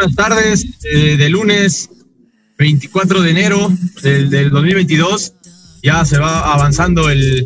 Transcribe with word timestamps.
buenas 0.00 0.16
tardes. 0.16 0.66
Eh, 0.84 1.16
de 1.18 1.28
lunes 1.28 1.90
24 2.58 3.20
de 3.20 3.30
enero 3.30 3.72
del, 4.02 4.30
del, 4.30 4.50
2022. 4.50 5.34
Ya 5.82 6.04
se 6.06 6.18
va 6.18 6.52
avanzando 6.54 7.10
el, 7.10 7.44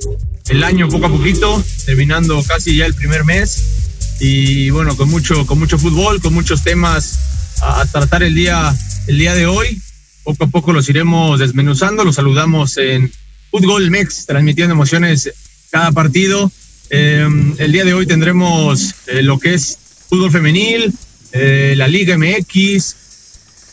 el, 0.49 0.65
año 0.65 0.89
poco 0.89 1.07
a 1.07 1.09
poquito, 1.09 1.63
terminando 1.85 2.41
casi 2.47 2.77
ya 2.77 2.87
el 2.87 2.95
primer 2.95 3.25
mes. 3.25 4.17
Y 4.21 4.71
bueno, 4.71 4.97
con 4.97 5.11
mucho, 5.11 5.47
con 5.47 5.59
mucho 5.59 5.79
fútbol, 5.79 6.21
con 6.21 6.33
muchos 6.33 6.63
temas 6.63 7.19
a, 7.61 7.85
tratar 7.87 8.23
el 8.23 8.35
día, 8.37 8.73
el 9.09 9.19
día 9.19 9.35
de 9.35 9.47
hoy. 9.47 9.81
Poco 10.23 10.45
a 10.45 10.47
poco 10.47 10.73
los 10.73 10.89
iremos 10.89 11.41
desmenuzando. 11.41 12.05
Los 12.05 12.15
saludamos 12.15 12.77
en 12.77 13.13
Fútbol 13.51 13.91
Mex, 13.91 14.27
transmitiendo 14.27 14.75
emociones 14.75 15.33
cada 15.71 15.91
partido. 15.91 16.53
Eh, 16.91 17.27
el 17.59 17.73
día 17.73 17.85
de 17.85 17.95
hoy 17.95 18.07
tendremos 18.07 18.95
eh, 19.09 19.23
lo 19.23 19.41
que 19.41 19.55
es 19.55 19.77
fútbol 20.09 20.31
femenil, 20.31 20.93
eh, 21.35 21.75
la 21.77 21.89
Liga 21.89 22.17
MX 22.17 22.97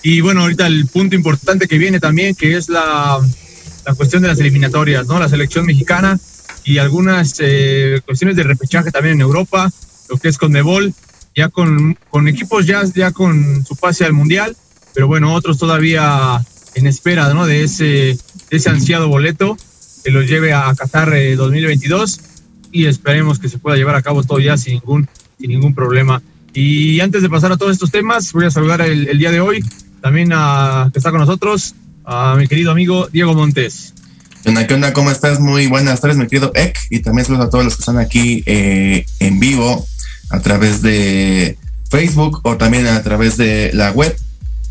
y 0.04 0.20
bueno, 0.22 0.42
ahorita 0.42 0.66
el 0.66 0.88
punto 0.88 1.16
importante 1.16 1.68
que 1.68 1.78
viene 1.78 2.00
también, 2.00 2.34
que 2.34 2.58
es 2.58 2.70
la, 2.70 3.20
la 3.86 3.94
cuestión 3.94 4.24
de 4.24 4.30
las 4.30 4.40
eliminatorias, 4.40 5.06
¿no? 5.08 5.20
La 5.20 5.30
selección 5.30 5.68
mexicana 5.68 6.20
y 6.64 6.80
algunas 6.80 7.36
eh, 7.40 8.02
cuestiones 8.06 8.36
de 8.36 8.44
repechaje 8.44 8.92
también 8.92 9.16
en 9.16 9.22
Europa, 9.22 9.72
lo 10.10 10.18
que 10.18 10.30
es 10.30 10.40
con 10.40 10.52
Nebol, 10.52 10.94
ya 11.36 11.50
con, 11.50 11.98
con 12.10 12.28
equipos 12.28 12.66
ya, 12.66 12.84
ya 12.96 13.12
con 13.12 13.64
su 13.64 13.76
pase 13.76 14.06
al 14.06 14.14
Mundial, 14.14 14.58
pero 14.96 15.08
bueno, 15.08 15.34
otros 15.34 15.60
todavía 15.60 16.44
en 16.74 16.88
espera, 16.88 17.32
¿no? 17.34 17.46
De 17.46 17.64
ese, 17.64 17.86
de 17.86 18.18
ese 18.50 18.70
ansiado 18.70 19.08
boleto 19.08 19.56
que 20.04 20.10
los 20.10 20.28
lleve 20.28 20.54
a 20.54 20.74
Qatar 20.76 21.14
eh, 21.14 21.36
2022 21.36 22.22
y 22.72 22.86
esperemos 22.86 23.38
que 23.38 23.50
se 23.50 23.60
pueda 23.60 23.78
llevar 23.78 23.96
a 23.96 24.02
cabo 24.02 24.24
todo 24.24 24.40
ya 24.40 24.58
sin 24.58 24.74
ningún, 24.74 25.08
sin 25.40 25.50
ningún 25.50 25.76
problema. 25.76 26.24
Y 26.54 27.00
antes 27.00 27.22
de 27.22 27.30
pasar 27.30 27.52
a 27.52 27.58
todos 27.58 27.72
estos 27.72 27.92
temas, 27.92 28.34
voy 28.34 28.46
a 28.46 28.52
saludar 28.52 28.82
el, 28.82 29.18
día 29.18 29.32
de 29.32 29.40
hoy 29.40 29.64
también 30.02 30.32
a, 30.34 30.90
que 30.92 31.00
está 31.00 31.12
con 31.12 31.20
nosotros 31.20 31.76
a 32.04 32.36
mi 32.38 32.48
querido 32.48 32.72
amigo 32.72 33.08
Diego 33.12 33.34
Montes. 33.34 33.94
¿Qué 34.44 34.74
onda? 34.74 34.92
¿Cómo 34.92 35.12
estás? 35.12 35.40
Muy 35.40 35.68
buenas 35.68 36.02
tardes, 36.02 36.18
mi 36.18 36.28
querido 36.28 36.52
Ek. 36.56 36.78
Y 36.90 37.00
también 37.00 37.26
saludos 37.26 37.48
a 37.48 37.50
todos 37.50 37.64
los 37.64 37.76
que 37.76 37.82
están 37.82 38.00
aquí 38.00 38.44
eh, 38.46 39.06
en 39.20 39.40
vivo 39.40 39.86
a 40.30 40.40
través 40.40 40.82
de 40.82 41.58
Facebook 41.90 42.42
o 42.44 42.58
también 42.58 42.88
a 42.88 43.02
través 43.02 43.38
de 43.38 43.72
la 43.74 43.92
web. 43.92 44.16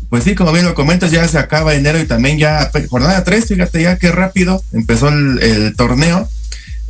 Pues 0.09 0.25
sí, 0.25 0.35
como 0.35 0.51
bien 0.51 0.65
lo 0.65 0.75
comentas, 0.75 1.09
ya 1.09 1.27
se 1.27 1.39
acaba 1.39 1.73
enero 1.73 1.99
y 1.99 2.05
también 2.05 2.37
ya 2.37 2.69
jornada 2.89 3.23
3, 3.23 3.45
fíjate 3.47 3.81
ya 3.81 3.97
qué 3.97 4.11
rápido 4.11 4.61
empezó 4.73 5.07
el 5.07 5.73
torneo. 5.77 6.27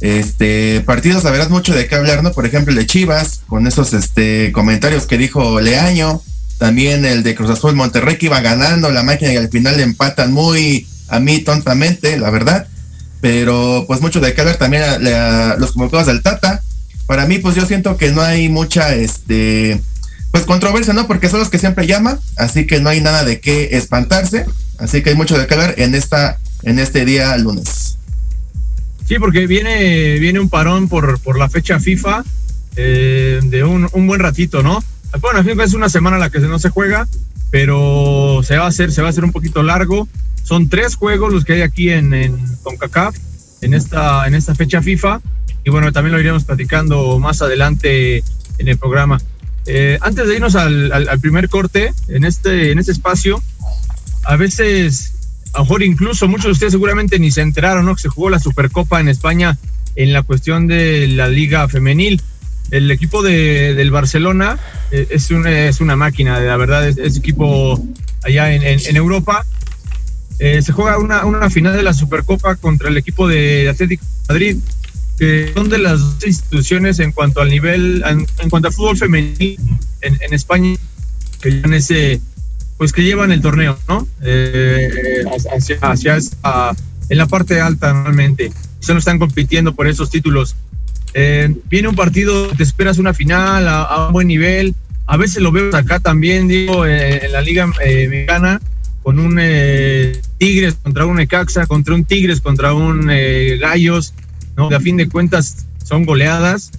Este, 0.02 0.82
partidos, 0.82 1.24
la 1.24 1.32
verdad, 1.32 1.50
mucho 1.50 1.74
de 1.74 1.88
qué 1.88 1.96
hablar, 1.96 2.24
¿no? 2.24 2.32
Por 2.32 2.48
ejemplo, 2.48 2.72
el 2.72 2.80
de 2.80 2.88
Chivas, 2.88 3.42
con 3.48 3.68
esos 3.68 3.94
este, 3.94 4.52
comentarios 4.52 5.06
que 5.06 5.18
dijo 5.18 5.62
Leaño, 5.62 6.22
también 6.58 7.06
el 7.06 7.24
de 7.24 7.36
Cruz 7.36 7.52
Azul 7.52 7.76
Monterrey 7.76 8.18
que 8.18 8.26
iba 8.26 8.42
ganando 8.42 8.90
la 8.90 9.04
máquina 9.04 9.32
y 9.32 9.38
al 9.38 9.50
final 9.50 9.80
empatan 9.80 10.32
muy 10.32 10.88
a 11.08 11.20
mí 11.20 11.40
tontamente, 11.40 12.18
la 12.18 12.32
verdad. 12.32 12.68
Pero 13.22 13.86
pues 13.88 14.02
mucho 14.02 14.20
de 14.20 14.34
qué 14.34 14.42
hablar 14.42 14.58
también 14.58 14.84
a, 14.84 15.52
a, 15.52 15.56
los 15.58 15.74
convocados 15.74 16.08
del 16.08 16.24
Tata. 16.24 16.62
Para 17.06 17.28
mí, 17.28 17.38
pues 17.38 17.56
yo 17.56 17.66
siento 17.66 17.98
que 17.98 18.12
no 18.12 18.22
hay 18.22 18.50
mucha, 18.50 18.96
este, 18.96 19.80
pues 20.32 20.46
controversia, 20.46 20.94
¿no? 20.94 21.06
Porque 21.06 21.30
son 21.30 21.40
los 21.40 21.50
que 21.50 21.60
siempre 21.60 21.86
llaman, 21.86 22.20
así 22.38 22.66
que 22.66 22.80
no 22.80 22.90
hay 22.90 23.02
nada 23.02 23.24
de 23.24 23.40
qué 23.40 23.70
espantarse. 23.74 24.46
Así 24.80 25.04
que 25.04 25.12
hay 25.12 25.16
mucho 25.16 25.38
de 25.38 25.46
qué 25.46 25.54
hablar 25.54 25.76
en 25.78 25.94
esta, 25.94 26.40
en 26.64 26.80
este 26.80 27.06
día 27.06 27.38
lunes. 27.38 27.91
Sí, 29.08 29.20
porque 29.20 29.48
viene, 29.48 30.20
viene 30.20 30.40
un 30.40 30.50
parón 30.50 30.88
por, 30.88 31.20
por 31.20 31.38
la 31.38 31.50
fecha 31.50 31.80
FIFA 31.80 32.24
eh, 32.76 33.40
de 33.44 33.64
un, 33.64 33.90
un 33.92 34.08
buen 34.08 34.22
ratito, 34.22 34.64
¿no? 34.64 34.82
Bueno, 35.20 35.44
fin 35.44 35.60
es 35.60 35.74
una 35.74 35.90
semana 35.90 36.18
la 36.18 36.30
que 36.30 36.40
no 36.40 36.58
se 36.58 36.70
juega, 36.70 37.08
pero 37.50 38.42
se 38.44 38.58
va 38.58 38.66
a 38.66 38.68
hacer, 38.68 38.92
se 38.92 39.02
va 39.02 39.08
a 39.08 39.12
hacer 39.12 39.26
un 39.26 39.34
poquito 39.34 39.62
largo. 39.62 40.08
Son 40.44 40.70
tres 40.70 40.96
juegos 40.96 41.34
los 41.34 41.44
que 41.44 41.54
hay 41.54 41.62
aquí 41.62 41.90
en, 41.90 42.14
en 42.14 42.38
CONCACAF, 42.64 43.16
en 43.62 43.74
esta, 43.74 44.26
en 44.26 44.36
esta 44.36 44.56
fecha 44.56 44.82
FIFA. 44.82 45.22
Y 45.66 45.70
bueno, 45.70 45.92
también 45.92 46.14
lo 46.14 46.20
iremos 46.20 46.46
platicando 46.46 47.20
más 47.20 47.42
adelante 47.42 48.24
en 48.58 48.68
el 48.68 48.78
programa. 48.78 49.20
Eh, 49.66 50.00
antes 50.02 50.28
de 50.28 50.36
irnos 50.36 50.56
al, 50.56 50.92
al, 50.92 51.10
al, 51.10 51.20
primer 51.20 51.50
corte, 51.50 51.94
en 52.08 52.24
este, 52.24 52.72
en 52.72 52.80
este 52.80 52.92
espacio, 52.92 53.44
a 54.24 54.36
veces, 54.36 55.21
a 55.54 55.60
lo 55.60 55.64
mejor 55.66 55.84
incluso 55.84 56.28
muchos 56.28 56.46
de 56.46 56.52
ustedes 56.52 56.74
seguramente 56.74 57.20
ni 57.20 57.32
se 57.32 57.42
enteraron, 57.42 57.86
¿no? 57.86 57.96
Que 57.96 58.04
se 58.04 58.10
jugó 58.10 58.30
la 58.30 58.40
Supercopa 58.40 59.00
en 59.00 59.08
España 59.08 59.58
en 59.96 60.14
la 60.14 60.24
cuestión 60.24 60.68
de 60.68 61.08
la 61.08 61.28
Liga 61.28 61.68
Femenil 61.68 62.22
el 62.72 62.90
equipo 62.90 63.22
de, 63.22 63.74
del 63.76 63.92
Barcelona 63.92 64.58
eh, 64.92 65.08
es, 65.10 65.30
una, 65.30 65.68
es 65.68 65.82
una 65.82 65.96
máquina, 65.96 66.40
la 66.40 66.58
verdad, 66.58 66.88
es, 66.88 66.98
es 66.98 67.18
equipo 67.18 67.80
allá 68.24 68.54
en, 68.54 68.64
en, 68.64 68.80
en 68.84 68.96
Europa. 68.96 69.46
Eh, 70.40 70.62
se 70.62 70.72
juega 70.72 70.98
una, 70.98 71.26
una, 71.26 71.50
final 71.50 71.76
de 71.76 71.84
la 71.84 71.94
Supercopa 71.94 72.56
contra 72.56 72.90
el 72.90 72.98
equipo 72.98 73.28
de 73.28 73.70
Atlético 73.70 74.04
de 74.06 74.34
Madrid, 74.34 74.58
que 75.20 75.52
son 75.54 75.70
de 75.70 75.78
las 75.78 76.00
dos 76.00 76.26
instituciones 76.26 77.00
en 77.00 77.12
cuanto 77.12 77.42
al 77.42 77.50
nivel, 77.50 78.04
en, 78.08 78.26
en 78.40 78.50
cuanto 78.50 78.70
al 78.70 78.74
fútbol 78.74 78.98
femenil 78.98 79.60
en, 80.02 80.18
en, 80.20 80.34
España, 80.34 80.76
que 81.42 81.52
llevan 81.52 81.74
ese, 81.74 82.22
pues 82.82 82.94
que 82.94 83.04
llevan 83.04 83.32
el 83.32 83.44
torneo, 83.44 83.78
¿no? 83.88 84.08
Eh, 84.24 85.24
hacia, 85.82 86.18
esta, 86.18 86.72
en 87.10 87.18
la 87.20 87.28
parte 87.28 87.62
alta 87.62 87.94
normalmente. 87.94 88.52
Se 88.80 88.94
no 88.94 88.98
están 88.98 89.20
compitiendo 89.20 89.76
por 89.76 89.86
esos 89.86 90.10
títulos. 90.10 90.56
Eh, 91.14 91.56
viene 91.70 91.90
un 91.90 91.96
partido, 91.96 92.48
te 92.48 92.64
esperas 92.64 92.98
una 92.98 93.14
final 93.14 93.68
a, 93.68 94.08
un 94.08 94.14
buen 94.14 94.28
nivel. 94.28 94.74
A 95.06 95.16
veces 95.16 95.44
lo 95.44 95.52
veo 95.52 95.76
acá 95.76 96.00
también, 96.00 96.48
digo, 96.48 96.88
eh, 96.88 97.24
en 97.24 97.32
la 97.34 97.42
Liga 97.42 97.68
Mexicana, 97.68 98.60
con 99.04 99.20
un 99.20 99.40
Tigres 100.40 100.74
contra 100.82 101.06
un 101.06 101.20
Ecaxa, 101.20 101.68
contra 101.68 101.94
un 101.94 102.04
Tigres 102.04 102.42
contra 102.42 102.74
un 102.74 103.06
Gallos, 103.60 104.16
¿no? 104.58 104.70
De 104.70 104.76
a 104.76 104.80
fin 104.80 104.98
de 104.98 105.08
cuentas 105.08 105.68
son 105.84 106.04
goleadas. 106.04 106.72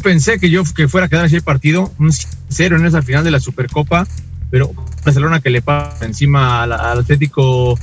Pensé 0.00 0.38
que 0.38 0.50
yo 0.50 0.64
que 0.64 0.88
fuera 0.88 1.06
a 1.06 1.08
quedar 1.08 1.26
así 1.26 1.36
el 1.36 1.42
partido, 1.42 1.92
un 1.98 2.12
cero 2.48 2.76
en 2.76 2.86
esa 2.86 3.02
final 3.02 3.24
de 3.24 3.30
la 3.30 3.40
Supercopa, 3.40 4.06
pero 4.50 4.72
Barcelona 5.04 5.40
que 5.40 5.50
le 5.50 5.62
pasa 5.62 6.04
encima 6.04 6.62
al, 6.62 6.72
Atlético 6.72 7.78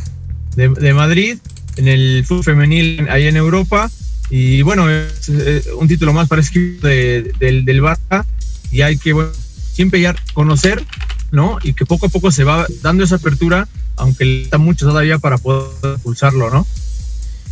de, 0.56 0.94
Madrid 0.94 1.38
en 1.78 1.88
el 1.88 2.24
fútbol 2.26 2.44
femenil 2.44 3.08
ahí 3.10 3.28
en 3.28 3.38
Europa 3.38 3.90
y 4.30 4.62
bueno, 4.62 4.90
es, 4.90 5.30
un 5.78 5.88
título 5.88 6.14
más 6.14 6.28
para 6.28 6.42
de, 6.42 7.34
del, 7.40 7.66
del 7.66 7.82
Barça 7.82 8.26
y 8.72 8.82
hay 8.82 8.98
que 8.98 9.14
bueno, 9.14 9.32
siempre 9.80 10.02
ya 10.02 10.16
conocer, 10.34 10.84
¿no? 11.32 11.58
Y 11.64 11.74
que 11.74 11.86
poco 11.86 12.08
a 12.08 12.10
poco 12.10 12.32
se 12.32 12.44
va 12.44 12.68
dando 12.82 13.04
esa 13.04 13.16
apertura, 13.16 13.68
aunque 13.96 14.44
está 14.44 14.58
mucho 14.58 14.86
todavía 14.86 15.18
para 15.20 15.38
poder 15.38 16.00
pulsarlo, 16.00 16.50
¿no? 16.50 16.68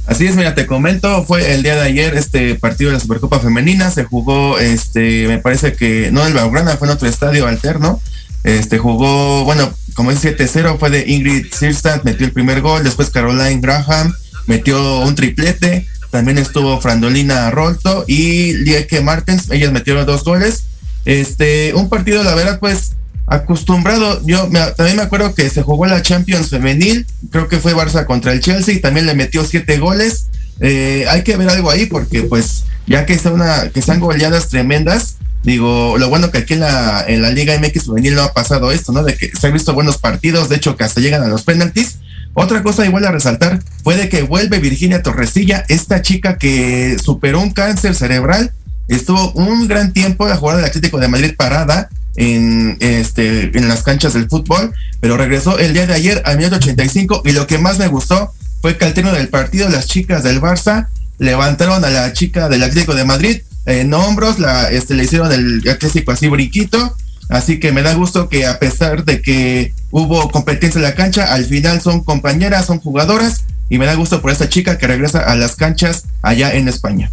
Así 0.08 0.26
es, 0.26 0.36
mira, 0.38 0.56
te 0.56 0.66
comento, 0.66 1.26
fue 1.26 1.54
el 1.54 1.64
día 1.64 1.76
de 1.76 1.82
ayer 1.82 2.16
este 2.16 2.56
partido 2.56 2.90
de 2.90 2.96
la 2.96 3.00
Supercopa 3.02 3.40
Femenina, 3.40 3.92
se 3.92 4.06
jugó, 4.06 4.58
este, 4.58 5.28
me 5.28 5.38
parece 5.38 5.74
que, 5.74 6.10
no 6.12 6.22
en 6.22 6.28
el 6.28 6.34
Blaugrana, 6.34 6.78
fue 6.78 6.88
en 6.88 6.94
otro 6.94 7.10
estadio 7.10 7.46
alterno, 7.46 8.02
este, 8.46 8.78
jugó, 8.78 9.44
bueno, 9.44 9.74
como 9.96 10.12
es 10.12 10.24
7-0, 10.24 10.80
fue 10.80 10.90
de 10.92 11.04
Ingrid 11.08 11.54
Sirstad, 11.54 12.04
metió 12.04 12.26
el 12.26 12.32
primer 12.32 12.62
gol, 12.62 12.86
después 12.86 13.10
Caroline 13.10 13.60
Graham 13.60 14.14
metió 14.46 15.02
un 15.02 15.14
triplete, 15.14 15.86
también 16.10 16.38
estuvo 16.38 16.80
Frandolina 16.80 17.52
Rolto 17.52 18.06
y 18.08 18.54
Lieke 18.54 19.02
Martens, 19.02 19.52
ellas 19.52 19.72
metieron 19.72 20.06
dos 20.06 20.24
goles. 20.24 20.64
Este, 21.06 21.74
un 21.74 21.90
partido, 21.90 22.24
la 22.24 22.36
verdad, 22.36 22.60
pues 22.60 22.94
acostumbrado. 23.28 24.22
Yo 24.26 24.50
también 24.76 24.98
me 24.98 25.04
acuerdo 25.04 25.36
que 25.36 25.50
se 25.50 25.62
jugó 25.62 25.86
la 25.86 26.02
Champions 26.02 26.50
femenil, 26.50 27.06
creo 27.30 27.48
que 27.48 27.60
fue 27.60 27.76
Barça 27.76 28.06
contra 28.06 28.32
el 28.32 28.40
Chelsea, 28.40 28.82
también 28.82 29.06
le 29.06 29.14
metió 29.14 29.46
siete 29.46 29.78
goles. 29.78 30.28
Eh, 30.60 31.06
hay 31.10 31.24
que 31.24 31.38
ver 31.38 31.50
algo 31.50 31.70
ahí 31.70 31.86
porque 31.86 32.24
pues 32.24 32.64
ya 32.88 33.06
que 33.06 33.20
son 33.20 33.34
una, 33.34 33.70
que 33.70 33.80
están 33.80 34.00
goleadas 34.00 34.48
tremendas, 34.48 35.18
digo, 35.44 35.98
lo 36.00 36.10
bueno 36.10 36.32
que 36.32 36.40
aquí 36.40 36.54
en 36.54 36.62
la, 36.62 37.06
en 37.08 37.22
la 37.22 37.30
Liga 37.30 37.56
MX 37.60 37.86
femenil 37.86 38.16
no 38.16 38.24
ha 38.24 38.34
pasado 38.34 38.72
esto, 38.72 38.92
¿no? 38.92 39.04
De 39.04 39.16
que 39.16 39.30
se 39.40 39.48
han 39.48 39.54
visto 39.54 39.74
buenos 39.74 39.98
partidos, 39.98 40.50
de 40.50 40.56
hecho 40.56 40.78
que 40.78 40.86
hasta 40.86 41.02
llegan 41.02 41.22
a 41.22 41.28
los 41.28 41.44
penaltis. 41.44 42.00
Otra 42.34 42.64
cosa 42.64 42.86
igual 42.86 43.04
a 43.06 43.12
resaltar 43.12 43.62
fue 43.84 43.98
de 43.98 44.10
que 44.10 44.22
vuelve 44.22 44.60
Virginia 44.60 45.04
Torresilla, 45.04 45.66
esta 45.70 46.02
chica 46.02 46.38
que 46.38 46.98
superó 47.04 47.42
un 47.42 47.52
cáncer 47.52 47.96
cerebral, 47.96 48.54
estuvo 48.88 49.32
un 49.34 49.68
gran 49.68 49.92
tiempo 49.92 50.28
la 50.28 50.38
jugada 50.38 50.60
del 50.60 50.68
Atlético 50.68 51.00
de 51.00 51.08
Madrid 51.08 51.34
parada, 51.36 51.90
en, 52.18 52.78
este, 52.82 53.58
en 53.58 53.68
las 53.70 53.84
canchas 53.84 54.14
del 54.14 54.28
fútbol, 54.28 54.74
pero 55.00 55.16
regresó 55.16 55.58
el 55.60 55.74
día 55.74 55.88
de 55.88 55.94
ayer 55.94 56.22
al 56.26 56.38
minuto 56.38 56.58
85 56.58 57.22
y 57.26 57.32
lo 57.32 57.48
que 57.48 57.60
más 57.60 57.80
me 57.80 57.88
gustó 57.88 58.34
fue 58.62 58.78
que 58.78 58.86
al 58.86 58.94
término 58.94 59.16
del 59.16 59.30
partido 59.30 59.70
las 59.70 59.86
chicas 59.86 60.24
del 60.24 60.42
Barça 60.42 60.88
levantaron 61.20 61.86
a 61.86 61.90
la 61.90 62.12
chica 62.14 62.50
del 62.50 62.64
Atlético 62.64 62.96
de 62.96 63.06
Madrid 63.06 63.42
en 63.66 63.94
hombros, 63.94 64.40
la, 64.40 64.70
este, 64.72 64.96
le 64.96 65.04
hicieron 65.04 65.32
el 65.32 65.68
Atlético 65.70 66.12
así 66.12 66.28
briquito, 66.28 66.96
así 67.30 67.60
que 67.60 67.72
me 67.72 67.84
da 67.84 67.94
gusto 67.94 68.30
que 68.30 68.46
a 68.46 68.60
pesar 68.60 69.06
de 69.06 69.22
que 69.22 69.74
hubo 69.92 70.30
competencia 70.32 70.80
en 70.80 70.84
la 70.84 70.96
cancha, 70.96 71.34
al 71.34 71.46
final 71.46 71.82
son 71.82 72.04
compañeras, 72.04 72.66
son 72.66 72.80
jugadoras 72.80 73.44
y 73.70 73.78
me 73.78 73.86
da 73.86 73.96
gusto 73.96 74.22
por 74.22 74.32
esta 74.32 74.50
chica 74.50 74.78
que 74.78 74.88
regresa 74.88 75.20
a 75.20 75.36
las 75.36 75.56
canchas 75.56 76.06
allá 76.22 76.54
en 76.54 76.68
España. 76.68 77.12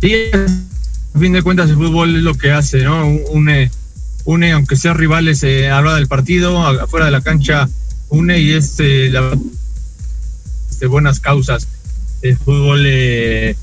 Sí, 0.00 0.30
a 1.14 1.18
fin 1.18 1.32
de 1.32 1.42
cuentas 1.42 1.70
el 1.70 1.76
fútbol 1.76 2.16
es 2.16 2.22
lo 2.22 2.34
que 2.34 2.52
hace, 2.52 2.82
¿no? 2.82 3.06
Une, 3.06 3.70
une 4.24 4.52
aunque 4.52 4.76
sean 4.76 4.96
rivales 4.96 5.42
eh, 5.42 5.70
a 5.70 5.80
la 5.80 5.94
del 5.94 6.06
partido, 6.06 6.66
afuera 6.66 7.06
de 7.06 7.12
la 7.12 7.20
cancha, 7.20 7.68
une 8.08 8.38
y 8.40 8.52
es 8.52 8.76
eh, 8.78 9.08
la, 9.10 9.36
de 10.80 10.86
buenas 10.86 11.20
causas. 11.20 11.68
El 12.22 12.36
fútbol 12.36 12.84
eh, 12.86 13.56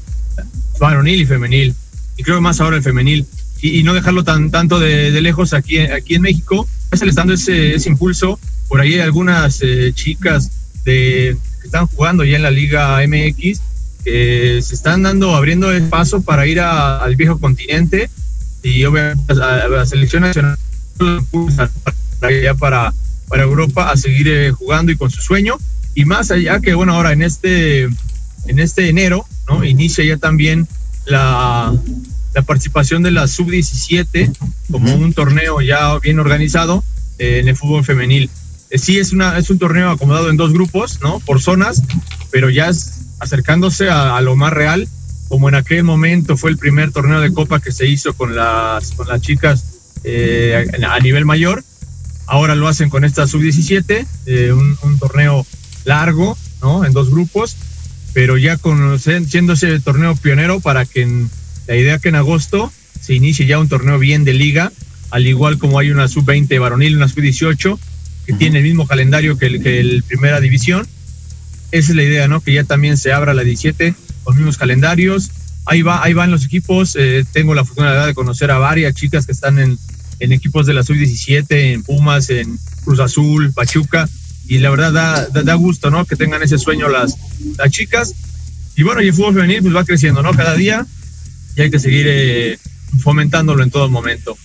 varonil 0.79 1.21
y 1.21 1.25
femenil. 1.25 1.75
Y 2.15 2.23
creo 2.23 2.41
más 2.41 2.59
ahora 2.61 2.77
el 2.77 2.83
femenil. 2.83 3.25
Y, 3.61 3.83
no 3.83 3.93
dejarlo 3.93 4.23
tan 4.23 4.51
tanto 4.51 4.79
de, 4.79 5.09
lejos 5.21 5.53
aquí, 5.53 5.79
aquí 5.79 6.15
en 6.15 6.21
México. 6.21 6.67
Es 6.91 7.01
el 7.01 7.09
estando 7.09 7.33
ese, 7.33 7.75
ese 7.75 7.89
impulso. 7.89 8.39
Por 8.67 8.81
ahí 8.81 8.93
hay 8.93 8.99
algunas 8.99 9.61
eh, 9.61 9.91
chicas 9.93 10.51
de, 10.83 11.37
que 11.61 11.67
están 11.67 11.87
jugando 11.87 12.23
ya 12.23 12.37
en 12.37 12.43
la 12.43 12.51
Liga 12.51 12.99
MX 13.07 13.61
se 14.07 14.73
están 14.73 15.03
dando, 15.03 15.35
abriendo 15.35 15.71
el 15.71 15.83
paso 15.83 16.21
para 16.21 16.47
ir 16.47 16.61
al 16.61 17.15
viejo 17.15 17.39
continente 17.39 18.09
y 18.63 18.83
obviamente 18.85 19.33
a, 19.33 19.67
la 19.67 19.85
selección 19.85 20.23
nacional 20.23 20.57
para, 22.19 22.53
para, 22.55 22.93
para 23.27 23.43
Europa 23.43 23.91
a 23.91 23.97
seguir 23.97 24.27
eh, 24.27 24.51
jugando 24.51 24.91
y 24.91 24.97
con 24.97 25.11
su 25.11 25.21
sueño. 25.21 25.57
Y 25.93 26.05
más 26.05 26.31
allá 26.31 26.59
que, 26.59 26.73
bueno, 26.73 26.93
ahora 26.93 27.11
en 27.11 27.21
este, 27.21 27.83
en 27.83 28.59
este 28.59 28.89
enero, 28.89 29.25
¿no? 29.47 29.63
Inicia 29.63 30.03
ya 30.03 30.17
también 30.17 30.67
la, 31.05 31.73
la 32.33 32.41
participación 32.43 33.03
de 33.03 33.11
la 33.11 33.27
sub-17 33.27 34.35
como 34.71 34.93
un 34.93 35.13
torneo 35.13 35.61
ya 35.61 35.97
bien 35.99 36.19
organizado 36.19 36.83
eh, 37.17 37.39
en 37.39 37.47
el 37.47 37.55
fútbol 37.55 37.83
femenil. 37.83 38.29
Eh, 38.69 38.77
sí, 38.77 38.99
es, 38.99 39.11
una, 39.11 39.37
es 39.37 39.49
un 39.49 39.57
torneo 39.57 39.89
acomodado 39.89 40.29
en 40.29 40.37
dos 40.37 40.53
grupos, 40.53 40.99
¿no? 41.01 41.19
Por 41.21 41.41
zonas, 41.41 41.81
pero 42.31 42.49
ya 42.49 42.69
es 42.69 42.96
acercándose 43.19 43.89
a, 43.89 44.19
lo 44.21 44.35
más 44.35 44.53
real, 44.53 44.87
como 45.27 45.49
en 45.49 45.55
aquel 45.55 45.83
momento 45.83 46.37
fue 46.37 46.51
el 46.51 46.57
primer 46.57 46.91
torneo 46.91 47.19
de 47.19 47.33
Copa 47.33 47.59
que 47.59 47.71
se 47.71 47.87
hizo 47.87 48.13
con 48.13 48.35
las, 48.35 48.91
con 48.91 49.07
las 49.07 49.21
chicas 49.21 49.65
eh, 50.03 50.65
a 50.87 50.99
nivel 50.99 51.25
mayor. 51.25 51.63
Ahora 52.25 52.55
lo 52.55 52.67
hacen 52.67 52.89
con 52.89 53.05
esta 53.05 53.25
sub-17, 53.25 54.05
eh, 54.25 54.51
un, 54.51 54.99
torneo 54.99 55.45
largo, 55.85 56.37
¿no? 56.61 56.83
En 56.83 56.91
dos 56.91 57.09
grupos, 57.09 57.55
pero 58.13 58.37
ya 58.37 58.57
con, 58.57 58.99
siendo 58.99 59.53
ese 59.53 59.79
torneo 59.79 60.15
pionero 60.15 60.59
para 60.59 60.85
que 60.85 61.03
en, 61.03 61.29
la 61.67 61.75
idea 61.75 61.99
que 61.99 62.09
en 62.09 62.15
agosto 62.15 62.71
se 62.99 63.13
inicie 63.13 63.45
ya 63.45 63.59
un 63.59 63.69
torneo 63.69 63.99
bien 63.99 64.23
de 64.23 64.33
liga, 64.33 64.71
al 65.11 65.27
igual 65.27 65.57
como 65.57 65.79
hay 65.79 65.91
una 65.91 66.07
sub-20 66.07 66.59
varonil, 66.59 66.97
una 66.97 67.07
sub-18, 67.07 67.79
que 68.25 68.33
tiene 68.33 68.59
el 68.59 68.65
mismo 68.65 68.87
calendario 68.87 69.37
que 69.37 69.45
el, 69.45 69.63
que 69.63 69.79
el 69.79 70.03
primera 70.03 70.41
división, 70.41 70.87
esa 71.71 71.91
es 71.91 71.95
la 71.95 72.03
idea, 72.03 72.27
¿no? 72.27 72.41
Que 72.41 72.53
ya 72.53 72.63
también 72.63 72.97
se 72.97 73.11
abra 73.11 73.33
la 73.33 73.43
17 73.43 73.93
con 74.23 74.35
mismos 74.35 74.57
calendarios. 74.57 75.31
Ahí 75.65 75.81
va, 75.81 76.03
ahí 76.03 76.13
van 76.13 76.31
los 76.31 76.45
equipos. 76.45 76.95
Eh, 76.97 77.25
tengo 77.33 77.53
la 77.53 77.61
oportunidad 77.61 78.07
de 78.07 78.13
conocer 78.13 78.51
a 78.51 78.57
varias 78.57 78.93
chicas 78.93 79.25
que 79.25 79.33
están 79.33 79.59
en, 79.59 79.77
en 80.19 80.31
equipos 80.31 80.65
de 80.65 80.73
la 80.73 80.83
sub-17, 80.83 81.45
en 81.73 81.83
Pumas, 81.83 82.29
en 82.29 82.57
Cruz 82.83 82.99
Azul, 82.99 83.51
Pachuca. 83.53 84.07
Y 84.47 84.59
la 84.59 84.69
verdad 84.69 84.93
da, 84.93 85.43
da, 85.43 85.53
gusto, 85.55 85.89
¿no? 85.89 86.05
Que 86.05 86.15
tengan 86.15 86.41
ese 86.41 86.57
sueño 86.57 86.87
las, 86.87 87.17
las 87.57 87.69
chicas. 87.69 88.13
Y 88.77 88.83
bueno, 88.83 89.01
y 89.01 89.07
el 89.07 89.13
fútbol 89.13 89.33
femenil 89.33 89.61
pues 89.61 89.75
va 89.75 89.83
creciendo, 89.83 90.21
¿no? 90.21 90.31
Cada 90.31 90.55
día. 90.55 90.85
Y 91.57 91.61
hay 91.61 91.71
que 91.71 91.79
seguir 91.79 92.05
eh, 92.07 92.59
fomentándolo 93.01 93.61
en 93.61 93.71
todo 93.71 93.89
momento. 93.89 94.37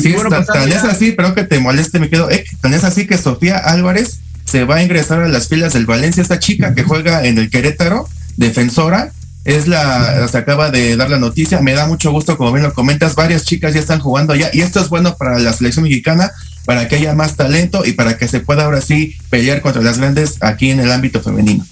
Sí, 0.00 0.12
bueno, 0.12 0.30
pues, 0.30 0.46
tan, 0.46 0.72
es 0.72 0.82
así, 0.84 1.12
pero 1.12 1.34
que 1.34 1.44
te 1.44 1.60
moleste, 1.60 1.98
me 2.00 2.08
quedo. 2.08 2.30
Eh, 2.30 2.44
tan 2.62 2.72
es 2.72 2.84
así 2.84 3.06
que 3.06 3.18
Sofía 3.18 3.58
Álvarez 3.58 4.20
se 4.54 4.64
va 4.64 4.76
a 4.76 4.82
ingresar 4.84 5.20
a 5.20 5.26
las 5.26 5.48
filas 5.48 5.72
del 5.72 5.84
Valencia. 5.84 6.22
Esta 6.22 6.38
chica 6.38 6.76
que 6.76 6.84
juega 6.84 7.26
en 7.26 7.38
el 7.38 7.50
Querétaro, 7.50 8.08
defensora, 8.36 9.10
es 9.44 9.66
la, 9.66 10.28
se 10.28 10.38
acaba 10.38 10.70
de 10.70 10.96
dar 10.96 11.10
la 11.10 11.18
noticia. 11.18 11.60
Me 11.60 11.72
da 11.72 11.88
mucho 11.88 12.12
gusto, 12.12 12.38
como 12.38 12.52
bien 12.52 12.62
lo 12.62 12.72
comentas, 12.72 13.16
varias 13.16 13.44
chicas 13.44 13.74
ya 13.74 13.80
están 13.80 13.98
jugando 13.98 14.32
allá 14.32 14.50
y 14.52 14.60
esto 14.60 14.78
es 14.78 14.88
bueno 14.90 15.16
para 15.16 15.40
la 15.40 15.52
selección 15.52 15.82
mexicana, 15.82 16.30
para 16.66 16.86
que 16.86 16.94
haya 16.94 17.16
más 17.16 17.34
talento 17.34 17.84
y 17.84 17.94
para 17.94 18.16
que 18.16 18.28
se 18.28 18.38
pueda 18.38 18.66
ahora 18.66 18.80
sí 18.80 19.16
pelear 19.28 19.60
contra 19.60 19.82
las 19.82 19.98
grandes 19.98 20.36
aquí 20.40 20.70
en 20.70 20.78
el 20.78 20.92
ámbito 20.92 21.20
femenino. 21.20 21.66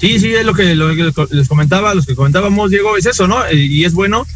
Sí, 0.00 0.18
sí, 0.18 0.34
es 0.34 0.44
lo 0.44 0.52
que, 0.52 0.74
les 1.30 1.48
comentaba, 1.48 1.94
los 1.94 2.06
que 2.06 2.16
comentábamos, 2.16 2.72
Diego, 2.72 2.96
es 2.96 3.06
eso, 3.06 3.28
¿no? 3.28 3.38
Y 3.52 3.84
es 3.84 3.92
bueno, 3.92 4.26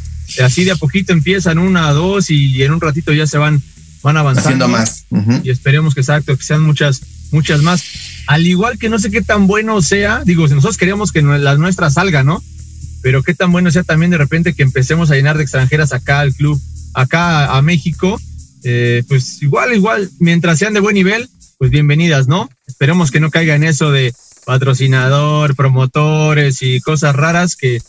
así 0.41 0.63
de 0.63 0.71
a 0.71 0.77
poquito 0.77 1.13
empiezan 1.13 1.59
una, 1.59 1.91
dos 1.91 2.31
y 2.31 2.63
en 2.63 2.71
un 2.71 2.81
ratito 2.81 3.13
ya 3.13 3.27
se 3.27 3.39
van, 3.39 3.61
van 4.01 4.17
avanzando. 4.17 4.65
Haciendo 4.65 4.69
más. 4.69 5.07
Y 5.43 5.51
esperemos 5.51 5.93
que 5.93 6.03
exacto, 6.03 6.37
que 6.37 6.45
sean 6.45 6.63
muchas 6.63 7.03
muchas 7.35 7.63
más. 7.63 7.83
Al 8.27 8.47
igual 8.47 8.79
que 8.79 8.89
no 8.89 8.99
sé 8.99 9.11
qué 9.11 9.21
tan 9.21 9.47
bueno 9.47 9.83
sea, 9.83 10.23
digo, 10.25 10.49
si 10.49 10.55
nosotros 10.55 10.79
queríamos 10.79 11.13
que 11.13 11.21
las 11.21 11.59
nuestras 11.59 11.95
salgan, 11.95 12.27
¿no? 12.27 12.43
Pero 13.03 13.23
qué 13.23 13.35
tan 13.35 13.53
bueno 13.53 13.71
sea 13.71 13.83
también 13.83 14.11
de 14.11 14.19
repente 14.19 14.55
que 14.55 14.63
empecemos 14.63 15.11
a 15.11 15.15
llenar 15.15 15.37
de 15.37 15.43
extranjeras 15.43 15.93
acá 15.93 16.21
al 16.21 16.33
club, 16.33 16.59
acá 16.95 17.55
a, 17.55 17.61
México, 17.61 18.19
eh, 18.63 19.03
pues 19.09 19.43
igual, 19.43 19.75
igual, 19.75 20.09
mientras 20.21 20.59
sean 20.59 20.73
de 20.73 20.81
buen 20.81 20.95
nivel, 20.95 21.29
pues 21.59 21.71
bienvenidas, 21.71 22.29
¿no? 22.29 22.49
Esperemos 22.67 23.11
que 23.11 23.21
no 23.21 23.31
caiga 23.31 23.55
en 23.55 23.65
eso 23.65 23.91
de 23.91 24.15
patrocinador, 24.47 25.55
promotores 25.55 26.63
y 26.63 26.81
cosas 26.81 27.15
raras 27.15 27.57
que, 27.57 27.83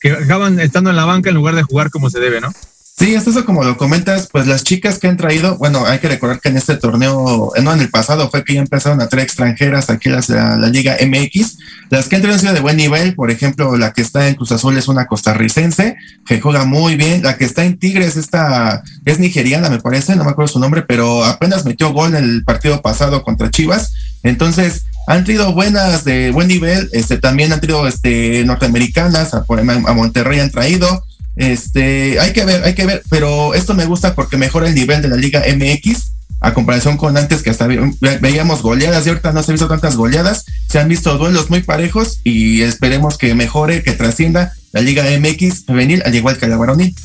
que 0.00 0.12
acaban 0.12 0.60
estando 0.60 0.90
en 0.90 0.96
la 0.96 1.06
banca 1.06 1.30
en 1.30 1.36
lugar 1.36 1.56
de 1.56 1.62
jugar 1.62 1.90
como 1.90 2.10
se 2.10 2.20
debe, 2.20 2.40
¿no? 2.40 2.52
Sí, 2.94 3.14
es 3.14 3.26
eso 3.26 3.44
como 3.46 3.64
lo 3.64 3.78
comentas, 3.78 4.28
pues 4.30 4.46
las 4.46 4.64
chicas 4.64 4.98
que 4.98 5.08
han 5.08 5.16
traído, 5.16 5.56
bueno, 5.56 5.86
hay 5.86 5.98
que 5.98 6.08
recordar 6.08 6.40
que 6.40 6.50
en 6.50 6.58
este 6.58 6.76
torneo, 6.76 7.50
eh, 7.56 7.62
no 7.62 7.72
en 7.72 7.80
el 7.80 7.88
pasado, 7.88 8.30
fue 8.30 8.44
que 8.44 8.54
ya 8.54 8.60
empezaron 8.60 9.00
a 9.00 9.08
traer 9.08 9.24
extranjeras 9.24 9.88
aquí 9.88 10.10
las 10.10 10.28
la, 10.28 10.56
la 10.56 10.68
Liga 10.68 10.96
MX. 11.00 11.56
Las 11.88 12.06
que 12.06 12.16
han 12.16 12.22
traído 12.22 12.34
han 12.34 12.40
sido 12.40 12.52
de 12.52 12.60
buen 12.60 12.76
nivel, 12.76 13.14
por 13.14 13.30
ejemplo, 13.30 13.76
la 13.78 13.92
que 13.92 14.02
está 14.02 14.28
en 14.28 14.34
Cruz 14.34 14.52
Azul 14.52 14.76
es 14.76 14.88
una 14.88 15.06
costarricense, 15.06 15.96
que 16.26 16.40
juega 16.40 16.64
muy 16.66 16.96
bien. 16.96 17.22
La 17.22 17.38
que 17.38 17.44
está 17.44 17.64
en 17.64 17.78
Tigres, 17.78 18.16
esta 18.16 18.82
es 19.06 19.18
nigeriana, 19.18 19.70
me 19.70 19.80
parece, 19.80 20.14
no 20.14 20.24
me 20.24 20.30
acuerdo 20.30 20.52
su 20.52 20.60
nombre, 20.60 20.82
pero 20.82 21.24
apenas 21.24 21.64
metió 21.64 21.92
gol 21.92 22.14
en 22.14 22.22
el 22.22 22.44
partido 22.44 22.82
pasado 22.82 23.22
contra 23.22 23.50
Chivas. 23.50 23.94
Entonces, 24.22 24.84
han 25.06 25.24
traído 25.24 25.52
buenas 25.54 26.04
de 26.04 26.30
buen 26.30 26.46
nivel, 26.46 26.90
este 26.92 27.16
también 27.16 27.52
han 27.52 27.60
traído 27.60 27.88
este 27.88 28.44
norteamericanas, 28.44 29.34
a, 29.34 29.44
a 29.48 29.94
Monterrey 29.94 30.40
han 30.40 30.50
traído 30.50 31.04
este, 31.36 32.20
hay 32.20 32.32
que 32.32 32.44
ver, 32.44 32.64
hay 32.64 32.74
que 32.74 32.86
ver, 32.86 33.02
pero 33.08 33.54
esto 33.54 33.74
me 33.74 33.86
gusta 33.86 34.14
porque 34.14 34.36
mejora 34.36 34.68
el 34.68 34.74
nivel 34.74 35.02
de 35.02 35.08
la 35.08 35.16
Liga 35.16 35.42
MX 35.46 36.12
a 36.40 36.54
comparación 36.54 36.96
con 36.96 37.16
antes 37.16 37.42
que 37.42 37.50
hasta 37.50 37.68
veíamos 37.68 38.62
goleadas 38.62 39.06
y 39.06 39.10
ahorita 39.10 39.32
no 39.32 39.42
se 39.42 39.52
han 39.52 39.54
visto 39.54 39.68
tantas 39.68 39.94
goleadas, 39.96 40.44
se 40.68 40.80
han 40.80 40.88
visto 40.88 41.16
duelos 41.16 41.50
muy 41.50 41.62
parejos 41.62 42.20
y 42.24 42.62
esperemos 42.62 43.16
que 43.16 43.34
mejore, 43.36 43.84
que 43.84 43.92
trascienda 43.92 44.52
la 44.72 44.80
Liga 44.80 45.04
MX 45.04 45.66
femenil 45.66 46.02
al 46.04 46.14
igual 46.14 46.38
que 46.38 46.48
la 46.48 46.56
varonil. 46.56 46.96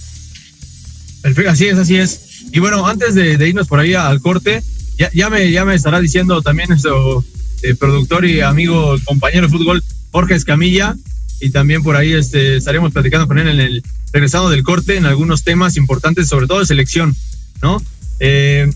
Perfecto, 1.22 1.52
así 1.52 1.68
es, 1.68 1.78
así 1.78 1.98
es. 1.98 2.20
Y 2.52 2.60
bueno, 2.60 2.88
antes 2.88 3.14
de, 3.14 3.34
irnos 3.48 3.68
por 3.68 3.80
ahí 3.80 3.94
al 3.94 4.22
corte, 4.22 4.64
ya, 4.98 5.12
ya, 5.14 5.30
me, 5.30 5.52
ya 5.52 5.66
me 5.66 5.76
estará 5.76 6.00
diciendo 6.00 6.42
también 6.42 6.70
nuestro 6.70 7.24
eh, 7.62 7.76
productor 7.76 8.26
y 8.26 8.42
amigo, 8.42 8.96
compañero 9.06 9.48
de 9.48 9.54
fútbol, 9.56 9.84
Jorge 10.12 10.34
Escamilla, 10.34 10.96
y 11.40 11.52
también 11.52 11.84
por 11.84 11.96
ahí 11.96 12.14
este, 12.14 12.58
estaremos 12.58 12.92
platicando 12.94 13.28
con 13.28 13.38
él 13.40 13.48
en 13.48 13.60
el 13.60 13.84
regresando 14.12 14.50
del 14.50 14.64
corte 14.64 14.98
en 14.98 15.06
algunos 15.06 15.44
temas 15.44 15.78
importantes, 15.78 16.28
sobre 16.28 16.48
todo 16.48 16.60
de 16.60 16.66
selección, 16.66 17.16
¿no? 17.62 17.82
Eh, 18.20 18.72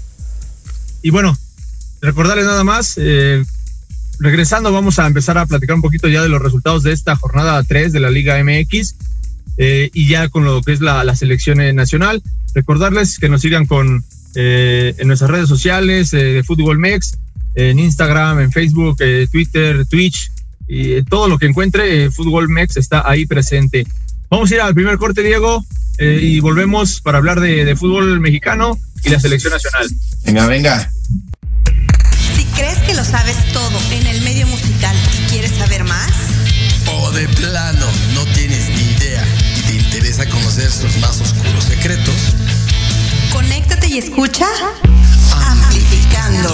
y 1.02 1.10
bueno, 1.10 1.38
recordarles 2.02 2.46
nada 2.46 2.64
más, 2.64 2.96
eh, 2.98 3.44
regresando 4.20 4.72
vamos 4.72 5.00
a 5.00 5.08
empezar 5.08 5.38
a 5.38 5.46
platicar 5.46 5.76
un 5.76 5.82
poquito 5.82 6.08
ya 6.08 6.22
de 6.22 6.30
los 6.30 6.42
resultados 6.42 6.84
de 6.84 6.92
esta 6.92 7.16
jornada 7.16 7.64
3 7.64 7.92
de 7.92 8.00
la 8.00 8.12
Liga 8.12 8.42
MX 8.44 8.96
eh, 9.58 9.90
y 9.94 10.08
ya 10.08 10.30
con 10.30 10.46
lo 10.46 10.62
que 10.62 10.74
es 10.74 10.82
la, 10.82 11.04
la 11.04 11.16
selección 11.16 11.58
nacional. 11.76 12.22
Recordarles 12.54 13.18
que 13.18 13.30
nos 13.30 13.42
sigan 13.42 13.66
con 13.66 14.04
eh, 14.36 14.96
en 14.98 15.08
nuestras 15.08 15.30
redes 15.30 15.50
sociales 15.50 16.14
eh, 16.14 16.24
de 16.24 16.44
Fútbol 16.44 16.80
Mex, 16.80 17.18
en 17.56 17.80
Instagram, 17.80 18.40
en 18.40 18.52
Facebook, 18.52 18.96
eh, 19.00 19.28
Twitter, 19.30 19.86
Twitch 19.86 20.32
y 20.68 20.94
eh, 20.94 21.04
todo 21.08 21.28
lo 21.28 21.38
que 21.38 21.46
encuentre 21.46 22.06
eh, 22.06 22.12
Fútbol 22.12 22.50
Mex 22.50 22.78
está 22.78 23.10
ahí 23.10 23.26
presente. 23.26 23.86
Vamos 24.30 24.52
a 24.52 24.56
ir 24.56 24.62
al 24.62 24.74
primer 24.74 24.98
corte, 24.98 25.24
Diego, 25.24 25.66
eh, 25.98 26.20
y 26.22 26.40
volvemos 26.40 27.02
para 27.02 27.18
hablar 27.18 27.40
de, 27.40 27.66
de 27.66 27.76
fútbol 27.76 28.20
mexicano 28.20 28.78
y 29.04 29.10
la 29.10 29.20
selección 29.20 29.54
nacional. 29.54 29.90
Venga, 30.26 30.48
venga. 30.48 30.92
Si 32.36 32.46
crees 32.56 32.78
que 32.80 32.94
lo 32.94 33.04
sabes 33.04 33.36
todo 33.52 33.80
en 33.92 34.08
el 34.08 34.22
medio 34.22 34.48
musical 34.48 34.96
y 35.18 35.30
quieres 35.30 35.52
saber 35.52 35.84
más, 35.84 36.12
O 36.88 37.12
de 37.12 37.28
plano 37.30 37.88
no 38.14 38.26
tienes 38.34 38.70
ni 38.70 38.96
idea 38.96 39.24
y 39.58 39.62
te 39.62 39.74
interesa 39.76 40.26
conocer 40.30 40.72
sus 40.72 40.98
más 40.98 41.20
oscuros 41.20 41.66
secretos, 41.66 42.16
conéctate 43.32 43.88
y 43.88 43.98
escucha 43.98 44.48
Amplificando. 45.34 46.54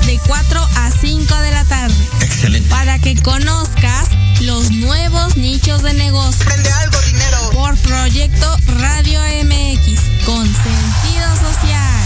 Viernes 0.00 0.06
de 0.06 0.20
4 0.26 0.60
a 0.76 0.90
5 0.90 1.36
de 1.36 1.50
la 1.50 1.64
tarde. 1.64 1.94
Excelente. 2.20 2.68
Para 2.68 2.98
que 2.98 3.20
conozcas 3.22 4.08
los 4.40 4.70
nuevos 4.70 5.36
nichos 5.36 5.82
de 5.82 5.94
negocio. 5.94 6.44
Prende 6.44 6.70
algo, 6.72 7.00
dinero. 7.02 7.38
Por 7.52 7.76
Proyecto 7.78 8.56
Radio 8.78 9.20
MX 9.44 10.00
con 10.24 10.44
sentido 10.44 11.50
social. 11.50 12.04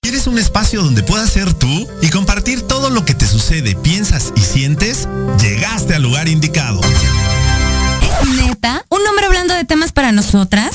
¿Quieres 0.00 0.26
un 0.26 0.38
espacio 0.38 0.82
donde 0.82 1.02
puedas 1.02 1.30
ser 1.30 1.52
tú 1.52 1.88
y 2.00 2.08
compartir 2.08 2.62
todo 2.62 2.88
lo 2.90 3.04
que 3.04 3.14
te 3.14 3.26
sucede, 3.26 3.74
piensas 3.76 4.32
y 4.36 4.40
sientes? 4.40 5.08
Llegaste 5.40 5.94
al 5.94 6.02
lugar 6.02 6.28
indicado. 6.28 6.80
¿Neta? 8.36 8.84
¿Un 8.88 9.06
hombre 9.06 9.26
hablando 9.26 9.54
de 9.54 9.64
temas 9.64 9.92
para 9.92 10.12
nosotras? 10.12 10.67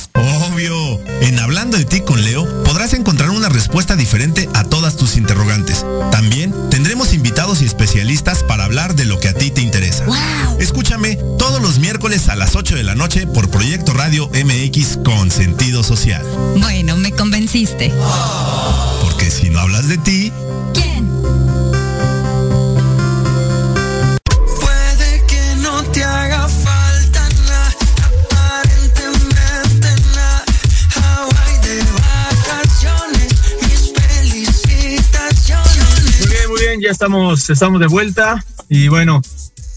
Estamos, 37.49 37.79
de 37.79 37.87
vuelta. 37.87 38.43
Y 38.69 38.87
bueno, 38.87 39.21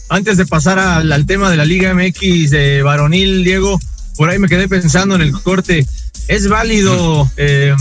antes 0.09 0.37
de 0.37 0.45
pasar 0.45 0.79
al, 0.79 1.25
tema 1.25 1.49
de 1.49 1.57
la 1.57 1.65
Liga 1.65 1.93
MX 1.93 2.49
de 2.51 2.81
varonil, 2.81 3.43
Diego, 3.43 3.79
por 4.15 4.29
ahí 4.29 4.39
me 4.39 4.47
quedé 4.47 4.67
pensando 4.67 5.15
en 5.15 5.21
el 5.21 5.31
corte. 5.31 5.85
¿Es 6.27 6.47
válido 6.47 7.29
eh, 7.37 7.75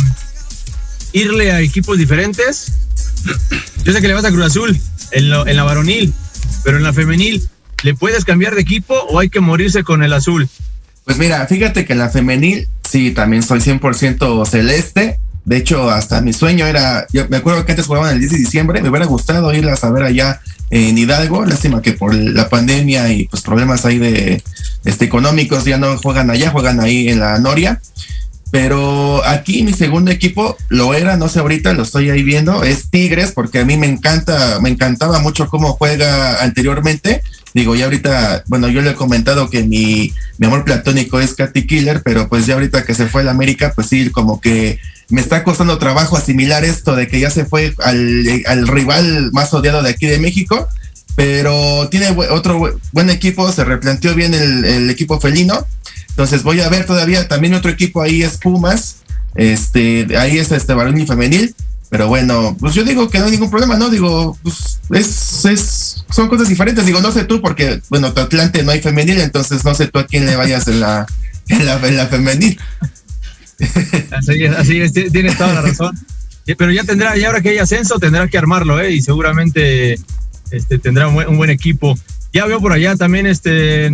irle 1.12 1.52
a 1.52 1.61
equipos 1.61 1.99
diferentes? 1.99 2.73
Yo 3.85 3.93
sé 3.93 4.00
que 4.00 4.09
le 4.09 4.14
vas 4.14 4.25
a 4.25 4.31
Cruz 4.31 4.47
Azul 4.47 4.78
en, 5.12 5.25
en 5.25 5.57
la 5.57 5.64
varonil, 5.64 6.12
pero 6.64 6.76
en 6.76 6.83
la 6.83 6.93
femenil, 6.93 7.49
¿le 7.83 7.95
puedes 7.95 8.25
cambiar 8.25 8.55
de 8.55 8.62
equipo 8.62 8.95
o 9.09 9.19
hay 9.19 9.28
que 9.28 9.40
morirse 9.40 9.85
con 9.85 10.02
el 10.02 10.12
azul? 10.12 10.49
Pues 11.05 11.19
mira, 11.19 11.47
fíjate 11.47 11.85
que 11.85 11.93
en 11.93 12.00
la 12.00 12.11
femenil, 12.11 12.69
sí, 12.88 13.12
también 13.12 13.45
soy 13.45 13.61
100% 13.61 14.45
celeste. 14.47 15.21
De 15.46 15.56
hecho, 15.56 15.88
hasta 15.90 16.20
mi 16.20 16.32
sueño 16.32 16.66
era, 16.66 17.06
yo 17.12 17.28
me 17.28 17.36
acuerdo 17.36 17.64
que 17.64 17.70
antes 17.70 17.86
jugaban 17.86 18.12
el 18.12 18.18
10 18.18 18.32
de 18.32 18.38
diciembre, 18.38 18.82
me 18.82 18.90
hubiera 18.90 19.06
gustado 19.06 19.54
irlas 19.54 19.84
a 19.84 19.90
ver 19.92 20.02
allá 20.02 20.40
en 20.70 20.98
Hidalgo, 20.98 21.46
lástima 21.46 21.80
que 21.80 21.92
por 21.92 22.16
la 22.16 22.48
pandemia 22.48 23.12
y 23.12 23.28
pues 23.28 23.42
problemas 23.42 23.84
ahí 23.84 23.98
de 23.98 24.42
este 24.84 25.04
económicos 25.04 25.64
ya 25.64 25.78
no 25.78 25.96
juegan 25.98 26.30
allá, 26.30 26.50
juegan 26.50 26.80
ahí 26.80 27.08
en 27.08 27.20
la 27.20 27.38
Noria. 27.38 27.80
Pero 28.50 29.24
aquí 29.24 29.62
mi 29.62 29.72
segundo 29.72 30.10
equipo 30.10 30.56
lo 30.68 30.94
era, 30.94 31.16
no 31.16 31.28
sé 31.28 31.38
ahorita, 31.38 31.74
lo 31.74 31.84
estoy 31.84 32.10
ahí 32.10 32.24
viendo, 32.24 32.64
es 32.64 32.90
Tigres, 32.90 33.30
porque 33.30 33.60
a 33.60 33.64
mí 33.64 33.76
me 33.76 33.86
encanta, 33.86 34.58
me 34.60 34.70
encantaba 34.70 35.20
mucho 35.20 35.48
cómo 35.48 35.74
juega 35.74 36.42
anteriormente. 36.42 37.22
Digo, 37.54 37.76
ya 37.76 37.84
ahorita, 37.84 38.42
bueno, 38.48 38.68
yo 38.68 38.82
le 38.82 38.90
he 38.90 38.94
comentado 38.94 39.48
que 39.48 39.62
mi, 39.62 40.12
mi 40.38 40.46
amor 40.48 40.64
platónico 40.64 41.20
es 41.20 41.34
Katy 41.34 41.66
Killer, 41.66 42.02
pero 42.04 42.28
pues 42.28 42.46
ya 42.46 42.54
ahorita 42.54 42.84
que 42.84 42.94
se 42.94 43.06
fue 43.06 43.22
al 43.22 43.28
América, 43.28 43.72
pues 43.74 43.88
sí, 43.88 44.10
como 44.10 44.40
que 44.40 44.80
me 45.08 45.20
está 45.20 45.44
costando 45.44 45.78
trabajo 45.78 46.16
asimilar 46.16 46.64
esto 46.64 46.96
de 46.96 47.06
que 47.08 47.20
ya 47.20 47.30
se 47.30 47.44
fue 47.44 47.75
al, 47.84 48.42
al 48.46 48.66
rival 48.66 49.30
más 49.32 49.52
odiado 49.54 49.82
de 49.82 49.90
aquí 49.90 50.06
de 50.06 50.18
México, 50.18 50.68
pero 51.14 51.88
tiene 51.90 52.08
otro 52.30 52.58
bu- 52.58 52.78
buen 52.92 53.10
equipo, 53.10 53.50
se 53.50 53.64
replanteó 53.64 54.14
bien 54.14 54.34
el, 54.34 54.90
equipo 54.90 55.20
felino. 55.20 55.66
Entonces 56.10 56.42
voy 56.42 56.60
a 56.60 56.68
ver 56.68 56.86
todavía 56.86 57.28
también 57.28 57.54
otro 57.54 57.70
equipo 57.70 58.02
ahí 58.02 58.22
es 58.22 58.36
Pumas. 58.38 58.96
Este, 59.34 60.06
ahí 60.18 60.38
es 60.38 60.50
este 60.50 60.75
varón 60.75 61.06
femenil. 61.06 61.54
Pero 61.88 62.08
bueno, 62.08 62.56
pues 62.58 62.75
yo 62.75 62.82
digo 62.84 63.08
que 63.08 63.18
no 63.20 63.26
hay 63.26 63.30
ningún 63.30 63.48
problema, 63.50 63.76
¿no? 63.76 63.88
Digo, 63.90 64.36
pues 64.42 64.80
es, 64.90 65.44
es, 65.44 66.04
son 66.10 66.28
cosas 66.28 66.48
diferentes. 66.48 66.84
Digo, 66.84 67.00
no 67.00 67.12
sé 67.12 67.25
tú, 67.25 67.40
porque, 67.40 67.80
bueno, 67.88 68.12
tu 68.12 68.20
Atlante 68.22 68.64
no 68.64 68.72
hay 68.72 68.80
femenil, 68.80 69.20
entonces 69.20 69.64
no 69.64 69.72
sé 69.75 69.86
tú 69.86 70.00
a 70.00 70.06
quién 70.06 70.26
le 70.26 70.34
vayas 70.34 70.66
en 70.66 70.80
la, 70.80 71.06
en 71.48 71.64
la, 71.64 71.75
en 71.76 71.96
la 71.96 72.06
femenil. 72.08 72.58
Así 74.10 74.44
es, 74.44 74.56
así 74.56 74.80
es, 74.80 74.92
ti- 74.92 75.10
tienes 75.10 75.36
toda 75.38 75.54
la 75.54 75.62
razón. 75.62 75.96
Eh, 76.46 76.54
Pero 76.56 76.70
ya 76.72 76.84
tendrá, 76.84 77.16
ya 77.16 77.26
ahora 77.28 77.40
que 77.40 77.50
hay 77.50 77.58
ascenso, 77.58 77.98
tendrá 77.98 78.28
que 78.28 78.38
armarlo, 78.38 78.80
¿eh? 78.80 78.92
Y 78.92 79.02
seguramente 79.02 79.98
este, 80.50 80.78
tendrá 80.78 81.08
un 81.08 81.14
buen, 81.14 81.36
buen 81.36 81.50
equipo. 81.50 81.98
Ya 82.32 82.46
veo 82.46 82.60
por 82.60 82.72
allá 82.72 82.94
también, 82.96 83.26
este, 83.26 83.86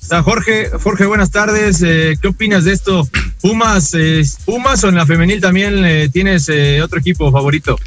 está 0.00 0.22
Jorge. 0.22 0.70
Jorge, 0.82 1.04
buenas 1.06 1.30
tardes. 1.30 1.82
Eh, 1.84 2.16
¿Qué 2.20 2.28
opinas 2.28 2.64
de 2.64 2.72
esto? 2.72 3.08
Pumas, 3.40 3.92
eh, 3.94 4.22
Pumas 4.44 4.82
o 4.84 4.88
en 4.88 4.94
la 4.96 5.06
femenil 5.06 5.40
también 5.40 5.84
eh, 5.84 6.08
tienes 6.12 6.50
otro 6.82 6.98
equipo 6.98 7.30
favorito? 7.30 7.78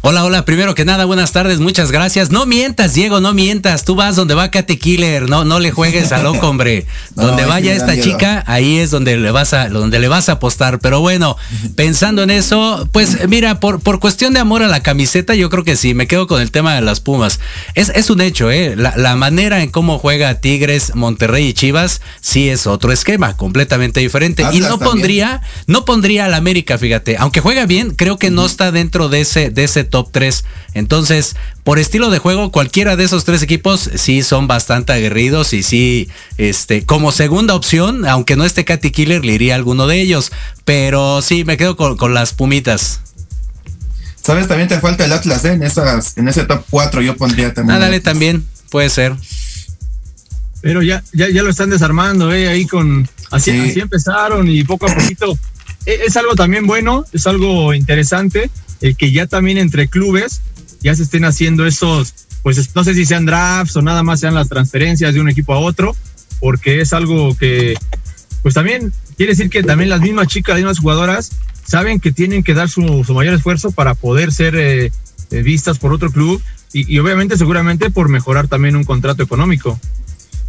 Hola, 0.00 0.24
hola, 0.24 0.44
primero 0.44 0.76
que 0.76 0.84
nada, 0.84 1.06
buenas 1.06 1.32
tardes, 1.32 1.58
muchas 1.58 1.90
gracias. 1.90 2.30
No 2.30 2.46
mientas, 2.46 2.94
Diego, 2.94 3.20
no 3.20 3.34
mientas. 3.34 3.84
Tú 3.84 3.96
vas 3.96 4.14
donde 4.14 4.34
va 4.34 4.48
Katy 4.48 4.76
Killer, 4.76 5.28
no, 5.28 5.44
no 5.44 5.58
le 5.58 5.72
juegues 5.72 6.12
a 6.12 6.22
loco, 6.22 6.48
hombre. 6.48 6.86
donde 7.16 7.44
vaya 7.44 7.74
esta 7.74 8.00
chica, 8.00 8.44
ahí 8.46 8.78
es 8.78 8.92
donde 8.92 9.16
le 9.16 9.32
vas 9.32 9.54
a, 9.54 9.68
donde 9.68 9.98
le 9.98 10.06
vas 10.06 10.28
a 10.28 10.32
apostar. 10.32 10.78
Pero 10.78 11.00
bueno, 11.00 11.36
pensando 11.74 12.22
en 12.22 12.30
eso, 12.30 12.88
pues 12.92 13.28
mira, 13.28 13.58
por, 13.58 13.80
por 13.80 13.98
cuestión 13.98 14.34
de 14.34 14.38
amor 14.38 14.62
a 14.62 14.68
la 14.68 14.84
camiseta, 14.84 15.34
yo 15.34 15.50
creo 15.50 15.64
que 15.64 15.74
sí, 15.74 15.94
me 15.94 16.06
quedo 16.06 16.28
con 16.28 16.40
el 16.40 16.52
tema 16.52 16.76
de 16.76 16.80
las 16.80 17.00
Pumas. 17.00 17.40
Es, 17.74 17.88
es 17.88 18.08
un 18.08 18.20
hecho, 18.20 18.52
¿eh? 18.52 18.76
La, 18.76 18.96
la 18.96 19.16
manera 19.16 19.64
en 19.64 19.70
cómo 19.70 19.98
juega 19.98 20.40
Tigres, 20.40 20.94
Monterrey 20.94 21.48
y 21.48 21.54
Chivas, 21.54 22.02
sí 22.20 22.48
es 22.48 22.68
otro 22.68 22.92
esquema, 22.92 23.36
completamente 23.36 23.98
diferente. 23.98 24.44
y 24.52 24.60
no 24.60 24.78
pondría, 24.78 25.42
no 25.66 25.84
pondría 25.84 26.26
al 26.26 26.34
América, 26.34 26.78
fíjate, 26.78 27.16
aunque 27.16 27.40
juega 27.40 27.66
bien, 27.66 27.96
creo 27.96 28.16
que 28.16 28.30
no 28.30 28.46
está 28.46 28.70
dentro 28.70 29.08
de 29.08 29.22
ese, 29.22 29.50
de 29.50 29.64
ese 29.64 29.87
top 29.88 30.10
3. 30.12 30.44
Entonces, 30.74 31.34
por 31.64 31.78
estilo 31.78 32.10
de 32.10 32.18
juego, 32.18 32.52
cualquiera 32.52 32.96
de 32.96 33.04
esos 33.04 33.24
tres 33.24 33.42
equipos 33.42 33.90
sí 33.94 34.22
son 34.22 34.46
bastante 34.46 34.92
aguerridos 34.92 35.52
y 35.52 35.62
sí, 35.62 36.08
este, 36.36 36.86
como 36.86 37.12
segunda 37.12 37.54
opción, 37.54 38.06
aunque 38.06 38.36
no 38.36 38.44
esté 38.44 38.64
Katy 38.64 38.90
Killer, 38.90 39.24
le 39.24 39.32
iría 39.32 39.54
a 39.54 39.56
alguno 39.56 39.86
de 39.86 40.00
ellos. 40.00 40.32
Pero 40.64 41.20
sí, 41.22 41.44
me 41.44 41.56
quedo 41.56 41.76
con, 41.76 42.14
las 42.14 42.32
pumitas. 42.32 43.00
¿Sabes? 44.22 44.46
También 44.46 44.68
te 44.68 44.78
falta 44.80 45.04
el 45.04 45.12
Atlas, 45.12 45.44
¿eh? 45.44 45.52
En, 45.52 45.62
esas, 45.62 46.16
en 46.16 46.28
ese 46.28 46.44
top 46.44 46.64
4 46.70 47.02
yo 47.02 47.16
pondría 47.16 47.52
también. 47.54 47.76
Ah, 47.76 47.80
dale, 47.80 48.00
también, 48.00 48.46
puede 48.70 48.90
ser. 48.90 49.14
Pero 50.60 50.82
ya, 50.82 51.02
ya, 51.12 51.28
ya 51.28 51.42
lo 51.42 51.50
están 51.50 51.70
desarmando, 51.70 52.32
¿eh? 52.32 52.48
Ahí 52.48 52.66
con. 52.66 53.08
Así, 53.30 53.50
así 53.50 53.80
empezaron 53.80 54.48
y 54.48 54.64
poco 54.64 54.90
a 54.90 54.94
poquito. 54.94 55.38
E, 55.86 56.00
es 56.06 56.16
algo 56.16 56.34
también 56.34 56.66
bueno, 56.66 57.04
es 57.12 57.26
algo 57.26 57.72
interesante 57.74 58.50
el 58.80 58.96
que 58.96 59.12
ya 59.12 59.26
también 59.26 59.58
entre 59.58 59.88
clubes 59.88 60.40
ya 60.80 60.94
se 60.94 61.02
estén 61.02 61.24
haciendo 61.24 61.66
esos, 61.66 62.14
pues 62.42 62.74
no 62.74 62.84
sé 62.84 62.94
si 62.94 63.04
sean 63.04 63.26
drafts 63.26 63.76
o 63.76 63.82
nada 63.82 64.02
más 64.02 64.20
sean 64.20 64.34
las 64.34 64.48
transferencias 64.48 65.12
de 65.14 65.20
un 65.20 65.28
equipo 65.28 65.54
a 65.54 65.58
otro, 65.58 65.96
porque 66.40 66.80
es 66.80 66.92
algo 66.92 67.36
que, 67.36 67.74
pues 68.42 68.54
también 68.54 68.92
quiere 69.16 69.32
decir 69.32 69.50
que 69.50 69.62
también 69.62 69.90
las 69.90 70.00
mismas 70.00 70.28
chicas, 70.28 70.54
las 70.54 70.60
mismas 70.60 70.78
jugadoras, 70.78 71.32
saben 71.64 72.00
que 72.00 72.12
tienen 72.12 72.42
que 72.42 72.54
dar 72.54 72.68
su, 72.68 72.82
mayor 72.82 73.34
esfuerzo 73.34 73.72
para 73.72 73.94
poder 73.94 74.32
ser 74.32 74.54
eh, 74.56 74.92
eh, 75.30 75.42
vistas 75.42 75.78
por 75.78 75.92
otro 75.92 76.10
club 76.10 76.40
y, 76.72 76.92
y 76.92 76.98
obviamente 76.98 77.36
seguramente 77.36 77.90
por 77.90 78.08
mejorar 78.08 78.48
también 78.48 78.76
un 78.76 78.84
contrato 78.84 79.22
económico. 79.22 79.78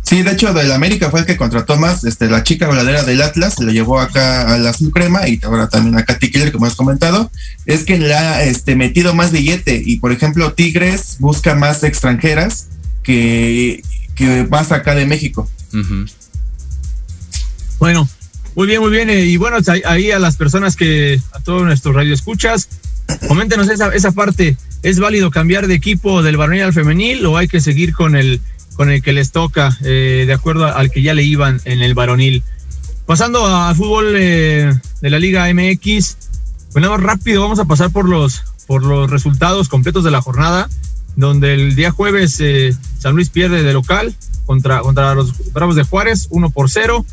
Sí, 0.10 0.24
de 0.24 0.32
hecho, 0.32 0.56
del 0.56 0.72
América 0.72 1.12
fue 1.12 1.20
el 1.20 1.28
que 1.28 1.38
contrató 1.38 1.78
más, 1.78 2.04
este, 2.04 2.32
la 2.32 2.42
chica 2.42 2.68
verdadera 2.68 3.04
del 3.04 3.22
Atlas, 3.22 3.60
le 3.60 3.74
llevó 3.74 4.00
acá 4.00 4.52
a 4.52 4.58
la 4.58 4.72
azul 4.72 4.92
crema 4.92 5.28
y 5.28 5.40
ahora 5.44 5.70
también 5.70 6.00
a 6.00 6.04
Katy 6.04 6.32
Killer, 6.32 6.52
como 6.52 6.66
has 6.66 6.74
comentado, 6.74 7.30
es 7.68 7.84
que 7.84 8.00
le 8.00 8.16
ha 8.16 8.44
este, 8.44 8.76
metido 8.76 9.14
más 9.14 9.32
billete 9.32 9.80
y, 9.86 9.98
por 9.98 10.12
ejemplo, 10.12 10.52
Tigres 10.54 11.18
busca 11.20 11.54
más 11.54 11.84
extranjeras 11.84 12.70
que, 13.04 13.84
que 14.16 14.48
más 14.50 14.72
acá 14.72 14.96
de 14.96 15.06
México. 15.06 15.48
Bueno, 17.78 18.10
muy 18.56 18.66
bien, 18.66 18.82
muy 18.82 18.90
bien. 18.90 19.12
Y 19.12 19.38
bueno, 19.38 19.58
ahí 19.86 20.10
a 20.10 20.18
las 20.18 20.38
personas 20.38 20.76
que, 20.76 21.22
a 21.34 21.40
todos 21.42 21.62
nuestros 21.62 21.94
radioescuchas, 21.94 22.68
coméntenos 23.28 23.70
esa, 23.70 23.94
esa 23.94 24.12
parte. 24.12 24.58
¿Es 24.82 24.98
válido 24.98 25.30
cambiar 25.30 25.68
de 25.68 25.76
equipo 25.76 26.24
del 26.24 26.38
varonil 26.38 26.64
al 26.64 26.74
femenil 26.74 27.24
o 27.28 27.38
hay 27.38 27.48
que 27.48 27.60
seguir 27.60 27.94
con 27.94 28.16
el 28.16 28.42
con 28.80 28.90
el 28.90 29.04
que 29.04 29.12
les 29.12 29.34
toca, 29.34 29.78
eh, 29.82 30.24
de 30.26 30.32
acuerdo 30.32 30.66
al 30.66 30.90
que 30.90 31.02
ya 31.02 31.14
le 31.14 31.22
iban 31.22 31.60
en 31.66 31.82
el 31.82 31.96
varonil. 31.96 32.44
Pasando 33.06 33.46
al 33.46 33.76
fútbol 33.76 34.14
eh, 34.16 34.74
de 35.02 35.10
la 35.10 35.20
Liga 35.20 35.54
MX, 35.54 36.16
bueno, 36.72 36.96
rápido 36.96 37.42
vamos 37.42 37.60
a 37.60 37.66
pasar 37.66 37.92
por 37.92 38.08
los, 38.08 38.42
por 38.68 38.86
los 38.86 39.12
resultados 39.12 39.68
completos 39.68 40.06
de 40.06 40.12
la 40.12 40.22
jornada, 40.22 40.70
donde 41.18 41.56
el 41.56 41.76
día 41.76 41.92
jueves 41.92 42.38
eh, 42.40 42.74
San 43.00 43.16
Luis 43.16 43.30
pierde 43.30 43.64
de 43.64 43.74
local 43.74 44.16
contra, 44.46 44.80
contra 44.80 45.14
los 45.14 45.52
Bravos 45.52 45.76
de 45.76 45.84
Juárez, 45.84 46.28
1 46.30 46.50
por 46.52 46.70
0. 46.70 47.06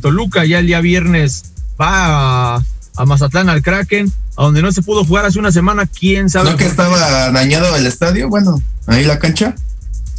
Toluca 0.00 0.44
ya 0.44 0.60
el 0.60 0.68
día 0.68 0.80
viernes 0.80 1.46
va 1.80 2.58
a, 2.58 2.64
a, 2.94 3.04
Mazatlán 3.06 3.48
al 3.48 3.62
Kraken, 3.62 4.12
a 4.36 4.44
donde 4.44 4.62
no 4.62 4.70
se 4.70 4.82
pudo 4.82 5.04
jugar 5.04 5.24
hace 5.24 5.40
una 5.40 5.50
semana, 5.50 5.84
quién 5.84 6.30
sabe. 6.30 6.52
¿No 6.52 6.56
que 6.56 6.66
estaba 6.66 7.32
dañado 7.32 7.74
el 7.74 7.88
estadio? 7.88 8.28
Bueno, 8.28 8.62
ahí 8.86 9.02
la 9.02 9.18
cancha. 9.18 9.56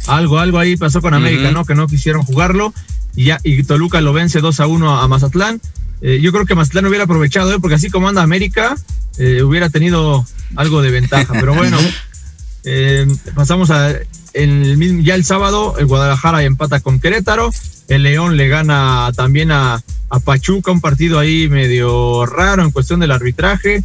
Algo, 0.06 0.38
algo 0.38 0.58
ahí 0.58 0.76
pasó 0.76 1.00
con 1.00 1.14
América, 1.14 1.50
¿no? 1.50 1.64
Que 1.64 1.74
no 1.74 1.86
quisieron 1.86 2.22
jugarlo 2.22 2.74
y 3.16 3.26
ya 3.26 3.40
y 3.42 3.62
Toluca 3.62 4.00
lo 4.00 4.12
vence 4.12 4.40
2 4.40 4.60
a 4.60 4.66
1 4.66 5.00
a 5.00 5.08
Mazatlán. 5.08 5.60
Eh, 6.02 6.20
yo 6.20 6.32
creo 6.32 6.44
que 6.44 6.54
Mazatlán 6.54 6.86
hubiera 6.86 7.04
aprovechado, 7.04 7.52
¿eh? 7.52 7.58
porque 7.60 7.76
así 7.76 7.90
como 7.90 8.08
anda 8.08 8.22
América, 8.22 8.76
eh, 9.18 9.42
hubiera 9.42 9.70
tenido 9.70 10.26
algo 10.56 10.82
de 10.82 10.90
ventaja. 10.90 11.32
Pero 11.32 11.54
bueno, 11.54 11.78
eh, 12.64 13.06
pasamos 13.34 13.70
a 13.70 13.94
el, 14.34 15.04
ya 15.04 15.14
el 15.14 15.24
sábado, 15.24 15.76
el 15.78 15.86
Guadalajara 15.86 16.42
empata 16.42 16.80
con 16.80 17.00
Querétaro, 17.00 17.50
el 17.88 18.02
León 18.02 18.36
le 18.36 18.48
gana 18.48 19.10
también 19.14 19.52
a, 19.52 19.80
a 20.10 20.20
Pachuca, 20.20 20.72
un 20.72 20.80
partido 20.80 21.18
ahí 21.18 21.48
medio 21.48 22.26
raro 22.26 22.62
en 22.62 22.70
cuestión 22.70 23.00
del 23.00 23.12
arbitraje, 23.12 23.84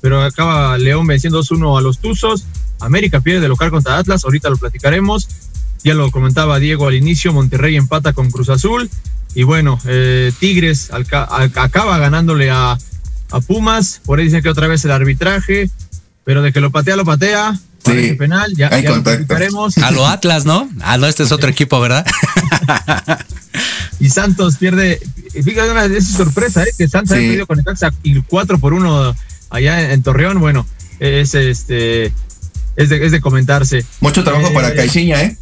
pero 0.00 0.22
acaba 0.22 0.78
León 0.78 1.06
venciendo 1.06 1.42
2-1 1.42 1.78
a 1.78 1.82
los 1.82 1.98
Tuzos. 1.98 2.46
América 2.80 3.20
pierde 3.20 3.40
de 3.40 3.48
local 3.48 3.70
contra 3.70 3.98
Atlas, 3.98 4.24
ahorita 4.24 4.48
lo 4.48 4.56
platicaremos. 4.56 5.28
Ya 5.82 5.94
lo 5.94 6.10
comentaba 6.10 6.58
Diego 6.58 6.88
al 6.88 6.94
inicio, 6.94 7.32
Monterrey 7.32 7.76
empata 7.76 8.12
con 8.12 8.30
Cruz 8.30 8.50
Azul. 8.50 8.90
Y 9.34 9.44
bueno, 9.44 9.78
eh, 9.86 10.32
Tigres 10.38 10.90
acaba 10.92 11.98
ganándole 11.98 12.50
a, 12.50 12.76
Pumas. 13.46 14.00
Por 14.04 14.18
ahí 14.18 14.24
dicen 14.24 14.42
que 14.42 14.48
otra 14.48 14.66
vez 14.66 14.84
el 14.84 14.90
arbitraje, 14.90 15.70
pero 16.24 16.42
de 16.42 16.52
que 16.52 16.60
lo 16.60 16.72
patea, 16.72 16.96
lo 16.96 17.04
patea. 17.04 17.58
Sí, 17.84 18.14
penal, 18.14 18.52
ya, 18.56 18.68
lo 18.82 19.02
platicaremos. 19.02 19.78
A 19.78 19.90
lo 19.92 20.06
Atlas, 20.06 20.44
¿no? 20.44 20.68
Ah, 20.80 20.98
no, 20.98 21.06
este 21.06 21.22
es 21.22 21.32
otro 21.32 21.48
equipo, 21.48 21.80
¿verdad? 21.80 22.04
y 24.00 24.10
Santos 24.10 24.56
pierde. 24.56 25.00
Fíjate 25.32 25.70
una 25.70 25.86
de 25.86 26.02
sorpresa, 26.02 26.64
¿eh? 26.64 26.74
Que 26.76 26.88
Santos 26.88 27.12
ha 27.12 27.20
perdido 27.20 27.46
con 27.46 27.58
el 27.60 27.64
y 28.02 28.20
4 28.20 28.58
por 28.58 28.74
1 28.74 29.16
allá 29.50 29.92
en 29.92 30.02
Torreón. 30.02 30.40
Bueno, 30.40 30.66
es 30.98 31.34
este. 31.34 32.12
Es 32.76 32.88
de, 32.88 33.04
es 33.04 33.12
de 33.12 33.20
comentarse. 33.20 33.84
Mucho 34.00 34.24
trabajo 34.24 34.52
para 34.52 34.70
eh, 34.70 34.74
Caixinha, 34.74 35.22
¿eh? 35.22 35.36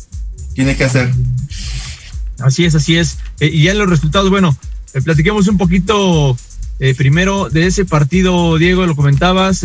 Tiene 0.59 0.77
que 0.77 0.83
hacer. 0.83 1.09
Así 2.41 2.65
es, 2.65 2.75
así 2.75 2.97
es. 2.97 3.19
Eh, 3.39 3.49
y 3.53 3.63
ya 3.63 3.75
los 3.75 3.89
resultados, 3.89 4.29
bueno, 4.29 4.59
eh, 4.93 5.01
platiquemos 5.01 5.47
un 5.47 5.57
poquito 5.57 6.37
eh, 6.81 6.97
primero 6.97 7.49
de 7.49 7.69
ese 7.69 7.85
partido, 7.85 8.59
Diego, 8.59 8.85
lo 8.85 8.97
comentabas, 8.97 9.65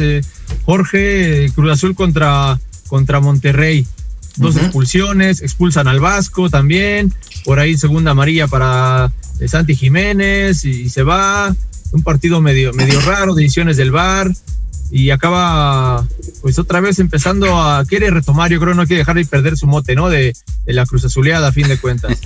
Jorge, 0.65 1.51
Cruz 1.55 1.71
Azul 1.71 1.95
contra, 1.95 2.59
contra 2.85 3.19
Monterrey. 3.21 3.87
Dos 4.35 4.55
expulsiones, 4.55 5.41
expulsan 5.41 5.87
al 5.87 5.99
Vasco 5.99 6.51
también, 6.51 7.11
por 7.43 7.59
ahí 7.59 7.75
segunda 7.75 8.11
amarilla 8.11 8.45
para 8.45 9.11
Santi 9.47 9.75
Jiménez 9.75 10.63
y, 10.63 10.89
se 10.89 11.01
va. 11.01 11.55
Un 11.91 12.03
partido 12.03 12.39
medio, 12.39 12.71
medio 12.73 13.01
raro, 13.01 13.33
decisiones 13.33 13.77
del 13.77 13.89
VAR 13.89 14.31
y 14.91 15.09
acaba 15.09 16.05
pues 16.41 16.59
otra 16.59 16.79
vez 16.79 16.99
empezando 16.99 17.59
a 17.59 17.83
quiere 17.85 18.09
retomar, 18.11 18.51
yo 18.51 18.59
creo 18.59 18.73
no 18.73 18.85
quiere 18.85 18.99
dejar 18.99 19.15
de 19.15 19.25
perder 19.25 19.57
su 19.57 19.67
mote, 19.67 19.95
¿no? 19.95 20.09
De, 20.09 20.33
la 20.65 20.85
Cruz 20.85 21.03
Azuleada 21.05 21.49
a 21.49 21.51
fin 21.51 21.67
de 21.67 21.77
cuentas. 21.77 22.17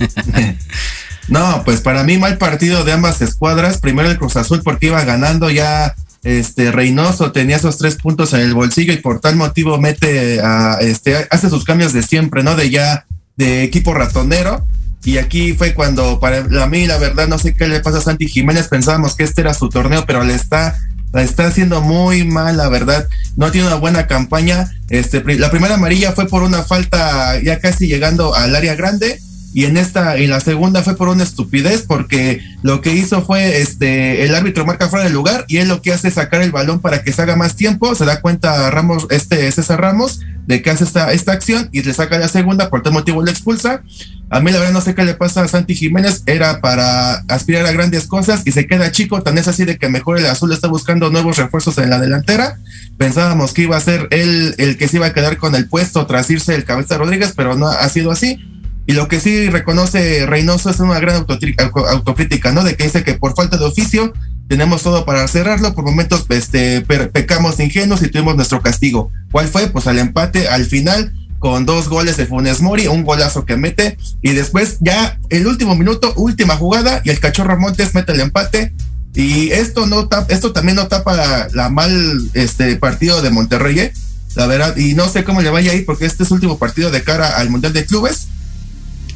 no, 1.28 1.62
pues 1.64 1.80
para 1.80 2.04
mí 2.04 2.18
mal 2.18 2.38
partido 2.38 2.84
de 2.84 2.92
ambas 2.92 3.20
escuadras, 3.20 3.78
primero 3.78 4.10
el 4.10 4.18
Cruz 4.18 4.36
Azul 4.36 4.62
porque 4.62 4.86
iba 4.86 5.02
ganando 5.04 5.50
ya 5.50 5.94
este 6.22 6.72
Reynoso 6.72 7.32
tenía 7.32 7.56
esos 7.56 7.78
tres 7.78 7.96
puntos 7.96 8.32
en 8.34 8.40
el 8.40 8.54
bolsillo 8.54 8.92
y 8.92 8.98
por 8.98 9.20
tal 9.20 9.36
motivo 9.36 9.78
mete 9.78 10.40
a 10.40 10.78
este 10.80 11.26
hace 11.30 11.48
sus 11.48 11.64
cambios 11.64 11.92
de 11.92 12.02
siempre, 12.02 12.42
¿no? 12.42 12.56
De 12.56 12.70
ya 12.70 13.06
de 13.36 13.62
equipo 13.62 13.94
ratonero 13.94 14.66
y 15.04 15.18
aquí 15.18 15.54
fue 15.54 15.74
cuando 15.74 16.18
para 16.18 16.42
mí 16.66 16.86
la 16.86 16.98
verdad 16.98 17.28
no 17.28 17.38
sé 17.38 17.54
qué 17.54 17.68
le 17.68 17.80
pasa 17.80 17.98
a 17.98 18.02
Santi 18.02 18.28
Jiménez, 18.28 18.68
pensábamos 18.68 19.14
que 19.14 19.24
este 19.24 19.40
era 19.40 19.54
su 19.54 19.68
torneo, 19.68 20.04
pero 20.06 20.24
le 20.24 20.34
está 20.34 20.78
la 21.12 21.22
está 21.22 21.46
haciendo 21.46 21.80
muy 21.80 22.24
mal, 22.24 22.56
la 22.56 22.68
verdad. 22.68 23.08
No 23.36 23.50
tiene 23.50 23.66
una 23.66 23.76
buena 23.76 24.06
campaña. 24.06 24.70
Este, 24.88 25.22
la 25.38 25.50
primera 25.50 25.74
amarilla 25.74 26.12
fue 26.12 26.26
por 26.26 26.42
una 26.42 26.62
falta 26.62 27.40
ya 27.42 27.60
casi 27.60 27.86
llegando 27.86 28.34
al 28.34 28.54
área 28.54 28.74
grande 28.74 29.20
y 29.54 29.64
en 29.64 29.76
esta 29.76 30.16
en 30.16 30.30
la 30.30 30.40
segunda 30.40 30.82
fue 30.82 30.96
por 30.96 31.08
una 31.08 31.24
estupidez 31.24 31.82
porque 31.86 32.42
lo 32.62 32.80
que 32.80 32.92
hizo 32.92 33.22
fue 33.22 33.60
este 33.60 34.24
el 34.24 34.34
árbitro 34.34 34.66
marca 34.66 34.88
fuera 34.88 35.04
del 35.04 35.14
lugar 35.14 35.44
y 35.48 35.56
él 35.56 35.68
lo 35.68 35.80
que 35.80 35.92
hace 35.92 36.08
es 36.08 36.14
sacar 36.14 36.42
el 36.42 36.52
balón 36.52 36.80
para 36.80 37.02
que 37.02 37.12
se 37.12 37.22
haga 37.22 37.36
más 37.36 37.56
tiempo. 37.56 37.94
Se 37.94 38.04
da 38.04 38.20
cuenta 38.20 38.70
Ramos 38.70 39.06
este 39.10 39.50
César 39.50 39.80
Ramos 39.80 40.20
de 40.46 40.62
que 40.62 40.70
hace 40.70 40.84
esta, 40.84 41.12
esta 41.12 41.32
acción 41.32 41.68
y 41.72 41.82
le 41.82 41.94
saca 41.94 42.18
la 42.18 42.28
segunda. 42.28 42.68
Por 42.68 42.82
tal 42.82 42.92
motivo 42.92 43.24
le 43.24 43.30
expulsa. 43.30 43.82
A 44.30 44.40
mí 44.40 44.50
la 44.50 44.58
verdad 44.58 44.74
no 44.74 44.80
sé 44.82 44.94
qué 44.94 45.04
le 45.04 45.14
pasa 45.14 45.42
a 45.42 45.48
Santi 45.48 45.74
Jiménez. 45.74 46.22
Era 46.26 46.60
para 46.60 47.16
aspirar 47.28 47.64
a 47.64 47.72
grandes 47.72 48.06
cosas 48.06 48.42
y 48.44 48.52
se 48.52 48.66
queda 48.66 48.92
chico. 48.92 49.22
Tan 49.22 49.38
es 49.38 49.48
así 49.48 49.64
de 49.64 49.78
que 49.78 49.88
mejor 49.88 50.18
el 50.18 50.26
azul 50.26 50.52
está 50.52 50.68
buscando 50.68 51.10
nuevos 51.10 51.38
refuerzos 51.38 51.78
en 51.78 51.90
la 51.90 51.98
delantera. 51.98 52.58
Pensábamos 52.98 53.54
que 53.54 53.62
iba 53.62 53.76
a 53.76 53.80
ser 53.80 54.08
él 54.10 54.54
el 54.58 54.76
que 54.76 54.88
se 54.88 54.98
iba 54.98 55.06
a 55.06 55.14
quedar 55.14 55.38
con 55.38 55.54
el 55.54 55.68
puesto 55.68 56.06
tras 56.06 56.28
irse 56.30 56.54
el 56.54 56.64
cabeza 56.64 56.98
Rodríguez 56.98 57.32
pero 57.36 57.56
no 57.56 57.68
ha 57.68 57.88
sido 57.88 58.10
así 58.10 58.38
y 58.88 58.94
lo 58.94 59.06
que 59.06 59.20
sí 59.20 59.50
reconoce 59.50 60.24
Reynoso 60.24 60.70
es 60.70 60.80
una 60.80 60.98
gran 60.98 61.16
autocrítica, 61.16 62.52
¿no? 62.52 62.64
De 62.64 62.74
que 62.74 62.84
dice 62.84 63.04
que 63.04 63.12
por 63.12 63.34
falta 63.34 63.58
de 63.58 63.66
oficio 63.66 64.14
tenemos 64.48 64.82
todo 64.82 65.04
para 65.04 65.28
cerrarlo, 65.28 65.74
por 65.74 65.84
momentos 65.84 66.24
este, 66.30 66.80
pecamos 66.80 67.60
ingenuos 67.60 68.00
y 68.00 68.08
tuvimos 68.08 68.34
nuestro 68.34 68.62
castigo. 68.62 69.12
¿Cuál 69.30 69.46
fue? 69.48 69.66
Pues 69.66 69.86
al 69.88 69.98
empate 69.98 70.48
al 70.48 70.64
final 70.64 71.12
con 71.38 71.66
dos 71.66 71.90
goles 71.90 72.16
de 72.16 72.24
Funes 72.24 72.62
Mori, 72.62 72.86
un 72.86 73.04
golazo 73.04 73.44
que 73.44 73.58
mete 73.58 73.98
y 74.22 74.32
después 74.32 74.78
ya 74.80 75.20
el 75.28 75.46
último 75.46 75.76
minuto, 75.76 76.14
última 76.16 76.56
jugada 76.56 77.02
y 77.04 77.10
el 77.10 77.20
Cachorro 77.20 77.60
Montes 77.60 77.94
mete 77.94 78.12
el 78.12 78.20
empate 78.20 78.72
y 79.14 79.50
esto 79.50 79.84
no 79.84 80.08
esto 80.28 80.54
también 80.54 80.76
no 80.76 80.88
tapa 80.88 81.48
la, 81.52 81.68
mal 81.68 81.92
este 82.32 82.74
partido 82.76 83.20
de 83.20 83.28
Monterrey, 83.28 83.80
¿eh? 83.80 83.92
la 84.34 84.46
verdad, 84.46 84.74
y 84.78 84.94
no 84.94 85.10
sé 85.10 85.24
cómo 85.24 85.42
le 85.42 85.50
vaya 85.50 85.72
ahí 85.72 85.82
porque 85.82 86.06
este 86.06 86.22
es 86.22 86.30
último 86.30 86.58
partido 86.58 86.90
de 86.90 87.02
cara 87.02 87.36
al 87.36 87.50
Mundial 87.50 87.74
de 87.74 87.84
Clubes. 87.84 88.28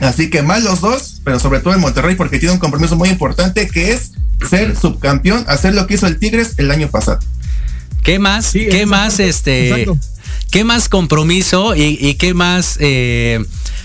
Así 0.02 0.30
que 0.30 0.42
mal 0.42 0.64
los 0.64 0.80
dos, 0.80 1.20
pero 1.24 1.38
sobre 1.38 1.60
todo 1.60 1.72
el 1.74 1.80
Monterrey 1.80 2.16
porque 2.16 2.38
tiene 2.38 2.54
un 2.54 2.58
compromiso 2.58 2.96
muy 2.96 3.08
importante 3.08 3.68
que 3.68 3.92
es 3.92 4.12
ser 4.50 4.76
subcampeón, 4.76 5.44
hacer 5.46 5.74
lo 5.74 5.86
que 5.86 5.94
hizo 5.94 6.06
el 6.06 6.18
Tigres 6.18 6.54
el 6.56 6.70
año 6.70 6.88
pasado. 6.88 7.20
¿Qué 8.02 8.18
más? 8.18 8.52
¿Qué 8.52 8.84
más 8.84 9.20
este? 9.20 9.86
¿Qué 10.50 10.64
más 10.64 10.88
compromiso 10.88 11.74
y, 11.76 12.14
qué 12.14 12.34
más 12.34 12.76
eh, 12.80 13.42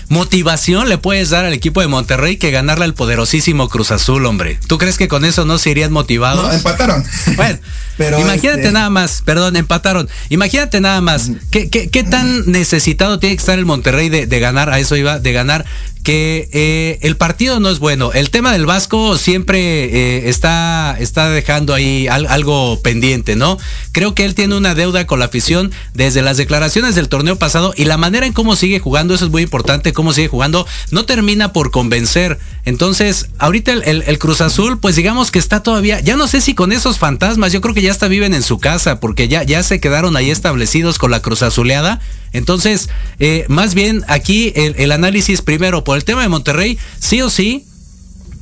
motivación 0.08 0.88
le 0.88 0.98
puedes 0.98 1.30
dar 1.30 1.44
al 1.44 1.52
equipo 1.52 1.80
de 1.80 1.86
Monterrey 1.86 2.36
que 2.36 2.50
ganarle 2.50 2.84
al 2.84 2.94
poderosísimo 2.94 3.68
Cruz 3.68 3.92
Azul, 3.92 4.26
hombre? 4.26 4.58
¿Tú 4.66 4.76
crees 4.76 4.98
que 4.98 5.08
con 5.08 5.24
eso 5.24 5.44
no 5.44 5.56
se 5.56 5.70
irían 5.70 5.92
motivados? 5.92 6.46
No, 6.46 6.52
empataron. 6.52 7.04
Bueno, 7.36 7.58
Pero 7.96 8.20
imagínate 8.20 8.60
este 8.60 8.72
nada 8.72 8.90
más, 8.90 9.22
perdón, 9.24 9.56
empataron. 9.56 10.08
Imagínate 10.28 10.80
nada 10.80 11.00
más, 11.00 11.30
¿qué, 11.50 11.68
qué, 11.68 12.04
tan 12.04 12.50
necesitado 12.50 13.18
tiene 13.18 13.34
que 13.34 13.40
estar 13.40 13.58
el 13.58 13.66
Monterrey 13.66 14.08
de, 14.08 14.26
de 14.26 14.40
ganar? 14.40 14.70
A 14.70 14.78
eso 14.78 14.96
iba, 14.96 15.18
de 15.18 15.32
ganar 15.32 15.64
que 16.02 16.48
eh, 16.52 16.98
el 17.02 17.16
partido 17.16 17.60
no 17.60 17.68
es 17.70 17.78
bueno. 17.78 18.12
El 18.12 18.30
tema 18.30 18.52
del 18.52 18.66
Vasco 18.66 19.18
siempre 19.18 19.84
eh, 19.84 20.28
está, 20.28 20.96
está 20.98 21.28
dejando 21.28 21.74
ahí 21.74 22.08
algo 22.08 22.80
pendiente, 22.82 23.36
¿no? 23.36 23.58
Creo 23.92 24.14
que 24.14 24.24
él 24.24 24.34
tiene 24.34 24.56
una 24.56 24.74
deuda 24.74 25.06
con 25.06 25.18
la 25.18 25.26
afición 25.26 25.72
desde 25.94 26.22
las 26.22 26.36
declaraciones 26.36 26.94
del 26.94 27.08
torneo 27.08 27.36
pasado 27.36 27.74
y 27.76 27.84
la 27.84 27.96
manera 27.96 28.26
en 28.26 28.32
cómo 28.32 28.56
sigue 28.56 28.78
jugando, 28.78 29.14
eso 29.14 29.24
es 29.24 29.30
muy 29.30 29.42
importante, 29.42 29.92
cómo 29.92 30.12
sigue 30.12 30.28
jugando, 30.28 30.66
no 30.90 31.04
termina 31.04 31.52
por 31.52 31.70
convencer. 31.70 32.38
Entonces, 32.64 33.28
ahorita 33.38 33.72
el, 33.72 34.18
Cruz 34.18 34.40
Azul, 34.40 34.78
pues 34.78 34.96
digamos 34.96 35.30
que 35.30 35.38
está 35.38 35.62
todavía, 35.62 36.00
ya 36.00 36.16
no 36.16 36.26
sé 36.28 36.40
si 36.40 36.54
con 36.54 36.72
esos 36.72 36.98
fantasmas, 36.98 37.52
yo 37.52 37.60
creo 37.60 37.74
que 37.74 37.82
ya 37.82 37.90
hasta 37.90 38.08
viven 38.08 38.34
en 38.34 38.42
su 38.42 38.58
casa, 38.58 39.00
porque 39.00 39.28
ya, 39.28 39.42
ya 39.42 39.62
se 39.62 39.80
quedaron 39.80 40.16
ahí 40.16 40.30
establecidos 40.30 40.98
con 40.98 41.10
la 41.10 41.20
Cruz 41.20 41.42
Azuleada. 41.42 42.00
Entonces, 42.32 42.90
eh, 43.18 43.46
más 43.48 43.74
bien 43.74 44.04
aquí 44.06 44.52
el, 44.54 44.74
el 44.76 44.92
análisis 44.92 45.40
primero 45.40 45.82
por 45.88 45.96
el 45.96 46.04
tema 46.04 46.20
de 46.20 46.28
Monterrey, 46.28 46.78
sí 46.98 47.22
o 47.22 47.30
sí, 47.30 47.64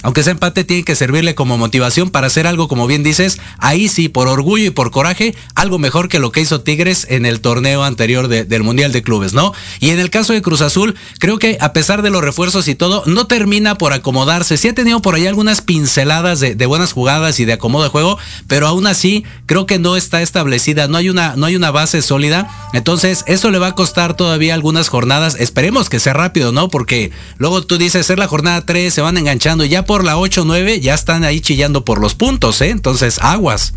aunque 0.06 0.20
ese 0.20 0.30
empate 0.30 0.62
tiene 0.62 0.84
que 0.84 0.94
servirle 0.94 1.34
como 1.34 1.58
motivación 1.58 2.10
para 2.10 2.28
hacer 2.28 2.46
algo, 2.46 2.68
como 2.68 2.86
bien 2.86 3.02
dices, 3.02 3.40
ahí 3.58 3.88
sí, 3.88 4.08
por 4.08 4.28
orgullo 4.28 4.66
y 4.66 4.70
por 4.70 4.92
coraje, 4.92 5.34
algo 5.56 5.80
mejor 5.80 6.08
que 6.08 6.20
lo 6.20 6.30
que 6.30 6.40
hizo 6.40 6.60
Tigres 6.60 7.08
en 7.10 7.26
el 7.26 7.40
torneo 7.40 7.82
anterior 7.82 8.28
del 8.28 8.62
Mundial 8.62 8.92
de 8.92 9.02
Clubes, 9.02 9.34
¿no? 9.34 9.52
Y 9.80 9.90
en 9.90 9.98
el 9.98 10.10
caso 10.10 10.32
de 10.32 10.42
Cruz 10.42 10.60
Azul, 10.60 10.94
creo 11.18 11.40
que 11.40 11.58
a 11.60 11.72
pesar 11.72 12.02
de 12.02 12.10
los 12.10 12.22
refuerzos 12.22 12.68
y 12.68 12.76
todo, 12.76 13.02
no 13.06 13.26
termina 13.26 13.78
por 13.78 13.92
acomodarse. 13.92 14.56
Sí 14.56 14.68
ha 14.68 14.74
tenido 14.76 15.02
por 15.02 15.16
ahí 15.16 15.26
algunas 15.26 15.60
pinceladas 15.60 16.38
de, 16.38 16.66
buenas 16.66 16.92
jugadas 16.92 17.40
y 17.40 17.44
de 17.44 17.54
acomodo 17.54 17.82
de 17.82 17.90
juego, 17.90 18.16
pero 18.46 18.68
aún 18.68 18.86
así 18.86 19.24
creo 19.46 19.66
que 19.66 19.80
no 19.80 19.96
está 19.96 20.22
establecida, 20.22 20.86
no 20.86 20.98
hay 20.98 21.08
una, 21.08 21.34
no 21.34 21.46
hay 21.46 21.56
una 21.56 21.72
base 21.72 22.00
sólida. 22.00 22.48
Entonces, 22.74 23.24
eso 23.26 23.50
le 23.50 23.58
va 23.58 23.66
a 23.66 23.74
costar 23.74 24.14
todavía 24.14 24.54
algunas 24.54 24.88
jornadas. 24.88 25.34
Esperemos 25.40 25.88
que 25.88 25.98
sea 25.98 26.12
rápido, 26.12 26.52
¿no? 26.52 26.68
Porque 26.68 27.10
luego 27.38 27.66
tú 27.66 27.76
dices, 27.76 28.06
ser 28.06 28.20
la 28.20 28.28
jornada 28.28 28.64
3, 28.64 28.94
se 28.94 29.00
van 29.00 29.16
enganchando 29.16 29.64
y 29.64 29.68
ya 29.68 29.84
por 29.84 29.95
la 30.04 30.16
8-9 30.16 30.80
ya 30.80 30.94
están 30.94 31.24
ahí 31.24 31.40
chillando 31.40 31.84
por 31.84 32.00
los 32.00 32.14
puntos, 32.14 32.60
¿eh? 32.60 32.70
Entonces, 32.70 33.18
aguas. 33.20 33.74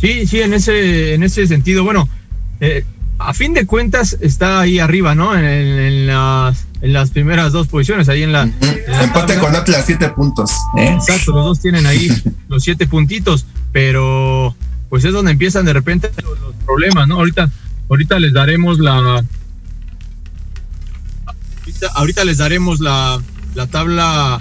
Sí, 0.00 0.26
sí, 0.26 0.40
en 0.40 0.52
ese, 0.52 1.14
en 1.14 1.22
ese 1.22 1.46
sentido, 1.46 1.84
bueno, 1.84 2.08
eh, 2.60 2.84
a 3.18 3.32
fin 3.32 3.54
de 3.54 3.66
cuentas 3.66 4.16
está 4.20 4.60
ahí 4.60 4.78
arriba, 4.78 5.14
¿no? 5.14 5.36
En, 5.36 6.06
las, 6.06 6.66
en 6.82 6.92
las 6.92 7.10
primeras 7.10 7.52
dos 7.52 7.66
posiciones, 7.68 8.08
ahí 8.08 8.22
en 8.22 8.32
la... 8.32 8.42
Empate 8.42 9.38
con 9.38 9.56
Atlas, 9.56 9.84
siete 9.86 10.10
puntos. 10.10 10.50
¿eh? 10.76 10.88
Exacto, 10.88 11.32
los 11.32 11.44
dos 11.44 11.60
tienen 11.60 11.86
ahí 11.86 12.10
los 12.48 12.62
siete 12.62 12.86
puntitos, 12.86 13.46
pero 13.72 14.54
pues 14.88 15.04
es 15.04 15.12
donde 15.12 15.32
empiezan 15.32 15.64
de 15.64 15.72
repente 15.72 16.10
los, 16.22 16.38
los 16.40 16.54
problemas, 16.64 17.08
¿no? 17.08 17.16
Ahorita, 17.16 17.50
ahorita 17.88 18.18
les 18.18 18.32
daremos 18.32 18.78
la... 18.78 19.24
Ahorita, 21.64 21.88
ahorita 21.94 22.24
les 22.24 22.36
daremos 22.36 22.80
la, 22.80 23.20
la 23.56 23.66
tabla, 23.66 24.40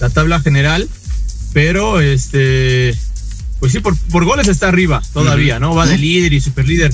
la 0.00 0.10
tabla 0.10 0.40
general, 0.40 0.88
pero 1.52 2.00
este, 2.00 2.96
pues 3.60 3.72
sí, 3.72 3.80
por, 3.80 3.96
por 4.10 4.24
goles 4.24 4.48
está 4.48 4.68
arriba 4.68 5.02
todavía, 5.12 5.60
¿no? 5.60 5.74
Va 5.74 5.86
de 5.86 5.98
líder 5.98 6.32
y 6.32 6.40
super 6.40 6.66
líder, 6.66 6.92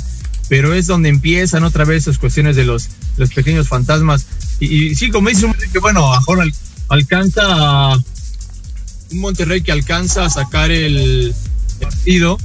pero 0.49 0.75
es 0.75 0.87
donde 0.87 1.09
empiezan 1.09 1.63
otra 1.63 1.85
vez 1.85 2.03
esas 2.03 2.19
cuestiones 2.19 2.57
de 2.57 2.65
los, 2.65 2.89
los 3.17 3.31
pequeños 3.31 3.69
fantasmas. 3.69 4.27
Y, 4.59 4.97
sí, 4.97 5.11
como 5.11 5.29
dice 5.29 5.47
que 5.73 5.79
bueno, 5.79 6.11
mejor 6.11 6.45
alcanza 6.89 7.95
un 7.95 9.21
Monterrey 9.21 9.63
que 9.63 9.73
alcanza 9.73 10.25
a 10.25 10.31
sacar 10.31 10.73
el 10.73 11.33
partido, 11.81 12.37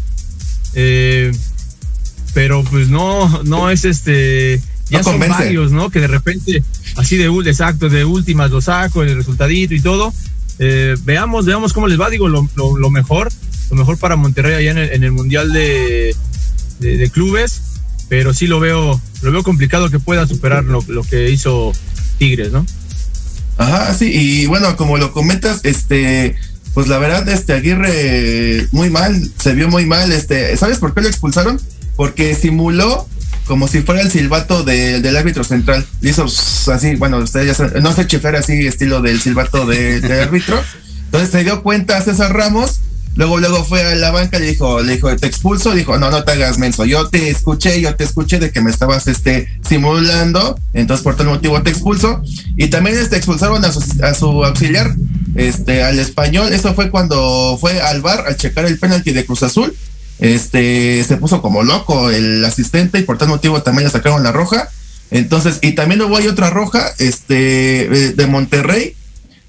eh, 0.75 1.31
pero 2.35 2.63
pues 2.63 2.89
no, 2.89 3.41
no 3.43 3.71
es 3.71 3.85
este 3.85 4.61
ya 4.89 5.03
son 5.03 5.19
varios, 5.19 5.71
¿no? 5.71 5.89
Que 5.89 5.99
de 5.99 6.07
repente, 6.07 6.63
así 6.95 7.17
de 7.17 7.25
exacto, 7.45 7.89
de 7.89 8.05
últimas 8.05 8.51
lo 8.51 8.61
saco, 8.61 9.03
el 9.03 9.15
resultadito 9.15 9.73
y 9.73 9.81
todo. 9.81 10.13
Eh, 10.59 10.95
veamos, 11.03 11.45
veamos 11.45 11.73
cómo 11.73 11.87
les 11.87 11.99
va. 11.99 12.09
Digo, 12.09 12.27
lo, 12.27 12.43
mejor, 12.89 13.29
lo 13.69 13.75
mejor 13.75 13.97
para 13.97 14.15
Monterrey 14.15 14.55
allá 14.55 14.71
en 14.93 15.03
el, 15.03 15.11
Mundial 15.11 15.51
de, 15.51 16.15
de, 16.79 17.09
Clubes, 17.09 17.61
pero 18.09 18.33
sí 18.33 18.47
lo 18.47 18.59
veo, 18.59 18.99
lo 19.21 19.31
veo 19.31 19.43
complicado 19.43 19.89
que 19.89 19.99
pueda 19.99 20.27
superar 20.27 20.63
lo, 20.63 20.83
lo 20.87 21.03
que 21.03 21.29
hizo 21.29 21.73
Tigres, 22.17 22.51
¿no? 22.51 22.65
Ajá, 23.57 23.93
sí, 23.93 24.11
y 24.13 24.45
bueno, 24.47 24.75
como 24.75 24.97
lo 24.97 25.11
comentas, 25.13 25.61
este, 25.63 26.35
pues 26.73 26.87
la 26.87 26.97
verdad, 26.97 27.27
este 27.29 27.53
Aguirre 27.53 28.67
muy 28.71 28.89
mal, 28.89 29.31
se 29.41 29.53
vio 29.53 29.69
muy 29.69 29.85
mal, 29.85 30.11
este, 30.11 30.55
¿sabes 30.57 30.77
por 30.77 30.93
qué 30.93 31.01
lo 31.01 31.07
expulsaron? 31.07 31.59
Porque 31.95 32.35
simuló 32.35 33.07
como 33.45 33.67
si 33.67 33.81
fuera 33.81 34.01
el 34.01 34.11
silbato 34.11 34.63
del 34.63 35.15
árbitro 35.15 35.43
central. 35.43 35.85
Hizo 36.01 36.25
así, 36.25 36.95
bueno, 36.95 37.17
ustedes 37.19 37.47
ya 37.47 37.53
saben, 37.53 37.83
no 37.83 37.93
se 37.93 38.07
chiflar 38.07 38.35
así, 38.35 38.65
estilo 38.67 39.01
del 39.01 39.21
silbato 39.21 39.65
del 39.65 40.11
árbitro. 40.11 40.61
Entonces 41.05 41.29
se 41.29 41.43
dio 41.43 41.63
cuenta 41.63 42.01
César 42.01 42.33
Ramos, 42.33 42.81
luego 43.15 43.37
luego 43.37 43.63
fue 43.63 43.83
a 43.83 43.95
la 43.95 44.11
banca 44.11 44.39
le 44.39 44.47
dijo, 44.47 44.81
le 44.81 44.95
dijo, 44.95 45.15
te 45.15 45.27
expulso, 45.27 45.73
dijo, 45.73 45.97
no, 45.97 46.09
no 46.09 46.23
te 46.23 46.33
hagas 46.33 46.57
menso, 46.57 46.85
yo 46.85 47.07
te 47.07 47.29
escuché, 47.29 47.79
yo 47.79 47.95
te 47.95 48.03
escuché 48.03 48.39
de 48.39 48.51
que 48.51 48.61
me 48.61 48.71
estabas 48.71 49.07
este 49.07 49.47
simulando, 49.67 50.59
entonces 50.73 51.03
por 51.03 51.15
tal 51.15 51.27
motivo 51.27 51.61
te 51.61 51.69
expulso. 51.69 52.21
Y 52.57 52.67
también 52.67 52.97
este 52.97 53.17
expulsaron 53.17 53.63
a 53.63 53.71
su, 53.71 53.81
a 54.03 54.13
su 54.13 54.43
auxiliar, 54.43 54.95
este, 55.35 55.83
al 55.83 55.99
español, 55.99 56.51
eso 56.51 56.73
fue 56.73 56.89
cuando 56.89 57.57
fue 57.61 57.79
al 57.79 58.01
bar 58.01 58.25
a 58.27 58.35
checar 58.35 58.65
el 58.65 58.79
penalti 58.79 59.11
de 59.11 59.25
Cruz 59.25 59.43
Azul 59.43 59.75
este 60.19 61.03
se 61.03 61.17
puso 61.17 61.41
como 61.41 61.63
loco 61.63 62.09
el 62.09 62.43
asistente 62.45 62.99
y 62.99 63.03
por 63.03 63.17
tal 63.17 63.27
motivo 63.27 63.61
también 63.61 63.85
le 63.85 63.91
sacaron 63.91 64.23
la 64.23 64.31
roja. 64.31 64.69
Entonces, 65.11 65.59
y 65.61 65.73
también 65.73 65.99
luego 65.99 66.17
hay 66.17 66.27
otra 66.27 66.49
roja, 66.49 66.91
este, 66.97 68.13
de 68.15 68.27
Monterrey. 68.27 68.95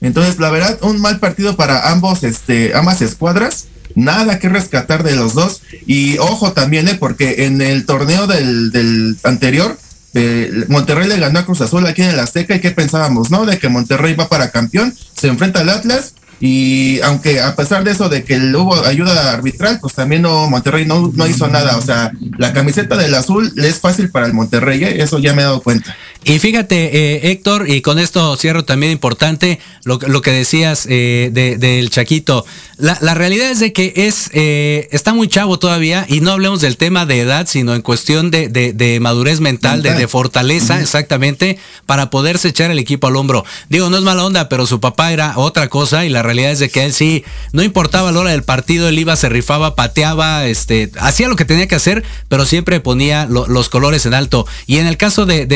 Entonces, 0.01 0.39
la 0.39 0.51
verdad, 0.51 0.79
un 0.83 1.01
mal 1.01 1.19
partido 1.19 1.57
para 1.57 1.91
ambos, 1.91 2.23
este, 2.23 2.75
ambas 2.75 3.01
escuadras. 3.01 3.67
Nada 3.95 4.39
que 4.39 4.51
rescatar 4.51 5.03
de 5.03 5.17
los 5.17 5.35
dos. 5.35 5.63
Y 5.87 6.19
ojo 6.19 6.53
también, 6.53 6.87
¿eh? 6.89 6.97
porque 7.01 7.47
en 7.47 7.63
el 7.63 7.87
torneo 7.87 8.27
del, 8.27 8.71
del 8.71 9.17
anterior, 9.23 9.79
eh, 10.13 10.65
Monterrey 10.69 11.09
le 11.09 11.19
ganó 11.19 11.39
a 11.39 11.47
Cruz 11.47 11.63
Azul 11.63 11.87
aquí 11.87 12.03
en 12.03 12.11
el 12.11 12.21
Azteca. 12.21 12.55
¿Y 12.55 12.61
qué 12.61 12.73
pensábamos, 12.73 13.31
no? 13.31 13.47
De 13.47 13.59
que 13.59 13.71
Monterrey 13.71 14.15
va 14.15 14.29
para 14.29 14.51
campeón, 14.51 14.95
se 15.19 15.29
enfrenta 15.29 15.61
al 15.61 15.71
Atlas 15.71 16.13
y 16.39 17.01
aunque 17.01 17.41
a 17.41 17.57
pesar 17.57 17.83
de 17.83 17.93
eso 17.93 18.09
de 18.09 18.23
que 18.23 18.37
hubo 18.37 18.75
ayuda 18.85 19.33
arbitral, 19.33 19.79
pues 19.81 19.95
también 19.95 20.23
no 20.23 20.51
Monterrey 20.51 20.85
no, 20.85 21.11
no 21.15 21.27
hizo 21.27 21.49
nada. 21.49 21.79
O 21.79 21.81
sea, 21.81 22.13
la 22.37 22.53
camiseta 22.53 22.97
del 22.97 23.15
azul 23.15 23.53
le 23.55 23.69
es 23.69 23.81
fácil 23.81 24.11
para 24.11 24.27
el 24.27 24.35
Monterrey, 24.35 24.85
¿eh? 24.85 25.03
eso 25.03 25.19
ya 25.19 25.33
me 25.33 25.43
he 25.43 25.45
dado 25.47 25.63
cuenta. 25.63 25.97
Y 26.29 26.41
fíjate, 26.41 26.91
eh, 26.93 27.31
Héctor, 27.31 27.71
y 27.71 27.83
con 27.83 28.01
esto 28.01 28.37
cierro 28.37 28.65
también 28.65 28.91
importante 28.91 29.61
lo, 29.85 30.01
lo 30.09 30.23
que 30.23 30.33
decías 30.33 30.85
eh, 30.91 31.31
del 31.33 31.89
Chaquito. 31.89 32.45
La, 32.79 32.99
la, 33.01 33.15
realidad 33.15 33.49
es 33.49 33.61
de 33.61 33.73
que 33.73 33.93
es 33.95 34.31
eh, 34.35 34.89
está 34.91 35.15
muy 35.15 35.29
chavo 35.29 35.61
todavía 35.61 36.05
y 36.09 36.21
no 36.21 36.33
hablemos 36.33 36.61
del 36.61 36.77
tema 36.77 37.07
de 37.07 37.21
edad, 37.21 37.47
sino 37.49 37.77
en 37.77 37.81
cuestión 37.81 38.33
de, 38.33 38.49
de, 38.49 39.01
madurez 39.01 39.39
mental, 39.39 39.83
de, 39.83 39.95
de, 39.95 40.09
fortaleza, 40.09 40.81
exactamente, 40.81 41.59
para 41.87 42.11
poderse 42.11 42.49
echar 42.49 42.73
el 42.73 42.81
equipo 42.81 43.07
al 43.07 43.15
hombro. 43.15 43.45
Digo, 43.69 43.89
no 43.89 43.97
es 43.97 44.03
mala 44.03 44.25
onda, 44.25 44.49
pero 44.49 44.67
su 44.67 44.81
papá 44.81 45.13
era 45.13 45.39
otra 45.39 45.69
cosa 45.69 46.05
y 46.05 46.09
la 46.09 46.25
realidad 46.25 46.51
es 46.51 46.59
de 46.59 46.71
que 46.71 46.85
él 46.85 46.93
sí, 46.93 47.25
no 47.53 47.63
importaba 47.63 48.11
la 48.11 48.19
hora 48.19 48.31
del 48.33 48.43
partido, 48.43 48.89
él 48.89 48.99
iba, 48.99 49.15
se 49.15 49.29
rifaba, 49.29 49.77
pateaba, 49.77 50.45
este, 50.47 50.91
hacía 50.99 51.29
lo 51.29 51.37
que 51.37 51.45
tenía 51.45 51.69
que 51.69 51.77
hacer, 51.77 52.03
pero 52.29 52.47
siempre 52.47 52.81
ponía 52.81 53.27
los 53.27 53.69
colores 53.69 54.07
en 54.07 54.13
alto. 54.13 54.45
Y 54.67 54.79
en 54.79 54.89
el 54.89 54.97
caso 54.97 55.25
de, 55.25 55.47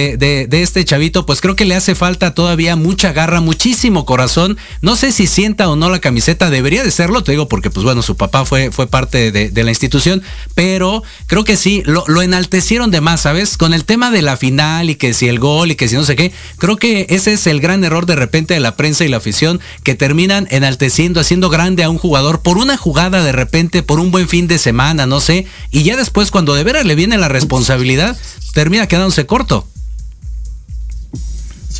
este 0.62 0.84
chavito, 0.84 1.26
pues 1.26 1.40
creo 1.40 1.56
que 1.56 1.64
le 1.64 1.74
hace 1.74 1.94
falta 1.94 2.34
todavía 2.34 2.76
mucha 2.76 3.12
garra, 3.12 3.40
muchísimo 3.40 4.04
corazón. 4.04 4.58
No 4.82 4.96
sé 4.96 5.12
si 5.12 5.26
sienta 5.26 5.68
o 5.68 5.76
no 5.76 5.90
la 5.90 5.98
camiseta, 5.98 6.50
debería 6.50 6.82
de 6.82 6.90
serlo, 6.90 7.22
te 7.22 7.32
digo, 7.32 7.48
porque 7.48 7.70
pues 7.70 7.84
bueno, 7.84 8.02
su 8.02 8.16
papá 8.16 8.44
fue, 8.44 8.70
fue 8.70 8.86
parte 8.86 9.32
de, 9.32 9.60
la 9.62 9.70
institución, 9.70 10.22
pero 10.54 11.02
creo 11.26 11.44
que 11.44 11.56
sí, 11.56 11.82
lo, 11.84 12.04
lo, 12.06 12.22
enaltecieron 12.22 12.90
de 12.90 13.02
más, 13.02 13.20
¿sabes? 13.20 13.58
Con 13.58 13.74
el 13.74 13.84
tema 13.84 14.10
de 14.10 14.22
la 14.22 14.38
final 14.38 14.88
y 14.88 14.94
que 14.94 15.12
si 15.12 15.28
el 15.28 15.38
gol 15.38 15.70
y 15.70 15.76
que 15.76 15.88
si 15.88 15.96
no 15.96 16.04
sé 16.04 16.16
qué, 16.16 16.32
creo 16.56 16.76
que 16.76 17.06
ese 17.10 17.34
es 17.34 17.46
el 17.46 17.60
gran 17.60 17.84
error 17.84 18.06
de 18.06 18.16
repente 18.16 18.54
de 18.54 18.60
la 18.60 18.76
prensa 18.76 19.04
y 19.04 19.08
la 19.08 19.18
afición, 19.18 19.60
que 19.82 19.94
terminan 19.94 20.46
enalteciendo, 20.50 21.20
haciendo 21.20 21.50
grande 21.50 21.84
a 21.84 21.90
un 21.90 21.98
jugador 21.98 22.40
por 22.40 22.56
una 22.56 22.76
jugada 22.76 23.22
de 23.22 23.32
repente, 23.32 23.82
por 23.82 24.00
un 24.00 24.10
buen 24.10 24.28
fin 24.28 24.48
de 24.48 24.58
semana, 24.58 25.06
no 25.06 25.20
sé, 25.20 25.46
y 25.70 25.82
ya 25.82 25.96
después 25.96 26.30
cuando 26.30 26.54
de 26.54 26.64
veras 26.64 26.86
le 26.86 26.94
viene 26.94 27.18
la 27.18 27.28
responsabilidad, 27.28 28.16
termina 28.52 28.86
quedándose 28.86 29.26
corto. 29.26 29.66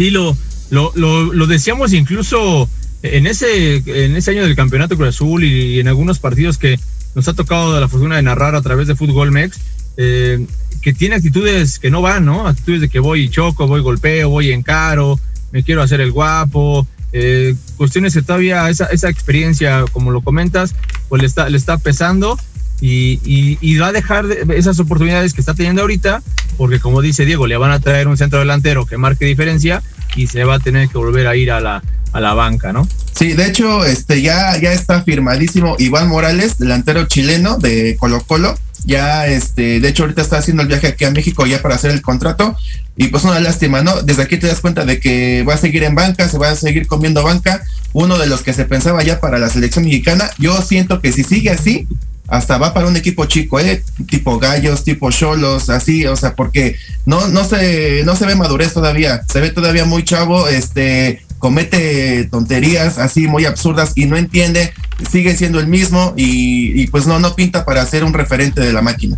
Sí, 0.01 0.09
lo, 0.09 0.35
lo, 0.71 0.93
lo, 0.95 1.47
decíamos 1.47 1.93
incluso 1.93 2.71
en 3.03 3.27
ese, 3.27 3.83
en 3.85 4.17
ese 4.17 4.31
año 4.31 4.45
del 4.45 4.57
campeonato 4.57 4.97
Cruz 4.97 5.11
Azul 5.11 5.45
y, 5.45 5.79
en 5.79 5.89
algunos 5.89 6.19
partidos 6.19 6.57
que 6.57 6.81
nos 7.15 7.29
ha 7.29 7.35
tocado 7.35 7.79
la 7.79 7.87
fortuna 7.87 8.17
de 8.17 8.23
narrar 8.23 8.55
a 8.55 8.63
través 8.63 8.89
de 8.89 8.95
Fútbol 8.95 9.31
Mex, 9.31 9.61
eh, 9.99 10.47
que 10.81 10.95
tiene 10.95 11.17
actitudes 11.17 11.79
que 11.79 11.91
no 11.91 12.01
van, 12.01 12.25
¿no? 12.25 12.49
Actitudes 12.49 12.81
de 12.81 12.89
que 12.89 12.99
voy 12.99 13.25
y 13.25 13.29
choco, 13.29 13.67
voy 13.67 13.83
golpeo, 13.83 14.31
voy 14.31 14.53
encaro, 14.53 15.21
me 15.53 15.65
quiero 15.65 15.83
hacer 15.83 16.01
el 16.01 16.13
guapo, 16.13 16.87
eh, 17.13 17.55
cuestiones 17.77 18.15
que 18.15 18.23
todavía 18.23 18.71
esa, 18.71 18.87
esa 18.87 19.11
experiencia, 19.11 19.85
como 19.93 20.13
lo 20.13 20.23
comentas, 20.23 20.75
pues 21.11 21.21
le 21.21 21.29
está, 21.29 21.51
le 21.51 21.59
está 21.59 21.77
pesando 21.77 22.39
y, 22.81 23.79
va 23.79 23.89
a 23.89 23.93
dejar 23.93 24.27
esas 24.55 24.79
oportunidades 24.81 25.35
que 25.35 25.41
está 25.41 25.55
teniendo 25.55 25.83
ahorita, 25.83 26.23
porque 26.57 26.81
como 26.81 27.03
dice 27.03 27.25
Diego, 27.25 27.47
le 27.47 27.57
van 27.57 27.73
a 27.73 27.81
traer 27.81 28.09
un 28.09 28.17
centro 28.17 28.39
delantero 28.39 28.87
que 28.87 28.97
marque 28.97 29.25
diferencia 29.25 29.83
y 30.17 30.27
se 30.27 30.45
va 30.45 30.57
a 30.57 30.59
tener 30.61 30.89
que 30.89 30.99
volver 30.99 31.27
a 31.27 31.37
ir 31.37 31.51
a 31.51 31.61
la, 31.61 31.83
a 32.13 32.21
la 32.21 32.35
banca, 32.35 32.73
¿no? 32.73 32.87
Sí, 33.13 33.35
de 33.35 33.47
hecho, 33.47 33.85
este 33.85 34.23
ya, 34.23 34.59
ya 34.59 34.73
está 34.73 35.03
firmadísimo 35.03 35.77
Iván 35.79 36.09
Morales, 36.09 36.59
delantero 36.59 37.05
chileno 37.07 37.59
de 37.59 37.97
Colo 37.99 38.23
Colo. 38.23 38.59
Ya, 38.87 39.27
este, 39.27 39.79
de 39.79 39.89
hecho, 39.89 40.05
ahorita 40.05 40.23
está 40.23 40.39
haciendo 40.39 40.63
el 40.63 40.69
viaje 40.69 40.87
aquí 40.87 41.05
a 41.05 41.11
México 41.11 41.45
ya 41.45 41.61
para 41.61 41.75
hacer 41.75 41.91
el 41.91 42.01
contrato. 42.01 42.57
Y 42.97 43.09
pues 43.09 43.25
una 43.25 43.39
lástima, 43.39 43.83
¿no? 43.83 44.03
Desde 44.03 44.23
aquí 44.23 44.39
te 44.39 44.47
das 44.47 44.61
cuenta 44.61 44.87
de 44.87 45.01
que 45.01 45.45
va 45.47 45.55
a 45.55 45.59
seguir 45.59 45.85
en 45.85 45.95
banca, 45.95 46.29
se 46.29 46.39
va 46.39 46.49
a 46.49 46.57
seguir 46.57 46.87
comiendo 46.87 47.23
banca. 47.23 47.63
Uno 47.93 48.19
de 48.19 48.27
los 48.27 48.41
que 48.41 48.55
se 48.55 48.65
pensaba 48.65 49.03
ya 49.03 49.21
para 49.21 49.39
la 49.39 49.51
selección 49.51 49.85
mexicana. 49.85 50.31
Yo 50.39 50.61
siento 50.63 51.01
que 51.03 51.13
si 51.13 51.25
sigue 51.25 51.51
así, 51.51 51.87
hasta 52.31 52.59
va 52.59 52.73
para 52.73 52.87
un 52.87 52.97
equipo 52.97 53.25
chico, 53.27 53.59
¿eh? 53.59 53.83
tipo 54.09 54.39
gallos, 54.39 54.85
tipo 54.85 55.11
cholos, 55.11 55.69
así, 55.69 56.07
o 56.07 56.17
sea, 56.17 56.37
porque 56.37 56.77
no, 57.05 57.27
no 57.27 57.45
se, 57.45 58.05
no 58.05 58.15
se 58.15 58.25
ve 58.25 58.37
madurez 58.37 58.73
todavía, 58.73 59.23
se 59.31 59.41
ve 59.41 59.51
todavía 59.51 59.85
muy 59.85 60.05
chavo, 60.05 60.47
este, 60.47 61.25
comete 61.41 62.29
tonterías 62.31 62.99
así 62.99 63.27
muy 63.27 63.47
absurdas 63.47 63.93
y 63.97 64.07
no 64.07 64.17
entiende, 64.17 64.73
sigue 65.11 65.37
siendo 65.37 65.59
el 65.59 65.67
mismo 65.67 66.15
y, 66.17 66.87
pues 66.87 67.09
no, 67.09 67.19
no 67.19 67.35
pinta 67.35 67.65
para 67.65 67.85
ser 67.85 68.05
un 68.05 68.15
referente 68.15 68.61
de 68.61 68.73
la 68.73 68.81
máquina. 68.81 69.17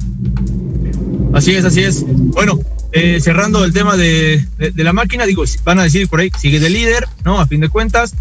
Así 1.35 1.55
es, 1.55 1.67
así 1.67 1.83
es. 1.83 2.03
Bueno, 2.07 2.59
eh, 2.93 3.21
cerrando 3.21 3.63
el 3.65 3.75
tema 3.75 3.99
de, 3.99 4.47
de, 4.59 4.85
la 4.85 4.95
máquina, 4.95 5.27
digo, 5.27 5.45
van 5.65 5.81
a 5.81 5.83
decir 5.83 6.09
por 6.09 6.21
ahí, 6.21 6.31
sigue 6.39 6.61
de 6.61 6.71
líder, 6.71 7.09
¿no? 7.25 7.41
A 7.41 7.47
fin 7.47 7.61
de 7.61 7.69
cuentas, 7.69 8.15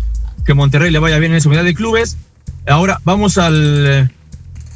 que 0.45 0.53
Monterrey 0.53 0.91
le 0.91 0.99
vaya 0.99 1.17
bien 1.17 1.31
en 1.31 1.37
esa 1.37 1.47
unidad 1.47 1.63
de 1.63 1.73
clubes. 1.73 2.17
Ahora 2.67 2.99
vamos 3.05 3.37
al 3.37 4.11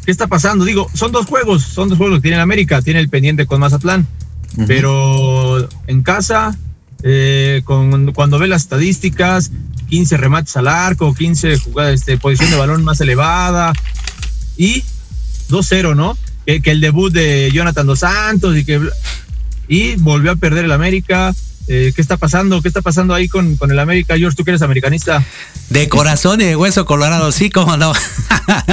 ¿Qué 0.05 0.11
está 0.11 0.27
pasando? 0.27 0.65
Digo, 0.65 0.89
son 0.93 1.11
dos 1.11 1.25
juegos, 1.25 1.63
son 1.63 1.89
dos 1.89 1.97
juegos 1.97 2.19
que 2.19 2.23
tiene 2.29 2.37
América, 2.37 2.81
tiene 2.81 2.99
el 2.99 3.09
pendiente 3.09 3.47
con 3.47 3.59
Mazatlán, 3.59 4.07
pero 4.67 5.67
en 5.87 6.03
casa, 6.03 6.55
eh, 7.03 7.61
con, 7.65 8.13
cuando 8.13 8.37
ve 8.37 8.47
las 8.47 8.61
estadísticas, 8.61 9.51
15 9.89 10.17
remates 10.17 10.55
al 10.57 10.67
arco, 10.67 11.13
15 11.13 11.57
jugadas, 11.57 11.95
este, 11.95 12.17
posición 12.17 12.51
de 12.51 12.57
balón 12.57 12.83
más 12.83 13.01
elevada 13.01 13.73
y 14.57 14.83
2-0, 15.49 15.95
¿no? 15.95 16.17
Que, 16.45 16.61
que, 16.61 16.71
el 16.71 16.81
debut 16.81 17.11
de 17.11 17.49
Jonathan 17.51 17.87
Dos 17.87 17.99
Santos 17.99 18.55
y 18.55 18.63
que 18.63 18.79
y 19.67 19.95
volvió 19.95 20.31
a 20.31 20.35
perder 20.35 20.65
el 20.65 20.71
América, 20.71 21.33
eh, 21.67 21.91
¿Qué 21.95 22.01
está 22.01 22.17
pasando? 22.17 22.61
¿Qué 22.61 22.67
está 22.67 22.81
pasando 22.81 23.13
ahí 23.13 23.27
con, 23.27 23.55
con 23.55 23.71
el 23.71 23.79
América? 23.79 24.17
George, 24.17 24.35
tú 24.35 24.43
eres 24.47 24.61
americanista. 24.61 25.23
De 25.69 25.89
corazón 25.89 26.41
y 26.41 26.45
de 26.45 26.55
hueso 26.55 26.85
colorado, 26.85 27.31
sí, 27.31 27.49
cómo 27.49 27.75
no. 27.75 27.93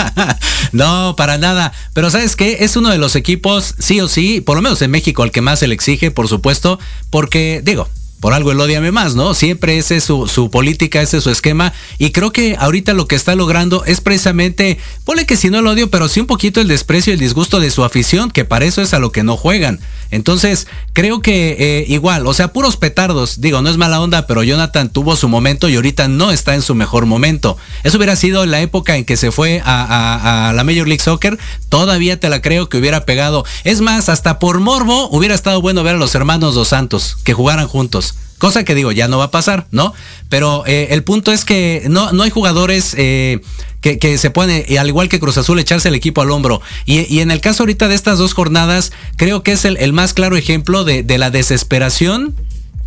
no, 0.73 1.15
para 1.17 1.39
nada. 1.39 1.73
Pero 1.95 2.11
¿sabes 2.11 2.37
qué? 2.37 2.59
Es 2.61 2.77
uno 2.77 2.91
de 2.91 2.99
los 2.99 3.17
equipos, 3.17 3.75
sí 3.79 4.01
o 4.01 4.09
sí, 4.09 4.41
por 4.41 4.57
lo 4.57 4.63
menos 4.63 4.83
en 4.83 4.91
México, 4.91 5.23
al 5.23 5.31
que 5.31 5.41
más 5.41 5.61
se 5.61 5.69
le 5.69 5.75
exige, 5.75 6.11
por 6.11 6.29
supuesto, 6.29 6.79
porque, 7.09 7.63
digo, 7.65 7.89
por 8.23 8.35
algo 8.35 8.53
el 8.53 8.61
odiame 8.61 8.93
más, 8.93 9.17
¿no? 9.17 9.35
Siempre 9.35 9.79
ese 9.79 9.97
es 9.97 10.05
su, 10.05 10.49
política, 10.53 11.03
ese 11.03 11.17
es 11.17 11.25
su 11.25 11.31
esquema. 11.31 11.73
Y 11.99 12.13
creo 12.13 12.31
que 12.31 12.55
ahorita 12.57 12.93
lo 12.93 13.09
que 13.09 13.17
está 13.17 13.35
logrando 13.35 13.85
es 13.85 14.01
precisamente, 14.01 14.79
ponle 15.05 15.27
que 15.27 15.37
si 15.37 15.51
no 15.51 15.59
el 15.59 15.67
odio, 15.67 15.91
pero 15.91 16.07
sí 16.07 16.21
un 16.21 16.29
poquito 16.29 16.61
el 16.61 16.69
desprecio 16.69 17.13
y 17.13 17.15
el 17.15 17.21
disgusto 17.21 17.59
de 17.59 17.73
su 17.73 17.83
afición, 17.83 18.31
que 18.31 18.45
para 18.45 18.65
eso 18.65 18.81
es 18.81 18.95
a 18.95 19.01
lo 19.01 19.11
que 19.11 19.25
no 19.25 19.37
juegan. 19.37 19.81
Entonces, 20.13 20.69
creo 20.93 21.21
que 21.21 21.57
eh, 21.59 21.85
igual, 21.89 22.29
o 22.29 22.33
sea, 22.33 22.53
puros 22.53 22.77
petardos. 22.77 23.41
Digo, 23.41 23.61
no 23.61 23.69
es 23.69 23.77
mala 23.77 24.01
onda, 24.01 24.29
pero 24.29 24.45
Jonathan 24.45 24.89
tuvo 24.89 25.17
su 25.17 25.29
momento 25.29 25.69
y 25.69 25.75
ahorita 25.75 26.07
no 26.07 26.31
está 26.31 26.55
en 26.55 26.63
su 26.63 26.77
mejor 26.77 27.07
momento. 27.07 27.57
Eso 27.83 27.97
hubiera 27.97 28.15
sido 28.15 28.47
la 28.47 28.61
época 28.61 28.97
en 28.97 29.05
que 29.05 29.17
se 29.17 29.33
fue 29.33 29.61
a, 29.65 30.49
a 30.49 30.53
la 30.53 30.63
Major 30.63 30.87
League 30.87 31.03
Soccer. 31.03 31.41
Todavía 31.69 32.21
te 32.21 32.29
la 32.29 32.41
creo 32.41 32.69
que 32.69 32.79
hubiera 32.79 33.05
pegado. 33.05 33.45
Es 33.65 33.81
más, 33.81 34.09
hasta 34.09 34.39
por 34.39 34.61
morbo 34.61 35.09
hubiera 35.09 35.35
estado 35.35 35.61
bueno 35.61 35.83
ver 35.83 35.97
a 35.97 35.99
los 35.99 36.15
hermanos 36.15 36.55
Dos 36.55 36.69
Santos 36.69 37.17
que 37.25 37.33
jugaran 37.33 37.67
juntos. 37.67 38.12
Cosa 38.43 38.65
que 38.65 38.75
digo, 38.75 38.91
ya 38.91 39.07
no 39.07 39.19
va 39.19 39.27
a 39.27 39.31
pasar, 39.31 39.69
¿no? 39.71 39.95
Pero 40.29 40.65
eh, 40.67 40.89
el 40.91 41.05
punto 41.05 41.31
es 41.31 41.45
que 41.45 41.85
no, 41.89 42.11
no 42.11 42.25
hay 42.25 42.31
jugadores 42.31 42.93
eh, 42.99 43.41
que, 43.81 44.19
se 44.19 44.31
pueden, 44.31 44.65
al 44.77 44.89
igual 44.89 45.09
que 45.09 45.21
Cruz 45.21 45.39
Azul, 45.39 45.61
echarse 45.61 45.91
el 45.91 45.95
equipo 45.95 46.23
al 46.23 46.33
hombro. 46.33 46.61
Y, 46.85 47.21
en 47.21 47.31
el 47.31 47.41
caso 47.41 47.63
ahorita 47.63 47.87
de 47.87 47.95
estas 47.95 48.19
dos 48.19 48.35
jornadas, 48.35 48.91
creo 49.15 49.45
que 49.45 49.53
es 49.53 49.65
el, 49.65 49.93
más 49.93 50.13
claro 50.13 50.37
ejemplo 50.37 50.83
de, 50.83 51.05
de 51.05 51.19
la 51.19 51.31
desesperación 51.31 52.35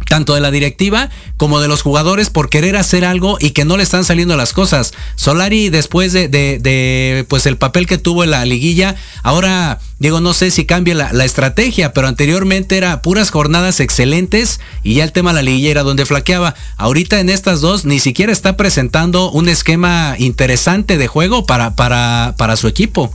tanto 0.07 0.33
de 0.33 0.41
la 0.41 0.51
directiva 0.51 1.09
como 1.37 1.59
de 1.59 1.67
los 1.67 1.81
jugadores 1.81 2.29
por 2.29 2.49
querer 2.49 2.77
hacer 2.77 3.05
algo 3.05 3.37
y 3.39 3.51
que 3.51 3.65
no 3.65 3.77
le 3.77 3.83
están 3.83 4.05
saliendo 4.05 4.35
las 4.37 4.53
cosas. 4.53 4.93
Solari 5.15 5.69
después 5.69 6.13
de, 6.13 7.25
pues 7.27 7.45
el 7.45 7.57
papel 7.57 7.87
que 7.87 7.97
tuvo 7.97 8.23
en 8.23 8.31
la 8.31 8.45
liguilla, 8.45 8.95
ahora 9.23 9.79
digo 9.99 10.21
no 10.21 10.33
sé 10.33 10.51
si 10.51 10.65
cambia 10.65 10.93
la, 10.93 11.13
la, 11.13 11.25
estrategia, 11.25 11.93
pero 11.93 12.07
anteriormente 12.07 12.77
era 12.77 13.01
puras 13.01 13.31
jornadas 13.31 13.79
excelentes 13.79 14.59
y 14.83 14.95
ya 14.95 15.03
el 15.03 15.11
tema 15.11 15.31
de 15.31 15.35
la 15.35 15.41
liguilla 15.41 15.71
era 15.71 15.83
donde 15.83 16.05
flaqueaba. 16.05 16.55
Ahorita 16.77 17.19
en 17.19 17.29
estas 17.29 17.61
dos 17.61 17.85
ni 17.85 17.99
siquiera 17.99 18.31
está 18.31 18.57
presentando 18.57 19.31
un 19.31 19.49
esquema 19.49 20.15
interesante 20.19 20.97
de 20.97 21.07
juego 21.07 21.45
para, 21.45 21.75
para, 21.75 22.35
para 22.37 22.55
su 22.55 22.67
equipo. 22.67 23.13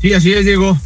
Sí, 0.00 0.12
así 0.12 0.32
es, 0.32 0.44
Diego. 0.44 0.78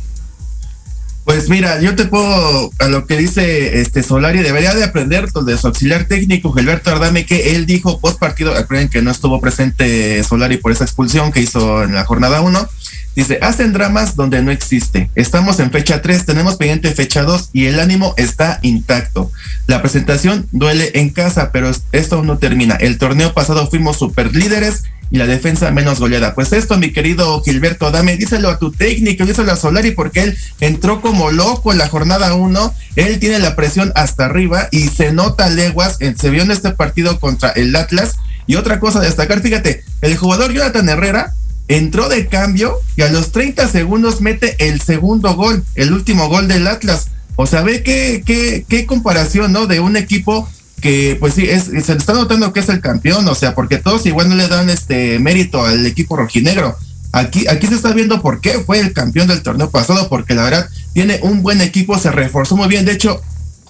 Pues 1.30 1.48
mira, 1.48 1.80
yo 1.80 1.94
te 1.94 2.06
puedo, 2.06 2.72
a 2.80 2.88
lo 2.88 3.06
que 3.06 3.16
dice 3.16 3.80
este 3.80 4.02
Solari, 4.02 4.40
debería 4.40 4.74
de 4.74 4.82
aprender 4.82 5.30
de 5.30 5.56
su 5.56 5.68
auxiliar 5.68 6.06
técnico, 6.06 6.52
Gilberto 6.52 6.90
Ardame, 6.90 7.24
que 7.24 7.54
él 7.54 7.66
dijo 7.66 8.00
post 8.00 8.18
partido, 8.18 8.52
recuerden 8.52 8.88
que 8.88 9.00
no 9.00 9.12
estuvo 9.12 9.40
presente 9.40 10.24
Solari 10.24 10.56
por 10.56 10.72
esa 10.72 10.82
expulsión 10.82 11.30
que 11.30 11.40
hizo 11.40 11.84
en 11.84 11.94
la 11.94 12.04
jornada 12.04 12.40
1, 12.40 12.68
dice, 13.14 13.38
hacen 13.42 13.72
dramas 13.72 14.16
donde 14.16 14.42
no 14.42 14.50
existe. 14.50 15.08
Estamos 15.14 15.60
en 15.60 15.70
fecha 15.70 16.02
3, 16.02 16.26
tenemos 16.26 16.56
pendiente 16.56 16.92
fecha 16.92 17.22
2 17.22 17.50
y 17.52 17.66
el 17.66 17.78
ánimo 17.78 18.12
está 18.16 18.58
intacto. 18.62 19.30
La 19.68 19.82
presentación 19.82 20.48
duele 20.50 20.90
en 20.94 21.10
casa, 21.10 21.52
pero 21.52 21.70
esto 21.92 22.24
no 22.24 22.38
termina. 22.38 22.74
El 22.74 22.98
torneo 22.98 23.32
pasado 23.34 23.70
fuimos 23.70 23.98
super 23.98 24.34
líderes 24.34 24.82
y 25.10 25.18
la 25.18 25.26
defensa 25.26 25.70
menos 25.70 25.98
goleada. 25.98 26.34
Pues 26.34 26.52
esto, 26.52 26.78
mi 26.78 26.92
querido 26.92 27.42
Gilberto 27.42 27.90
dame, 27.90 28.16
díselo 28.16 28.48
a 28.48 28.58
tu 28.58 28.70
técnico, 28.70 29.24
díselo 29.24 29.52
a 29.52 29.56
Solari, 29.56 29.90
porque 29.90 30.22
él 30.22 30.38
entró 30.60 31.00
como 31.00 31.30
loco 31.30 31.72
en 31.72 31.78
la 31.78 31.88
jornada 31.88 32.34
1, 32.34 32.74
él 32.96 33.18
tiene 33.18 33.38
la 33.38 33.56
presión 33.56 33.92
hasta 33.94 34.26
arriba 34.26 34.68
y 34.70 34.88
se 34.88 35.12
nota 35.12 35.50
leguas, 35.50 35.98
se 35.98 36.30
vio 36.30 36.42
en 36.42 36.50
este 36.50 36.70
partido 36.70 37.18
contra 37.18 37.50
el 37.50 37.74
Atlas. 37.74 38.16
Y 38.46 38.56
otra 38.56 38.80
cosa 38.80 39.00
a 39.00 39.02
destacar, 39.02 39.40
fíjate, 39.40 39.84
el 40.00 40.16
jugador 40.16 40.52
Jonathan 40.52 40.88
Herrera 40.88 41.34
entró 41.68 42.08
de 42.08 42.26
cambio 42.26 42.76
y 42.96 43.02
a 43.02 43.12
los 43.12 43.30
30 43.30 43.68
segundos 43.68 44.20
mete 44.20 44.56
el 44.58 44.80
segundo 44.80 45.34
gol, 45.34 45.64
el 45.74 45.92
último 45.92 46.28
gol 46.28 46.48
del 46.48 46.66
Atlas. 46.66 47.08
O 47.36 47.46
sea, 47.46 47.62
ve 47.62 47.82
qué, 47.82 48.22
qué 48.68 48.86
comparación, 48.86 49.52
¿no? 49.52 49.66
De 49.66 49.80
un 49.80 49.96
equipo 49.96 50.48
que 50.80 51.16
pues 51.20 51.34
sí, 51.34 51.46
es, 51.48 51.64
se 51.64 51.92
está 51.92 52.12
notando 52.12 52.52
que 52.52 52.60
es 52.60 52.68
el 52.68 52.80
campeón, 52.80 53.26
o 53.28 53.34
sea, 53.34 53.54
porque 53.54 53.78
todos 53.78 54.06
igual 54.06 54.28
no 54.28 54.34
le 54.34 54.48
dan 54.48 54.70
este 54.70 55.18
mérito 55.18 55.64
al 55.64 55.86
equipo 55.86 56.16
rojinegro. 56.16 56.76
Aquí, 57.12 57.46
aquí 57.48 57.66
se 57.66 57.74
está 57.74 57.92
viendo 57.92 58.22
por 58.22 58.40
qué 58.40 58.60
fue 58.60 58.78
el 58.78 58.92
campeón 58.92 59.28
del 59.28 59.42
torneo 59.42 59.70
pasado, 59.70 60.08
porque 60.08 60.34
la 60.34 60.44
verdad 60.44 60.68
tiene 60.92 61.18
un 61.22 61.42
buen 61.42 61.60
equipo, 61.60 61.98
se 61.98 62.10
reforzó 62.10 62.56
muy 62.56 62.68
bien. 62.68 62.84
De 62.84 62.92
hecho, 62.92 63.20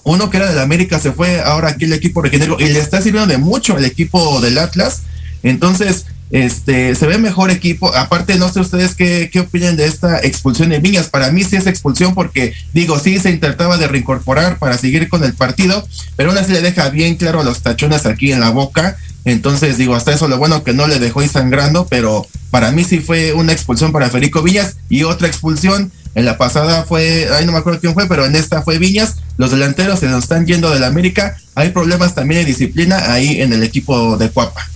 uno 0.05 0.31
que 0.31 0.37
era 0.39 0.49
del 0.49 0.59
América 0.59 0.99
se 0.99 1.13
fue 1.13 1.41
ahora 1.41 1.71
aquí 1.71 1.85
el 1.85 1.93
equipo 1.93 2.23
rojinegro 2.23 2.57
y 2.59 2.69
le 2.69 2.79
está 2.79 3.01
sirviendo 3.01 3.31
de 3.31 3.39
mucho 3.39 3.77
el 3.77 3.85
equipo 3.85 4.41
del 4.41 4.59
Atlas. 4.59 5.03
Entonces, 5.43 6.07
este, 6.31 6.95
se 6.95 7.07
ve 7.07 7.19
mejor 7.19 7.51
equipo. 7.51 7.95
Aparte, 7.95 8.37
no 8.37 8.53
sé 8.53 8.61
ustedes 8.61 8.95
qué, 8.95 9.31
qué 9.33 9.41
opinan 9.41 9.77
de 9.77 9.87
esta 9.87 10.19
expulsión 10.21 10.71
de 10.71 10.79
Viñas. 10.79 11.09
Para 11.09 11.33
mí 11.33 11.43
sí 11.45 11.57
es 11.57 11.67
expulsión 11.67 12.15
porque, 12.15 12.55
digo, 12.73 12.99
sí 12.99 13.19
se 13.19 13.31
intentaba 13.31 13.79
de 13.79 13.89
reincorporar 13.89 14.59
para 14.59 14.79
seguir 14.79 15.09
con 15.09 15.25
el 15.25 15.35
partido, 15.35 15.87
pero 16.17 16.31
aún 16.31 16.39
así 16.39 16.53
le 16.53 16.63
deja 16.63 16.89
bien 16.91 17.17
claro 17.17 17.41
a 17.41 17.45
los 17.45 17.63
tachones 17.63 18.07
aquí 18.07 18.33
en 18.33 18.41
la 18.41 18.51
boca. 18.51 18.97
Entonces, 19.25 19.77
digo, 19.77 19.95
hasta 19.95 20.13
eso 20.13 20.29
lo 20.29 20.39
bueno 20.39 20.65
que 20.65 20.73
no 20.73 20.87
le 20.87 20.99
dejó 20.99 21.23
ir 21.23 21.29
sangrando, 21.29 21.87
pero 21.89 22.27
para 22.51 22.71
mí 22.71 22.85
sí 22.85 23.01
fue 23.01 23.33
una 23.35 23.53
expulsión 23.53 23.93
para 23.93 24.09
Federico 24.09 24.43
Viñas 24.43 24.77
y 24.89 25.03
otra 25.03 25.29
expulsión. 25.29 25.93
En 26.15 26.25
la 26.25 26.39
pasada 26.39 26.85
fue, 26.85 27.29
ahí 27.37 27.47
no 27.47 27.53
me 27.53 27.59
acuerdo 27.59 27.81
quién 27.81 27.95
fue, 27.95 28.09
pero 28.09 28.25
en 28.25 28.35
esta 28.35 28.63
fue 28.63 28.79
Viñas. 28.79 29.17
Los 29.37 29.51
delanteros 29.51 30.01
se 30.01 30.07
nos 30.07 30.25
están 30.25 30.47
yendo 30.47 30.71
del 30.71 30.85
América. 30.85 31.37
Hay 31.55 31.71
problemas 31.71 32.15
también 32.15 32.41
de 32.41 32.47
disciplina 32.47 33.13
ahí 33.13 33.41
en 33.41 33.53
el 33.53 33.63
equipo 33.63 34.17
de 34.17 34.31
Cuapa. 34.31 34.69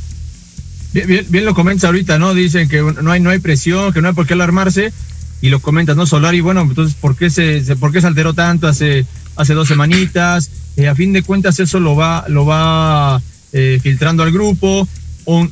Bien, 0.94 1.44
lo 1.44 1.54
comentas 1.54 1.88
ahorita, 1.88 2.20
¿no? 2.20 2.34
Dicen 2.34 2.68
que 2.68 2.80
no 2.80 3.10
hay, 3.10 3.18
no 3.18 3.30
hay 3.30 3.40
presión, 3.40 3.92
que 3.92 4.00
no 4.00 4.06
hay 4.06 4.14
por 4.14 4.28
qué 4.28 4.34
alarmarse, 4.34 4.92
y 5.40 5.48
lo 5.48 5.58
comentas, 5.58 5.96
¿no? 5.96 6.06
Solari, 6.06 6.40
bueno, 6.40 6.60
entonces, 6.60 6.94
¿por 6.94 7.16
qué 7.16 7.30
se, 7.30 7.62
por 7.76 7.90
qué 7.90 7.98
alteró 7.98 8.32
tanto 8.32 8.68
hace, 8.68 9.04
hace 9.34 9.54
dos 9.54 9.66
semanitas? 9.66 10.52
Eh, 10.76 10.86
a 10.86 10.94
fin 10.94 11.12
de 11.12 11.22
cuentas, 11.22 11.58
eso 11.58 11.80
lo 11.80 11.96
va, 11.96 12.24
lo 12.28 12.46
va 12.46 13.20
eh, 13.52 13.80
filtrando 13.82 14.22
al 14.22 14.30
grupo, 14.30 14.88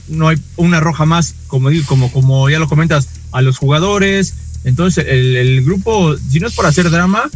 no 0.06 0.28
hay 0.28 0.38
una 0.54 0.78
roja 0.78 1.06
más, 1.06 1.34
como, 1.48 1.70
como, 1.86 2.12
como 2.12 2.48
ya 2.48 2.60
lo 2.60 2.68
comentas, 2.68 3.08
a 3.32 3.42
los 3.42 3.58
jugadores. 3.58 4.34
Entonces, 4.62 5.06
el, 5.08 5.64
grupo, 5.64 6.16
si 6.16 6.38
no 6.38 6.46
es 6.46 6.54
por 6.54 6.66
hacer 6.66 6.88
drama, 6.88 7.28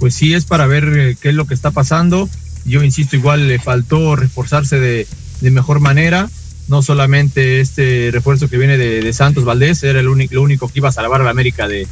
pues 0.00 0.14
sí 0.14 0.34
es 0.34 0.44
para 0.44 0.66
ver 0.66 0.92
eh, 0.98 1.16
qué 1.18 1.30
es 1.30 1.34
lo 1.34 1.46
que 1.46 1.54
está 1.54 1.70
pasando. 1.70 2.28
Yo 2.66 2.82
insisto, 2.82 3.16
igual 3.16 3.48
le 3.48 3.58
faltó 3.58 4.16
reforzarse 4.16 4.78
de, 4.78 5.06
de 5.40 5.50
mejor 5.50 5.80
manera 5.80 6.28
no 6.68 6.82
solamente 6.82 7.60
este 7.60 8.10
refuerzo 8.12 8.48
que 8.48 8.58
viene 8.58 8.78
de, 8.78 9.00
de 9.02 9.12
Santos 9.12 9.44
Valdés, 9.44 9.82
era 9.82 10.00
el 10.00 10.08
único, 10.08 10.34
lo 10.34 10.42
único 10.42 10.68
que 10.68 10.78
iba 10.78 10.88
a 10.88 10.92
salvar 10.92 11.20
a 11.20 11.24
la 11.24 11.30
América 11.30 11.68
de, 11.68 11.86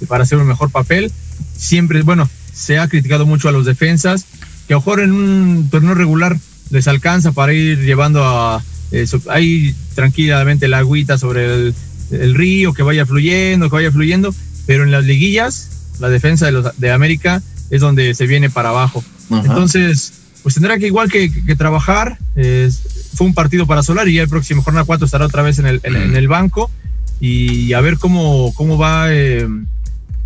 de, 0.00 0.06
para 0.06 0.24
hacer 0.24 0.38
un 0.38 0.46
mejor 0.46 0.70
papel. 0.70 1.12
Siempre, 1.56 2.02
bueno, 2.02 2.28
se 2.52 2.78
ha 2.78 2.88
criticado 2.88 3.26
mucho 3.26 3.48
a 3.48 3.52
los 3.52 3.66
defensas, 3.66 4.24
que 4.66 4.74
a 4.74 4.76
lo 4.76 4.80
mejor 4.80 5.00
en 5.00 5.12
un 5.12 5.68
torneo 5.70 5.94
regular 5.94 6.36
les 6.70 6.88
alcanza 6.88 7.32
para 7.32 7.52
ir 7.52 7.78
llevando 7.80 8.24
a 8.24 8.62
eh, 8.92 9.06
ahí 9.28 9.74
tranquilamente 9.94 10.68
la 10.68 10.78
agüita 10.78 11.18
sobre 11.18 11.44
el, 11.44 11.74
el, 12.10 12.34
río, 12.34 12.72
que 12.72 12.82
vaya 12.82 13.06
fluyendo, 13.06 13.68
que 13.68 13.76
vaya 13.76 13.92
fluyendo, 13.92 14.34
pero 14.66 14.84
en 14.84 14.90
las 14.90 15.04
liguillas, 15.04 15.94
la 16.00 16.08
defensa 16.08 16.46
de, 16.46 16.52
los, 16.52 16.78
de 16.78 16.90
América 16.90 17.42
es 17.70 17.80
donde 17.80 18.14
se 18.14 18.26
viene 18.26 18.50
para 18.50 18.70
abajo. 18.70 19.04
Ajá. 19.30 19.42
Entonces, 19.42 20.12
pues 20.42 20.54
tendrá 20.54 20.78
que 20.78 20.86
igual 20.86 21.10
que, 21.10 21.32
que, 21.32 21.44
que 21.44 21.56
trabajar. 21.56 22.18
Eh, 22.36 22.70
fue 23.16 23.26
un 23.26 23.34
partido 23.34 23.66
para 23.66 23.82
Solar 23.82 24.08
y 24.08 24.14
ya 24.14 24.22
el 24.22 24.28
próximo 24.28 24.62
jornada 24.62 24.84
4 24.84 25.06
estará 25.06 25.26
otra 25.26 25.42
vez 25.42 25.58
en 25.58 25.66
el, 25.66 26.28
banco 26.28 26.70
y 27.18 27.72
a 27.72 27.80
ver 27.80 27.96
cómo, 27.98 28.52
cómo 28.54 28.76
va 28.76 29.06
eh, 29.10 29.48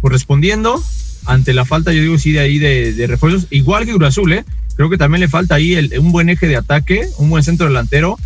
correspondiendo 0.00 0.82
ante 1.26 1.54
la 1.54 1.64
falta, 1.64 1.92
yo 1.92 2.02
digo, 2.02 2.18
sí, 2.18 2.32
de 2.32 2.40
ahí 2.40 2.58
de, 2.58 3.06
refuerzos, 3.06 3.46
igual 3.50 3.86
que 3.86 3.92
Cruz 3.92 4.18
¿eh? 4.32 4.44
creo 4.74 4.90
que 4.90 4.98
también 4.98 5.20
le 5.20 5.28
falta 5.28 5.54
ahí 5.54 5.74
el, 5.74 5.96
un 5.98 6.10
buen 6.10 6.28
eje 6.28 6.48
de 6.48 6.56
ataque, 6.56 7.06
un 7.18 7.30
buen 7.30 7.44
centro 7.44 7.68
delantero, 7.68 8.18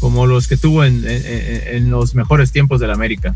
como 0.00 0.26
los 0.26 0.48
que 0.48 0.56
tuvo 0.56 0.84
en, 0.84 1.04
en, 1.06 1.90
los 1.90 2.14
mejores 2.14 2.52
tiempos 2.52 2.80
de 2.80 2.86
la 2.86 2.94
América. 2.94 3.34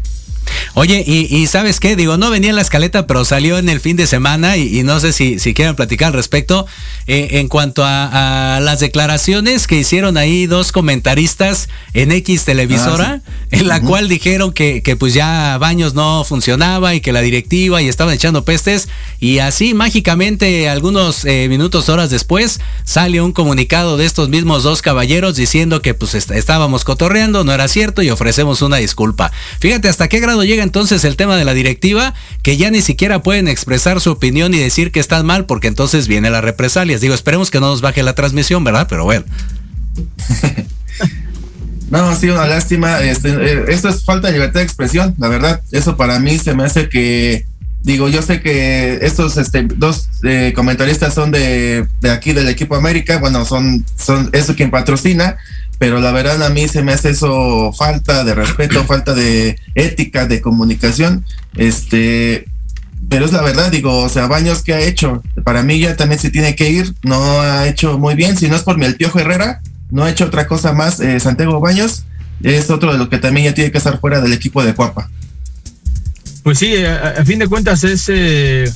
Oye, 0.74 1.04
y, 1.06 1.34
y, 1.34 1.46
sabes 1.46 1.80
qué, 1.80 1.96
digo, 1.96 2.16
no 2.16 2.30
venía 2.30 2.50
en 2.50 2.56
la 2.56 2.62
escaleta, 2.62 3.06
pero 3.06 3.24
salió 3.24 3.58
en 3.58 3.68
el 3.68 3.80
fin 3.80 3.96
de 3.96 4.06
semana 4.06 4.56
y, 4.56 4.78
y 4.78 4.82
no 4.82 5.00
sé 5.00 5.12
si, 5.12 5.38
si 5.38 5.54
quieren 5.54 5.76
platicar 5.76 6.08
al 6.08 6.14
respecto. 6.14 6.66
Eh, 7.08 7.40
en 7.40 7.48
cuanto 7.48 7.84
a, 7.84 8.56
a, 8.56 8.60
las 8.60 8.78
declaraciones 8.78 9.66
que 9.66 9.76
hicieron 9.76 10.16
ahí 10.16 10.46
dos 10.46 10.70
comentaristas 10.70 11.68
en 11.94 12.12
X 12.12 12.44
televisora, 12.44 13.22
ah, 13.24 13.30
sí. 13.50 13.58
en 13.58 13.68
la 13.68 13.78
uh 13.78 13.80
-huh. 13.80 13.86
cual 13.88 14.08
dijeron 14.08 14.52
que, 14.52 14.82
que 14.82 14.94
pues 14.94 15.12
ya 15.12 15.58
Baños 15.58 15.94
no 15.94 16.24
funcionaba 16.24 16.94
y 16.94 17.00
que 17.00 17.12
la 17.12 17.20
directiva 17.20 17.82
y 17.82 17.88
estaban 17.88 18.14
echando 18.14 18.44
pestes 18.44 18.88
y 19.18 19.40
así 19.40 19.74
mágicamente 19.74 20.68
algunos 20.68 21.24
eh, 21.24 21.48
minutos, 21.48 21.88
horas 21.88 22.08
después, 22.10 22.60
sale 22.84 23.20
un 23.20 23.32
comunicado 23.32 23.96
de 23.96 24.06
estos 24.06 24.28
mismos 24.28 24.62
dos 24.62 24.80
caballeros 24.80 25.34
diciendo 25.36 25.82
que 25.82 25.94
pues 25.94 26.14
est 26.14 26.30
estábamos 26.30 26.84
cotorreando, 26.84 27.42
no 27.44 27.52
era 27.52 27.66
cierto 27.68 28.02
y 28.02 28.10
ofrecemos 28.10 28.62
una 28.62 28.76
disculpa. 28.76 29.32
Fíjate 29.60 29.88
hasta 29.88 30.08
qué 30.08 30.20
grado 30.20 30.31
llega 30.42 30.62
entonces 30.62 31.04
el 31.04 31.16
tema 31.16 31.36
de 31.36 31.44
la 31.44 31.54
directiva 31.54 32.14
que 32.42 32.56
ya 32.56 32.70
ni 32.70 32.80
siquiera 32.80 33.22
pueden 33.22 33.48
expresar 33.48 34.00
su 34.00 34.10
opinión 34.10 34.54
y 34.54 34.58
decir 34.58 34.90
que 34.90 35.00
están 35.00 35.26
mal 35.26 35.44
porque 35.46 35.68
entonces 35.68 36.08
viene 36.08 36.30
la 36.30 36.40
represalias. 36.40 37.00
Digo, 37.00 37.14
esperemos 37.14 37.50
que 37.50 37.60
no 37.60 37.68
nos 37.68 37.80
baje 37.82 38.02
la 38.02 38.14
transmisión, 38.14 38.64
¿verdad? 38.64 38.86
Pero 38.88 39.04
bueno. 39.04 39.24
No, 41.92 42.16
sí, 42.16 42.30
una 42.30 42.46
lástima. 42.46 43.00
Este, 43.02 43.28
eh, 43.28 43.64
esto 43.68 43.90
es 43.90 44.02
falta 44.02 44.28
de 44.28 44.32
libertad 44.32 44.60
de 44.60 44.64
expresión, 44.64 45.14
la 45.18 45.28
verdad. 45.28 45.60
Eso 45.72 45.94
para 45.94 46.18
mí 46.18 46.38
se 46.38 46.54
me 46.54 46.64
hace 46.64 46.88
que, 46.88 47.44
digo, 47.82 48.08
yo 48.08 48.22
sé 48.22 48.40
que 48.40 49.00
estos 49.02 49.36
este, 49.36 49.64
dos 49.64 50.08
eh, 50.22 50.54
comentaristas 50.56 51.12
son 51.12 51.30
de, 51.30 51.86
de, 52.00 52.10
aquí 52.10 52.32
del 52.32 52.48
equipo 52.48 52.76
América, 52.76 53.18
bueno, 53.18 53.44
son, 53.44 53.84
son 53.94 54.30
eso 54.32 54.56
quien 54.56 54.70
patrocina, 54.70 55.36
pero 55.82 55.98
la 55.98 56.12
verdad 56.12 56.40
a 56.44 56.48
mí 56.48 56.68
se 56.68 56.84
me 56.84 56.92
hace 56.92 57.10
eso 57.10 57.72
falta 57.72 58.22
de 58.22 58.36
respeto, 58.36 58.84
falta 58.86 59.14
de 59.14 59.58
ética, 59.74 60.26
de 60.26 60.40
comunicación, 60.40 61.24
este, 61.56 62.44
pero 63.08 63.24
es 63.24 63.32
la 63.32 63.42
verdad, 63.42 63.68
digo, 63.68 63.98
o 63.98 64.08
sea, 64.08 64.28
Baños 64.28 64.62
que 64.62 64.74
ha 64.74 64.80
hecho, 64.80 65.24
para 65.42 65.64
mí 65.64 65.80
ya 65.80 65.96
también 65.96 66.20
se 66.20 66.30
tiene 66.30 66.54
que 66.54 66.70
ir, 66.70 66.94
no 67.02 67.20
ha 67.40 67.66
hecho 67.66 67.98
muy 67.98 68.14
bien, 68.14 68.36
si 68.36 68.46
no 68.46 68.54
es 68.54 68.62
por 68.62 68.78
mi 68.78 68.86
el 68.86 68.94
Piojo 68.94 69.18
Herrera, 69.18 69.60
no 69.90 70.04
ha 70.04 70.10
hecho 70.12 70.26
otra 70.26 70.46
cosa 70.46 70.72
más, 70.72 71.00
eh, 71.00 71.18
Santiago 71.18 71.58
Baños, 71.58 72.04
es 72.44 72.70
otro 72.70 72.92
de 72.92 72.98
lo 72.98 73.08
que 73.08 73.18
también 73.18 73.46
ya 73.46 73.54
tiene 73.54 73.72
que 73.72 73.78
estar 73.78 73.98
fuera 73.98 74.20
del 74.20 74.34
equipo 74.34 74.62
de 74.62 74.74
Cuapa. 74.76 75.10
Pues 76.44 76.60
sí, 76.60 76.76
a, 76.76 77.16
a 77.18 77.24
fin 77.24 77.40
de 77.40 77.48
cuentas 77.48 77.82
es, 77.82 78.04
eh, 78.08 78.72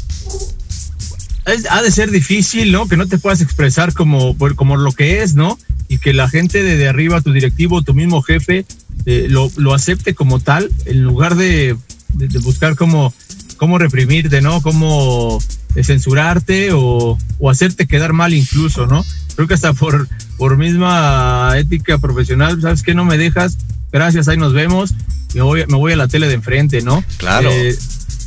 es, 1.46 1.70
ha 1.70 1.82
de 1.82 1.90
ser 1.92 2.10
difícil, 2.10 2.72
¿no? 2.72 2.88
Que 2.88 2.96
no 2.96 3.06
te 3.06 3.18
puedas 3.18 3.42
expresar 3.42 3.92
como, 3.92 4.36
como 4.56 4.76
lo 4.76 4.90
que 4.90 5.22
es, 5.22 5.36
¿no? 5.36 5.56
Y 5.88 5.98
que 5.98 6.12
la 6.12 6.28
gente 6.28 6.62
de, 6.62 6.76
de 6.76 6.88
arriba, 6.88 7.20
tu 7.20 7.32
directivo, 7.32 7.82
tu 7.82 7.94
mismo 7.94 8.22
jefe, 8.22 8.64
eh, 9.04 9.26
lo, 9.28 9.50
lo, 9.56 9.74
acepte 9.74 10.14
como 10.14 10.40
tal, 10.40 10.70
en 10.84 11.02
lugar 11.02 11.36
de, 11.36 11.76
de, 12.14 12.28
de, 12.28 12.38
buscar 12.40 12.76
cómo, 12.76 13.14
cómo 13.56 13.78
reprimirte, 13.78 14.40
¿no? 14.40 14.62
Cómo 14.62 15.38
censurarte 15.82 16.72
o, 16.72 17.18
o, 17.38 17.50
hacerte 17.50 17.86
quedar 17.86 18.12
mal 18.12 18.32
incluso, 18.32 18.86
¿no? 18.86 19.04
Creo 19.34 19.46
que 19.46 19.54
hasta 19.54 19.74
por, 19.74 20.08
por 20.36 20.56
misma 20.56 21.52
ética 21.56 21.98
profesional, 21.98 22.60
¿sabes 22.60 22.82
qué? 22.82 22.94
No 22.94 23.04
me 23.04 23.18
dejas, 23.18 23.58
gracias, 23.92 24.28
ahí 24.28 24.38
nos 24.38 24.52
vemos, 24.52 24.94
me 25.34 25.42
voy, 25.42 25.64
me 25.66 25.76
voy 25.76 25.92
a 25.92 25.96
la 25.96 26.08
tele 26.08 26.28
de 26.28 26.34
enfrente, 26.34 26.80
¿no? 26.82 27.04
Claro. 27.18 27.50
Eh, 27.50 27.76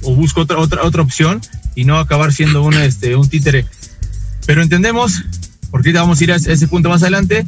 o 0.03 0.15
busco 0.15 0.41
otra, 0.41 0.59
otra, 0.59 0.83
otra 0.83 1.01
opción 1.01 1.41
y 1.75 1.85
no 1.85 1.97
acabar 1.97 2.31
siendo 2.31 2.61
un, 2.61 2.75
este, 2.75 3.15
un 3.15 3.27
títere. 3.27 3.65
Pero 4.45 4.61
entendemos 4.61 5.23
porque 5.71 5.89
ahorita 5.89 6.01
vamos 6.01 6.19
a 6.19 6.23
ir 6.23 6.31
a 6.31 6.35
ese 6.35 6.67
punto 6.67 6.89
más 6.89 7.01
adelante. 7.01 7.45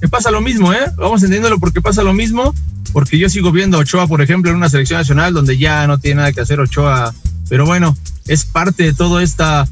Me 0.00 0.08
pasa 0.08 0.30
lo 0.30 0.40
mismo, 0.40 0.72
¿eh? 0.72 0.90
Vamos 0.96 1.22
entendiéndolo 1.22 1.60
porque 1.60 1.80
pasa 1.80 2.02
lo 2.02 2.12
mismo, 2.12 2.54
porque 2.92 3.18
yo 3.18 3.28
sigo 3.28 3.52
viendo 3.52 3.76
a 3.76 3.80
Ochoa, 3.80 4.06
por 4.06 4.20
ejemplo, 4.20 4.50
en 4.50 4.56
una 4.56 4.68
selección 4.68 4.98
nacional 4.98 5.32
donde 5.32 5.58
ya 5.58 5.86
no 5.86 5.98
tiene 5.98 6.16
nada 6.16 6.32
que 6.32 6.40
hacer 6.40 6.60
Ochoa, 6.60 7.14
pero 7.48 7.66
bueno, 7.66 7.96
es 8.26 8.44
parte 8.44 8.82
de 8.82 8.94
toda 8.94 9.22
esta, 9.22 9.68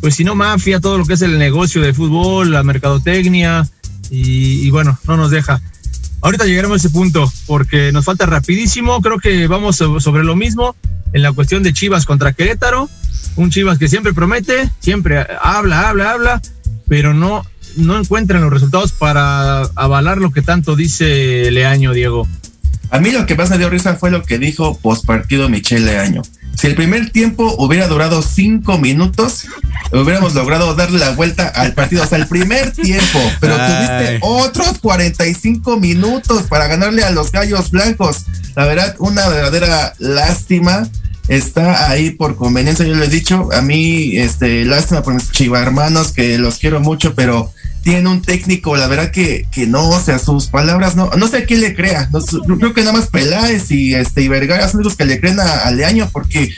pues 0.00 0.14
si 0.14 0.24
no 0.24 0.34
mafia, 0.34 0.80
todo 0.80 0.98
lo 0.98 1.06
que 1.06 1.14
es 1.14 1.22
el 1.22 1.38
negocio 1.38 1.80
de 1.80 1.94
fútbol, 1.94 2.52
la 2.52 2.62
mercadotecnia, 2.62 3.66
y, 4.10 4.66
y 4.66 4.70
bueno, 4.70 4.98
no 5.06 5.16
nos 5.16 5.30
deja. 5.30 5.60
Ahorita 6.22 6.44
llegaremos 6.44 6.74
a 6.74 6.86
ese 6.86 6.90
punto, 6.90 7.32
porque 7.46 7.92
nos 7.92 8.04
falta 8.04 8.26
rapidísimo, 8.26 9.00
creo 9.00 9.18
que 9.18 9.46
vamos 9.46 9.76
sobre 9.76 10.24
lo 10.24 10.36
mismo 10.36 10.76
en 11.12 11.22
la 11.22 11.32
cuestión 11.32 11.62
de 11.62 11.72
Chivas 11.72 12.04
contra 12.04 12.32
Querétaro, 12.32 12.88
un 13.36 13.50
Chivas 13.50 13.78
que 13.78 13.88
siempre 13.88 14.12
promete, 14.12 14.70
siempre 14.80 15.26
habla, 15.40 15.88
habla, 15.88 16.12
habla, 16.12 16.42
pero 16.90 17.14
no, 17.14 17.46
no 17.76 17.96
encuentran 17.96 18.42
los 18.42 18.52
resultados 18.52 18.90
para 18.90 19.60
avalar 19.76 20.18
lo 20.18 20.32
que 20.32 20.42
tanto 20.42 20.74
dice 20.74 21.48
Leaño, 21.52 21.92
Diego. 21.92 22.26
A 22.90 22.98
mí 22.98 23.12
lo 23.12 23.26
que 23.26 23.36
más 23.36 23.48
me 23.48 23.58
dio 23.58 23.70
risa 23.70 23.94
fue 23.94 24.10
lo 24.10 24.24
que 24.24 24.38
dijo 24.38 24.76
postpartido 24.76 25.48
Michelle 25.48 25.86
Leaño. 25.86 26.22
Si 26.58 26.66
el 26.66 26.74
primer 26.74 27.10
tiempo 27.10 27.54
hubiera 27.58 27.86
durado 27.86 28.22
cinco 28.22 28.76
minutos, 28.76 29.46
hubiéramos 29.92 30.34
logrado 30.34 30.74
darle 30.74 30.98
la 30.98 31.10
vuelta 31.10 31.46
al 31.46 31.74
partido. 31.74 32.02
O 32.02 32.06
sea, 32.06 32.18
el 32.18 32.26
primer 32.26 32.72
tiempo, 32.72 33.20
pero 33.38 33.54
Ay. 33.56 33.70
tuviste 33.70 34.18
otros 34.22 34.80
45 34.80 35.78
minutos 35.78 36.42
para 36.48 36.66
ganarle 36.66 37.04
a 37.04 37.10
los 37.12 37.30
gallos 37.30 37.70
blancos. 37.70 38.26
La 38.56 38.66
verdad, 38.66 38.96
una 38.98 39.28
verdadera 39.28 39.94
lástima 40.00 40.88
está 41.30 41.88
ahí 41.88 42.10
por 42.10 42.34
conveniencia, 42.34 42.84
yo 42.84 42.96
lo 42.96 43.04
he 43.04 43.08
dicho, 43.08 43.48
a 43.52 43.62
mí, 43.62 44.16
este, 44.16 44.64
lástima 44.64 45.02
por 45.02 45.14
mis 45.14 45.30
chivarmanos, 45.30 46.10
que 46.10 46.38
los 46.38 46.58
quiero 46.58 46.80
mucho, 46.80 47.14
pero 47.14 47.52
tiene 47.82 48.08
un 48.08 48.20
técnico, 48.20 48.76
la 48.76 48.88
verdad 48.88 49.12
que, 49.12 49.46
que 49.52 49.68
no, 49.68 49.90
o 49.90 50.00
sea, 50.00 50.18
sus 50.18 50.48
palabras, 50.48 50.96
no, 50.96 51.08
no 51.16 51.28
sé 51.28 51.38
a 51.38 51.44
quién 51.46 51.60
le 51.60 51.76
crea, 51.76 52.10
no, 52.12 52.20
creo 52.58 52.74
que 52.74 52.80
nada 52.80 52.94
más 52.94 53.06
Peláez 53.06 53.70
y 53.70 53.94
este 53.94 54.22
y 54.22 54.28
Vergara 54.28 54.68
son 54.68 54.82
los 54.82 54.96
que 54.96 55.04
le 55.04 55.20
creen 55.20 55.38
a, 55.38 55.60
a 55.60 55.70
Leaño, 55.70 56.10
porque 56.12 56.50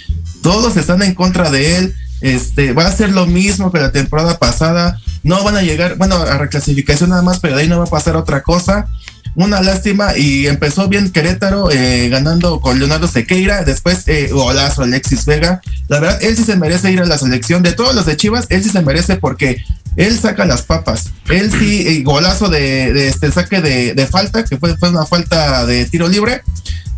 todos 0.43 0.75
están 0.79 1.03
en 1.03 1.15
contra 1.15 1.51
de 1.51 1.77
él, 1.77 1.95
este, 2.23 2.73
va 2.73 2.87
a 2.87 2.93
ser 2.93 3.11
lo 3.11 3.27
mismo 3.27 3.71
que 3.71 3.79
la 3.79 3.93
temporada 3.93 4.39
pasada, 4.39 4.99
no 5.23 5.45
van 5.45 5.59
a 5.59 5.63
llegar, 5.63 5.97
bueno, 5.99 6.17
a 6.17 6.39
reclasificación 6.39 7.11
nada 7.11 7.21
más, 7.21 7.41
pero 7.41 7.57
ahí 7.57 7.69
no 7.69 7.77
va 7.77 7.85
a 7.85 7.91
pasar 7.91 8.17
otra 8.17 8.43
cosa, 8.43 8.87
una 9.35 9.63
lástima 9.63 10.17
y 10.17 10.47
empezó 10.47 10.89
bien 10.89 11.11
Querétaro 11.11 11.71
eh, 11.71 12.09
ganando 12.09 12.61
con 12.61 12.79
Leonardo 12.79 13.09
Sequeira, 13.09 13.65
después 13.65 14.07
eh, 14.07 14.29
golazo 14.31 14.83
Alexis 14.83 15.25
Vega. 15.25 15.61
La 15.89 16.01
verdad, 16.01 16.23
él 16.23 16.37
sí 16.37 16.45
se 16.45 16.57
merece 16.57 16.93
ir 16.93 17.01
a 17.01 17.07
la 17.07 17.19
selección. 17.19 17.63
De 17.63 17.73
todos 17.73 17.95
los 17.95 18.07
de 18.07 18.17
Chivas, 18.17 18.47
él 18.51 18.63
sí 18.63 18.71
se 18.71 18.83
merece 18.83 19.17
porque 19.17 19.65
él 19.97 20.19
saca 20.19 20.45
las 20.45 20.63
papas. 20.63 21.11
Él 21.29 21.51
sí, 21.51 21.87
eh, 21.87 22.03
golazo 22.03 22.49
de, 22.49 23.09
este 23.09 23.31
saque 23.33 23.61
de, 23.61 24.07
falta, 24.07 24.45
que 24.45 24.57
fue, 24.59 24.77
fue 24.77 24.91
una 24.91 25.07
falta 25.07 25.65
de 25.67 25.85
tiro 25.87 26.09
libre. 26.09 26.43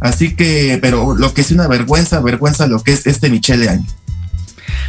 Así 0.01 0.35
que, 0.35 0.79
pero 0.83 1.15
lo 1.15 1.33
que 1.33 1.41
es 1.43 1.51
una 1.51 1.69
vergüenza, 1.69 2.21
vergüenza 2.21 2.67
lo 2.67 2.83
que 2.83 2.93
es 2.93 3.07
este 3.07 3.31
Michele 3.31 3.69
Año. 3.69 3.87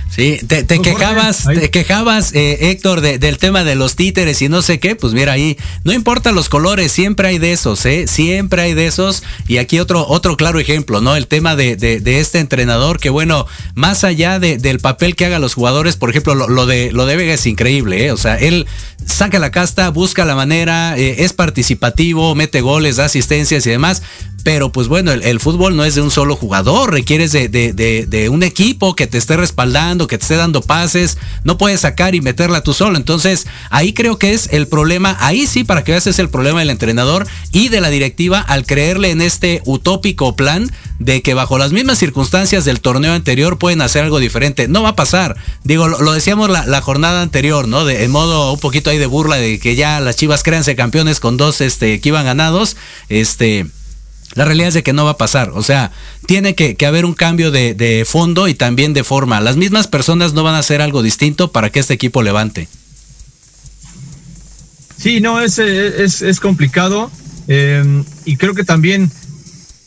Sí, 0.10 0.40
te, 0.48 0.66
quejabas, 0.66 1.44
te 1.44 1.70
quejabas, 1.70 2.34
eh, 2.34 2.70
Héctor, 2.72 3.02
del 3.02 3.38
tema 3.38 3.66
de 3.66 3.76
los 3.76 3.98
títeres 3.98 4.42
y 4.42 4.48
no 4.48 4.62
sé 4.62 4.80
qué, 4.80 4.96
pues 4.96 5.12
mira 5.12 5.34
ahí, 5.34 5.58
no 5.84 5.92
importa 5.92 6.32
los 6.32 6.48
colores, 6.48 6.94
siempre 6.94 7.28
hay 7.28 7.38
de 7.38 7.52
esos, 7.52 7.86
¿eh? 7.86 8.06
Siempre 8.08 8.62
hay 8.62 8.74
de 8.74 8.88
esos. 8.88 9.24
Y 9.48 9.58
aquí 9.58 9.80
otro, 9.80 10.08
otro 10.08 10.38
claro 10.38 10.60
ejemplo, 10.60 11.02
¿no? 11.02 11.18
El 11.18 11.28
tema 11.28 11.58
de, 11.58 11.76
de, 11.76 12.20
este 12.20 12.40
entrenador, 12.40 13.00
que 13.00 13.10
bueno, 13.10 13.46
más 13.74 14.06
allá 14.06 14.40
del 14.40 14.80
papel 14.80 15.18
que 15.18 15.26
haga 15.26 15.40
los 15.40 15.54
jugadores, 15.54 15.98
por 15.98 16.10
ejemplo, 16.10 16.34
lo, 16.34 16.66
de, 16.66 16.94
lo 16.94 17.06
de 17.06 17.18
Vega 17.18 17.34
es 17.34 17.46
increíble, 17.46 18.06
¿eh? 18.06 18.12
O 18.14 18.18
sea, 18.18 18.36
él 18.38 18.68
saca 19.06 19.38
la 19.40 19.52
casta, 19.52 19.90
busca 19.90 20.24
la 20.24 20.36
manera, 20.36 20.98
eh, 20.98 21.24
es 21.26 21.34
participativo, 21.34 22.36
mete 22.36 22.62
goles, 22.62 22.96
da 22.96 23.06
asistencias 23.06 23.66
y 23.68 23.70
demás, 23.70 24.02
pero 24.46 24.72
pues 24.72 24.88
bueno, 24.88 25.12
el, 25.12 25.40
fútbol 25.40 25.76
no 25.76 25.84
es 25.84 25.96
de 25.96 26.02
un 26.02 26.12
solo 26.12 26.36
jugador, 26.36 26.92
requieres 26.92 27.32
de, 27.32 27.50
de, 27.50 28.30
un 28.30 28.44
equipo 28.44 28.96
que 28.96 29.08
te 29.08 29.18
esté 29.18 29.36
respaldando, 29.38 29.65
que 30.08 30.18
te 30.18 30.24
esté 30.24 30.36
dando 30.36 30.62
pases, 30.62 31.18
no 31.44 31.58
puedes 31.58 31.82
sacar 31.82 32.16
y 32.16 32.22
meterla 32.22 32.62
tú 32.62 32.74
solo. 32.74 32.98
Entonces, 32.98 33.48
ahí 33.70 33.94
creo 33.94 34.18
que 34.18 34.34
es 34.34 34.50
el 34.52 34.68
problema, 34.68 35.18
ahí 35.20 35.48
sí, 35.48 35.64
para 35.64 35.84
que 35.84 35.92
veas, 35.92 36.08
es 36.08 36.20
el 36.20 36.30
problema 36.30 36.60
del 36.60 36.70
entrenador 36.70 37.28
y 37.52 37.70
de 37.70 37.82
la 37.82 37.90
directiva 37.90 38.40
al 38.40 38.66
creerle 38.66 39.12
en 39.12 39.22
este 39.22 39.62
utópico 39.66 40.36
plan 40.36 40.72
de 41.00 41.22
que 41.22 41.34
bajo 41.34 41.58
las 41.58 41.72
mismas 41.72 41.98
circunstancias 41.98 42.64
del 42.66 42.80
torneo 42.80 43.14
anterior 43.14 43.58
pueden 43.58 43.82
hacer 43.82 44.04
algo 44.04 44.20
diferente. 44.20 44.68
No 44.68 44.84
va 44.84 44.90
a 44.90 44.96
pasar. 44.96 45.36
Digo, 45.64 45.88
lo, 45.88 46.12
decíamos 46.12 46.50
la, 46.50 46.82
jornada 46.82 47.22
anterior, 47.22 47.68
¿no? 47.68 47.86
De, 47.86 48.04
en 48.04 48.12
modo 48.12 48.54
un 48.54 48.60
poquito 48.60 48.90
ahí 48.90 48.98
de 48.98 49.06
burla 49.06 49.38
de 49.38 49.60
que 49.60 49.76
ya 49.76 50.00
las 50.00 50.16
Chivas 50.16 50.44
créanse 50.44 50.76
campeones 50.76 51.20
con 51.20 51.38
dos 51.38 51.62
este, 51.62 52.00
que 52.00 52.10
iban 52.10 52.26
ganados. 52.26 52.78
Este 53.10 53.66
la 54.36 54.44
realidad 54.44 54.68
es 54.68 54.74
de 54.74 54.84
que 54.84 54.94
no 54.94 55.06
va 55.06 55.12
a 55.12 55.18
pasar. 55.18 55.52
O 55.56 55.64
sea, 55.64 55.92
tiene 56.28 56.56
que, 56.56 56.78
haber 56.86 57.06
un 57.06 57.14
cambio 57.14 57.52
de, 57.52 58.06
fondo 58.08 58.48
y 58.48 58.54
también 58.54 58.94
de 58.94 59.04
forma. 59.04 59.40
Las 59.40 59.56
mismas 59.56 59.88
personas 59.88 60.34
no 60.34 60.44
van 60.44 60.56
a 60.56 60.60
hacer 60.60 60.82
algo 60.82 61.02
distinto 61.02 61.52
para 61.52 61.70
que 61.70 61.80
este 61.80 61.94
equipo 61.94 62.22
levante. 62.22 62.68
Sí, 64.98 65.22
no, 65.22 65.40
es, 65.40 65.58
es, 65.58 66.40
complicado. 66.42 67.10
Em, 67.48 68.04
y 68.26 68.36
creo 68.36 68.54
que 68.54 68.66
también, 68.66 69.10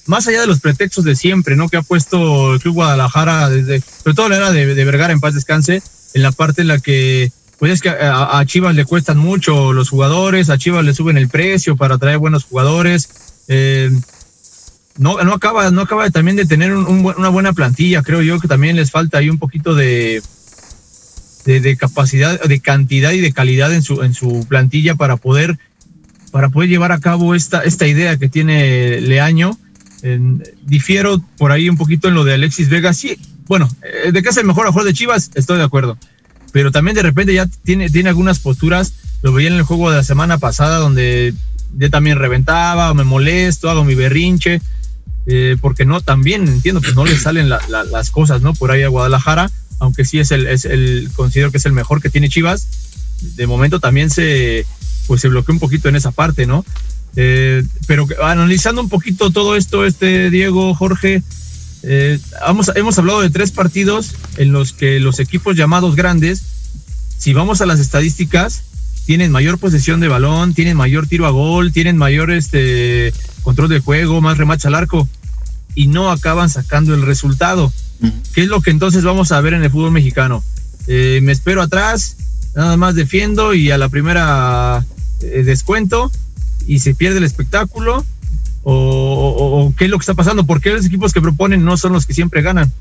más 0.06 0.26
allá 0.26 0.40
de 0.40 0.46
los 0.46 0.60
pretextos 0.60 1.04
de 1.04 1.14
siempre, 1.14 1.54
¿no? 1.54 1.68
Que 1.68 1.76
ha 1.76 1.82
puesto 1.82 2.54
el 2.54 2.60
Club 2.60 2.74
Guadalajara, 2.74 3.50
desde, 3.50 3.82
sobre 4.02 4.14
todo 4.14 4.28
la 4.30 4.36
era 4.36 4.52
de, 4.52 4.84
Vergara 4.84 5.12
en 5.12 5.20
paz 5.20 5.34
descanse, 5.34 5.82
en 6.14 6.22
la 6.22 6.32
parte 6.32 6.62
en 6.62 6.68
la 6.68 6.78
que 6.78 7.30
pues 7.58 7.72
es 7.72 7.80
que 7.80 7.88
a, 7.90 8.40
Chivas 8.46 8.76
le 8.76 8.84
cuestan 8.84 9.18
mucho 9.18 9.72
los 9.72 9.90
jugadores, 9.90 10.48
a 10.48 10.58
Chivas 10.58 10.84
le 10.84 10.94
suben 10.94 11.18
el 11.18 11.28
precio 11.28 11.76
para 11.76 11.98
traer 11.98 12.18
buenos 12.18 12.44
jugadores. 12.44 13.08
Eh, 13.48 13.90
no, 14.98 15.22
no 15.22 15.32
acaba, 15.32 15.70
no 15.70 15.82
acaba 15.82 16.10
también 16.10 16.36
de 16.36 16.44
tener 16.44 16.74
una 16.74 17.28
buena 17.28 17.52
plantilla, 17.52 18.02
creo 18.02 18.20
yo 18.22 18.40
que 18.40 18.48
también 18.48 18.76
les 18.76 18.90
falta 18.90 19.18
ahí 19.18 19.30
un 19.30 19.38
poquito 19.38 19.74
de, 19.74 20.22
de, 21.44 21.76
capacidad, 21.76 22.42
de 22.42 22.60
cantidad 22.60 23.12
y 23.12 23.20
de 23.20 23.32
calidad 23.32 23.72
en 23.72 23.82
su, 23.82 24.02
en 24.02 24.12
su 24.12 24.44
plantilla 24.48 24.96
para 24.96 25.16
poder, 25.16 25.58
para 26.30 26.50
poder 26.50 26.68
llevar 26.68 26.92
a 26.92 27.00
cabo 27.00 27.34
esta, 27.34 27.62
esta 27.62 27.86
idea 27.86 28.18
que 28.18 28.28
tiene 28.28 29.00
Leaño. 29.00 29.56
difiero 30.66 31.22
por 31.38 31.52
ahí 31.52 31.68
un 31.68 31.76
poquito 31.76 32.08
en 32.08 32.14
lo 32.14 32.24
de 32.24 32.34
Alexis 32.34 32.68
Vega. 32.68 32.92
Sí, 32.92 33.16
bueno, 33.46 33.68
eh, 33.82 34.12
de 34.12 34.22
que 34.22 34.28
es 34.28 34.36
el 34.36 34.46
mejor 34.46 34.66
jugador 34.66 34.84
de 34.84 34.94
Chivas, 34.94 35.30
estoy 35.34 35.58
de 35.58 35.64
acuerdo. 35.64 35.96
Pero 36.52 36.70
también 36.70 36.94
de 36.94 37.02
repente 37.02 37.32
ya 37.32 37.46
tiene, 37.64 37.88
tiene 37.88 38.08
algunas 38.08 38.40
posturas. 38.40 38.92
Lo 39.22 39.32
veía 39.32 39.48
en 39.48 39.56
el 39.56 39.62
juego 39.62 39.90
de 39.90 39.96
la 39.96 40.04
semana 40.04 40.38
pasada 40.38 40.78
donde 40.78 41.34
yo 41.76 41.90
también 41.90 42.18
reventaba, 42.18 42.92
me 42.94 43.04
molesto, 43.04 43.70
hago 43.70 43.84
mi 43.84 43.94
berrinche. 43.94 44.60
Eh, 45.30 45.58
porque 45.60 45.84
no, 45.84 46.00
también 46.00 46.48
entiendo 46.48 46.80
que 46.80 46.92
no 46.92 47.04
le 47.04 47.14
salen 47.14 47.50
las 47.50 48.10
cosas, 48.10 48.40
¿no? 48.40 48.54
Por 48.54 48.70
ahí 48.70 48.82
a 48.82 48.88
Guadalajara, 48.88 49.50
aunque 49.78 50.06
sí 50.06 50.18
es 50.18 50.30
el, 50.30 50.46
es 50.46 50.64
el, 50.64 51.10
considero 51.14 51.50
que 51.50 51.58
es 51.58 51.66
el 51.66 51.72
mejor 51.72 52.00
que 52.00 52.08
tiene 52.08 52.30
Chivas, 52.30 52.66
de 53.36 53.46
momento 53.46 53.78
también 53.78 54.08
se, 54.08 54.64
pues 55.06 55.20
se 55.20 55.28
bloqueó 55.28 55.52
un 55.52 55.58
poquito 55.58 55.90
en 55.90 55.96
esa 55.96 56.12
parte, 56.12 56.46
¿no? 56.46 56.64
Eh, 57.14 57.62
pero 57.86 58.06
analizando 58.24 58.80
un 58.80 58.88
poquito 58.88 59.30
todo 59.30 59.54
esto, 59.54 59.84
este 59.84 60.30
Diego, 60.30 60.74
Jorge, 60.74 61.22
eh, 61.82 62.18
hemos, 62.74 62.98
hablado 62.98 63.20
de 63.20 63.28
tres 63.28 63.50
partidos 63.50 64.14
en 64.38 64.50
los 64.52 64.72
que 64.72 64.98
los 64.98 65.20
equipos 65.20 65.56
llamados 65.56 65.94
grandes, 65.94 66.42
si 67.18 67.34
vamos 67.34 67.60
a 67.60 67.66
las 67.66 67.80
estadísticas, 67.80 68.62
tienen 69.04 69.30
mayor 69.30 69.58
posesión 69.58 70.00
de 70.00 70.08
balón, 70.08 70.54
tienen 70.54 70.76
mayor 70.78 71.06
tiro 71.06 71.26
a 71.26 71.30
gol, 71.30 71.70
tienen 71.70 71.98
mayor 71.98 72.30
este 72.30 73.12
control 73.42 73.68
de 73.68 73.80
juego, 73.80 74.22
más 74.22 74.38
remates 74.38 74.64
al 74.64 74.74
arco 74.74 75.06
y 75.78 75.86
no 75.86 76.10
acaban 76.10 76.50
sacando 76.50 76.92
el 76.92 77.02
resultado. 77.02 77.72
¿Qué 78.34 78.42
es 78.42 78.48
lo 78.48 78.60
que 78.60 78.72
entonces 78.72 79.04
vamos 79.04 79.30
a 79.30 79.40
ver 79.40 79.54
en 79.54 79.62
el 79.62 79.70
fútbol 79.70 79.92
mexicano? 79.92 80.42
Eh, 80.88 81.20
me 81.22 81.30
espero 81.30 81.62
atrás, 81.62 82.16
nada 82.56 82.76
más 82.76 82.96
defiendo 82.96 83.54
y 83.54 83.70
a 83.70 83.78
la 83.78 83.88
primera 83.88 84.84
eh, 85.22 85.44
descuento 85.44 86.10
y 86.66 86.80
se 86.80 86.96
pierde 86.96 87.18
el 87.18 87.24
espectáculo. 87.24 88.04
O, 88.64 89.72
qué 89.78 89.84
es 89.84 89.90
lo 89.90 89.98
que 89.98 90.02
está 90.02 90.14
pasando? 90.14 90.44
¿Por 90.44 90.60
qué 90.60 90.70
los 90.70 90.84
equipos 90.84 91.12
que 91.12 91.22
proponen 91.22 91.64
no 91.64 91.76
son 91.76 91.92
los 91.92 92.06
que 92.06 92.12
siempre 92.12 92.42
ganan? 92.42 92.72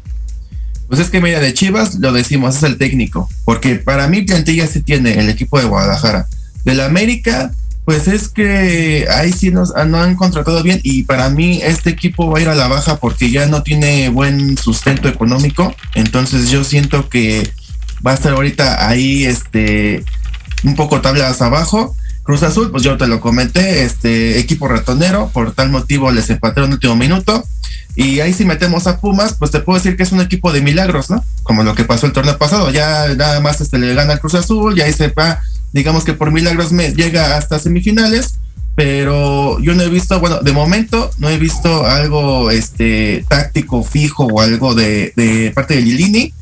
Pues 0.87 0.99
es 0.99 1.11
que 1.11 1.21
mira, 1.21 1.39
de 1.39 1.53
Chivas 1.53 1.99
lo 1.99 2.11
decimos, 2.11 2.55
es 2.55 2.63
el 2.63 2.79
técnico, 2.79 3.29
porque 3.45 3.75
para 3.75 4.07
mí 4.07 4.23
plantilla 4.23 4.65
sí 4.65 4.81
tiene 4.81 5.19
el 5.19 5.29
equipo 5.29 5.59
de 5.59 5.65
Guadalajara. 5.65 6.27
Del 6.65 6.81
América, 6.81 7.51
pues 7.87 8.09
es 8.09 8.27
que 8.27 9.07
ahí 9.09 9.31
sí 9.31 9.49
nos 9.49 9.73
ah, 9.73 9.85
no 9.85 10.01
han 10.01 10.17
contratado 10.17 10.61
bien 10.61 10.81
y 10.83 11.03
para 11.03 11.29
mí 11.29 11.61
este 11.63 11.89
equipo 11.89 12.29
va 12.29 12.37
a 12.37 12.41
ir 12.41 12.49
a 12.49 12.53
la 12.53 12.67
baja 12.67 12.97
porque 12.97 13.31
ya 13.31 13.45
no 13.45 13.63
tiene 13.63 14.09
buen 14.09 14.57
sustento 14.57 15.07
económico. 15.07 15.73
Entonces 15.95 16.51
yo 16.51 16.65
siento 16.65 17.07
que 17.07 17.49
va 18.05 18.11
a 18.11 18.15
estar 18.15 18.33
ahorita 18.33 18.89
ahí 18.89 19.23
este 19.23 20.03
un 20.65 20.75
poco 20.75 20.99
tablas 20.99 21.41
abajo. 21.41 21.95
Cruz 22.23 22.43
Azul, 22.43 22.71
pues 22.71 22.83
yo 22.83 22.97
te 22.97 23.07
lo 23.07 23.21
comenté, 23.21 23.85
este 23.85 24.37
equipo 24.37 24.67
ratonero, 24.67 25.29
por 25.33 25.53
tal 25.53 25.69
motivo 25.69 26.11
les 26.11 26.29
empataron 26.29 26.65
en 26.65 26.71
el 26.71 26.75
último 26.75 26.97
minuto. 26.97 27.45
Y 27.95 28.19
ahí 28.19 28.33
si 28.33 28.43
metemos 28.43 28.85
a 28.87 28.99
Pumas, 28.99 29.35
pues 29.35 29.51
te 29.51 29.61
puedo 29.61 29.79
decir 29.79 29.95
que 29.95 30.03
es 30.03 30.11
un 30.11 30.19
equipo 30.19 30.51
de 30.51 30.59
milagros, 30.59 31.09
¿no? 31.09 31.23
Como 31.41 31.63
lo 31.63 31.73
que 31.73 31.85
pasó 31.85 32.05
el 32.05 32.11
torneo 32.11 32.37
pasado, 32.37 32.69
ya 32.69 33.07
nada 33.15 33.39
más 33.39 33.61
este 33.61 33.79
le 33.79 33.95
gana 33.95 34.17
Cruz 34.17 34.35
Azul, 34.35 34.77
y 34.77 34.81
ahí 34.81 34.91
se 34.91 35.07
va 35.07 35.39
digamos 35.73 36.03
que 36.03 36.13
por 36.13 36.31
milagros 36.31 36.71
me 36.71 36.93
llega 36.93 37.37
hasta 37.37 37.59
semifinales, 37.59 38.35
pero 38.75 39.59
yo 39.59 39.73
no 39.73 39.83
he 39.83 39.89
visto, 39.89 40.19
bueno, 40.19 40.39
de 40.41 40.51
momento 40.53 41.09
no 41.17 41.29
he 41.29 41.37
visto 41.37 41.85
algo 41.85 42.51
este 42.51 43.25
táctico 43.27 43.83
fijo 43.83 44.25
o 44.25 44.41
algo 44.41 44.75
de, 44.75 45.13
de 45.15 45.51
parte 45.53 45.75
de 45.75 45.81
Lilini 45.81 46.33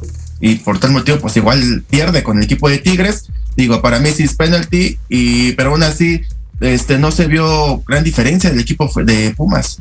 y 0.42 0.56
por 0.56 0.80
tal 0.80 0.92
motivo 0.92 1.20
pues 1.20 1.38
igual 1.38 1.84
pierde 1.90 2.24
con 2.24 2.38
el 2.38 2.44
equipo 2.44 2.70
de 2.70 2.80
Tigres. 2.80 3.30
Digo, 3.56 3.82
para 3.82 4.00
Messi 4.00 4.24
es 4.24 4.36
penalty 4.36 4.98
y 5.08 5.54
pero 5.54 5.72
aún 5.72 5.84
así 5.84 6.22
este 6.60 6.98
no 6.98 7.12
se 7.12 7.28
vio 7.28 7.82
gran 7.88 8.04
diferencia 8.04 8.50
del 8.50 8.60
equipo 8.60 8.92
de 9.04 9.34
Pumas. 9.36 9.80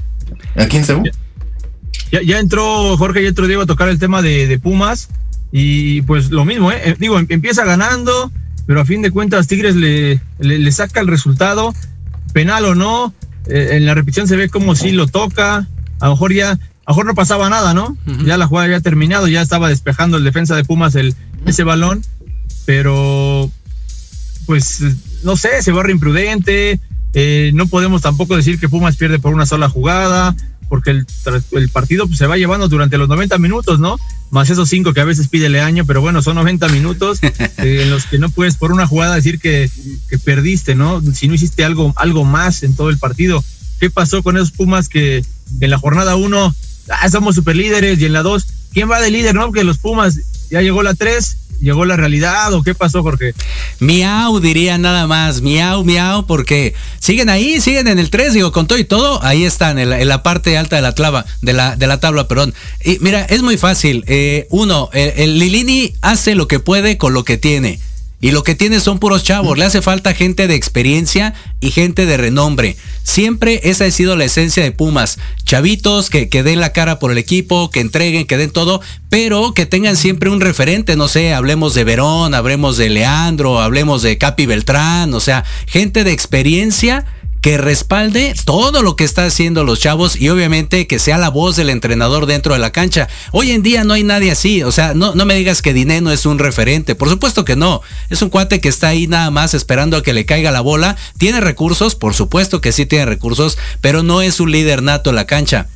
Aquí 0.57 0.77
en 0.77 0.85
Seúl. 0.85 1.11
Ya, 2.13 2.23
ya 2.23 2.39
entró 2.39 2.97
Jorge 2.97 3.23
y 3.23 3.27
entró 3.27 3.47
Diego 3.47 3.63
a 3.63 3.67
tocar 3.67 3.89
el 3.89 3.99
tema 3.99 4.23
de, 4.23 4.47
de 4.47 4.59
Pumas 4.59 5.09
y 5.57 6.03
pues 6.03 6.31
lo 6.31 6.45
mismo, 6.45 6.73
¿eh? 6.73 6.81
eh 6.85 6.97
digo, 6.99 7.19
em, 7.19 7.27
empieza 7.29 7.65
ganando, 7.65 8.33
pero 8.67 8.81
a 8.81 8.85
fin 8.85 9.03
de 9.03 9.11
cuentas 9.11 9.47
Tigres 9.47 9.77
le, 9.77 10.21
le, 10.39 10.73
saca 10.73 11.01
el 11.01 11.07
resultado, 11.07 11.75
penal 12.33 12.65
o 12.65 12.75
no, 12.75 13.15
eh, 13.47 13.71
en 13.73 13.87
la 13.87 13.95
repetición 13.95 14.29
se 14.29 14.37
ve 14.37 14.49
como 14.49 14.75
si 14.75 14.93
lo 14.93 15.07
toca, 15.07 15.69
a 16.01 16.07
lo 16.07 16.13
mejor 16.13 16.33
ya, 16.33 16.53
a 16.53 16.57
lo 16.57 16.95
mejor 16.95 17.07
no 17.07 17.15
pasaba 17.15 17.51
nada, 17.51 17.75
¿no? 17.75 17.97
Ya 18.25 18.37
la 18.37 18.47
jugada 18.47 18.67
había 18.67 18.81
terminado, 18.81 19.29
ya 19.29 19.43
estaba 19.43 19.69
despejando 19.69 20.17
el 20.17 20.25
defensa 20.25 20.57
de 20.57 20.65
Pumas 20.65 20.95
el, 20.95 21.15
ese 21.47 21.65
balón, 21.65 22.03
pero 22.65 23.51
pues 24.47 24.81
no 25.23 25.37
sé, 25.37 25.63
se 25.63 25.73
barra 25.73 25.91
imprudente, 25.91 26.81
eh, 27.15 27.53
no 27.55 27.67
podemos 27.67 28.03
tampoco 28.03 28.37
decir 28.37 28.59
que 28.59 28.69
Pumas 28.69 28.97
pierde 28.97 29.19
por 29.19 29.33
una 29.33 29.47
sola 29.47 29.69
jugada, 29.69 30.35
porque 30.69 30.91
el, 30.91 31.07
el 31.53 31.69
partido 31.69 32.07
pues, 32.07 32.19
se 32.19 32.27
va 32.27 32.37
llevando 32.37 32.69
durante 32.69 32.99
los 32.99 33.09
90 33.09 33.39
minutos, 33.39 33.79
¿no? 33.79 33.99
Más 34.31 34.51
esos 34.51 34.69
cinco 34.69 34.93
que 34.93 35.01
a 35.01 35.05
veces 35.05 35.29
pide 35.29 35.49
Leaño, 35.49 35.87
pero 35.87 36.01
bueno, 36.01 36.23
son 36.23 36.35
90 36.35 36.69
minutos 36.69 37.21
eh, 37.23 37.39
en 37.59 37.91
los 37.91 38.07
que 38.07 38.19
no 38.19 38.29
puedes 38.31 38.57
por 38.57 38.73
una 38.73 38.87
jugada 38.87 39.15
decir 39.15 39.39
que, 39.39 39.71
que, 40.09 40.19
perdiste, 40.19 40.75
¿no? 40.75 41.01
Si 41.13 41.29
no 41.29 41.35
hiciste 41.35 41.65
algo, 41.65 41.93
algo 41.97 42.25
más 42.25 42.65
en 42.65 42.75
todo 42.75 42.91
el 42.91 42.99
partido. 42.99 43.45
¿Qué 43.79 43.91
pasó 43.91 44.23
con 44.23 44.37
esos 44.37 44.51
Pumas 44.51 44.89
que 44.89 45.25
en 45.61 45.71
la 45.71 45.79
jornada 45.79 46.17
uno, 46.17 46.53
ah, 46.89 47.09
somos 47.09 47.37
super 47.37 47.55
líderes 47.55 48.01
y 48.01 48.07
en 48.07 48.13
la 48.13 48.23
dos, 48.23 48.47
¿quién 48.73 48.91
va 48.91 49.01
de 49.01 49.13
líder, 49.13 49.37
no? 49.37 49.47
Porque 49.47 49.63
los 49.63 49.79
Pumas 49.79 50.19
ya 50.51 50.63
llegó 50.63 50.83
la 50.83 50.95
tres 50.95 51.37
llegó 51.65 51.85
la 51.85 51.97
realidad 51.97 52.53
o 52.53 52.63
qué 52.63 52.75
pasó, 52.75 53.03
Jorge? 53.03 53.35
Miau, 53.81 54.39
diría 54.39 54.79
nada 54.79 55.07
más, 55.07 55.41
miau, 55.41 55.85
miau, 55.85 56.27
porque 56.27 56.75
siguen 57.01 57.29
ahí, 57.29 57.61
siguen 57.61 57.89
en 57.89 57.99
el 57.99 58.11
3, 58.11 58.35
digo, 58.35 58.53
con 58.53 58.67
todo 58.67 58.79
y 58.79 58.85
todo, 58.85 59.23
ahí 59.25 59.45
están, 59.45 59.79
en 59.79 60.09
la, 60.09 60.23
parte 60.23 60.57
alta 60.57 60.77
de 60.77 60.83
la, 60.83 60.93
clava, 60.93 61.25
de 61.43 61.53
la, 61.53 61.77
de 61.77 61.87
la 61.87 61.99
tabla, 61.99 62.29
perdón. 62.29 62.55
Y 62.85 62.99
mira, 63.01 63.23
es 63.25 63.43
muy 63.43 63.57
fácil. 63.57 64.05
Eh, 64.07 64.47
uno, 64.51 64.91
el 64.93 65.39
Lilini 65.39 65.95
hace 66.03 66.35
lo 66.35 66.47
que 66.47 66.61
puede 66.61 66.99
con 66.99 67.15
lo 67.15 67.25
que 67.25 67.37
tiene. 67.39 67.81
Y 68.25 68.31
lo 68.31 68.43
que 68.43 68.55
tiene 68.55 68.81
son 68.81 69.01
puros 69.01 69.23
chavos. 69.23 69.59
Le 69.59 69.67
hace 69.67 69.83
falta 69.83 70.15
gente 70.15 70.47
de 70.47 70.55
experiencia 70.55 71.35
y 71.61 71.73
gente 71.73 72.07
de 72.07 72.17
renombre. 72.17 72.75
Siempre 73.03 73.61
esa 73.65 73.85
ha 73.85 73.91
sido 73.91 74.17
la 74.17 74.25
esencia 74.25 74.63
de 74.63 74.73
Pumas. 74.73 75.19
Chavitos 75.45 76.09
que, 76.09 76.31
que 76.31 76.43
den 76.43 76.59
la 76.59 76.73
cara 76.73 76.99
por 76.99 77.11
el 77.11 77.19
equipo, 77.19 77.71
que 77.71 77.81
entreguen, 77.81 78.27
que 78.27 78.39
den 78.39 78.49
todo, 78.49 78.81
pero 79.11 79.53
que 79.53 79.67
tengan 79.67 79.99
siempre 79.99 80.31
un 80.31 80.41
referente. 80.41 80.97
No 80.97 81.07
sé, 81.07 81.35
hablemos 81.35 81.75
de 81.75 81.85
Verón, 81.85 82.35
hablemos 82.35 82.79
de 82.79 82.89
Leandro, 82.89 83.61
hablemos 83.61 84.01
de 84.01 84.17
Capi 84.17 84.47
Beltrán. 84.47 85.13
O 85.13 85.21
sea, 85.21 85.45
gente 85.67 86.03
de 86.03 86.13
experiencia 86.13 87.05
que 87.45 87.59
respalde 87.59 88.35
todo 88.47 88.83
lo 88.83 88.97
que 88.97 89.05
está 89.05 89.27
haciendo 89.27 89.65
los 89.65 89.79
chavos 89.79 90.19
y 90.19 90.31
obviamente 90.31 90.87
que 90.87 90.99
sea 90.99 91.19
la 91.19 91.29
voz 91.29 91.57
del 91.57 91.69
entrenador 91.69 92.25
dentro 92.25 92.55
de 92.55 92.59
la 92.59 92.73
cancha. 92.73 93.07
Hoy 93.33 93.51
en 93.51 93.63
día 93.63 93.85
no 93.85 93.93
hay 93.93 94.03
nadie 94.03 94.31
así, 94.31 94.63
o 94.63 94.73
sea, 94.73 94.95
no, 94.95 95.15
no 95.15 95.27
me 95.27 95.35
digas 95.35 95.61
que 95.61 95.75
Diné 95.75 96.01
no 96.01 96.11
es 96.11 96.25
un 96.25 96.39
referente, 96.39 96.95
por 96.95 97.11
supuesto 97.11 97.45
que 97.45 97.55
no, 97.55 97.83
es 98.09 98.23
un 98.23 98.31
cuate 98.31 98.63
que 98.63 98.71
está 98.71 98.89
ahí 98.89 99.09
nada 99.09 99.31
más 99.31 99.53
esperando 99.53 99.99
a 99.99 100.03
que 100.03 100.15
le 100.15 100.25
caiga 100.25 100.53
la 100.53 100.63
bola, 100.63 100.97
tiene 101.19 101.43
recursos, 101.43 101.97
por 101.97 102.15
supuesto 102.15 102.63
que 102.63 102.73
sí 102.73 102.87
tiene 102.87 103.05
recursos, 103.05 103.59
pero 103.83 104.03
no 104.03 104.23
es 104.23 104.41
un 104.41 104.51
líder 104.51 104.83
nato 104.83 105.11
en 105.11 105.17
la 105.17 105.27
cancha. 105.27 105.69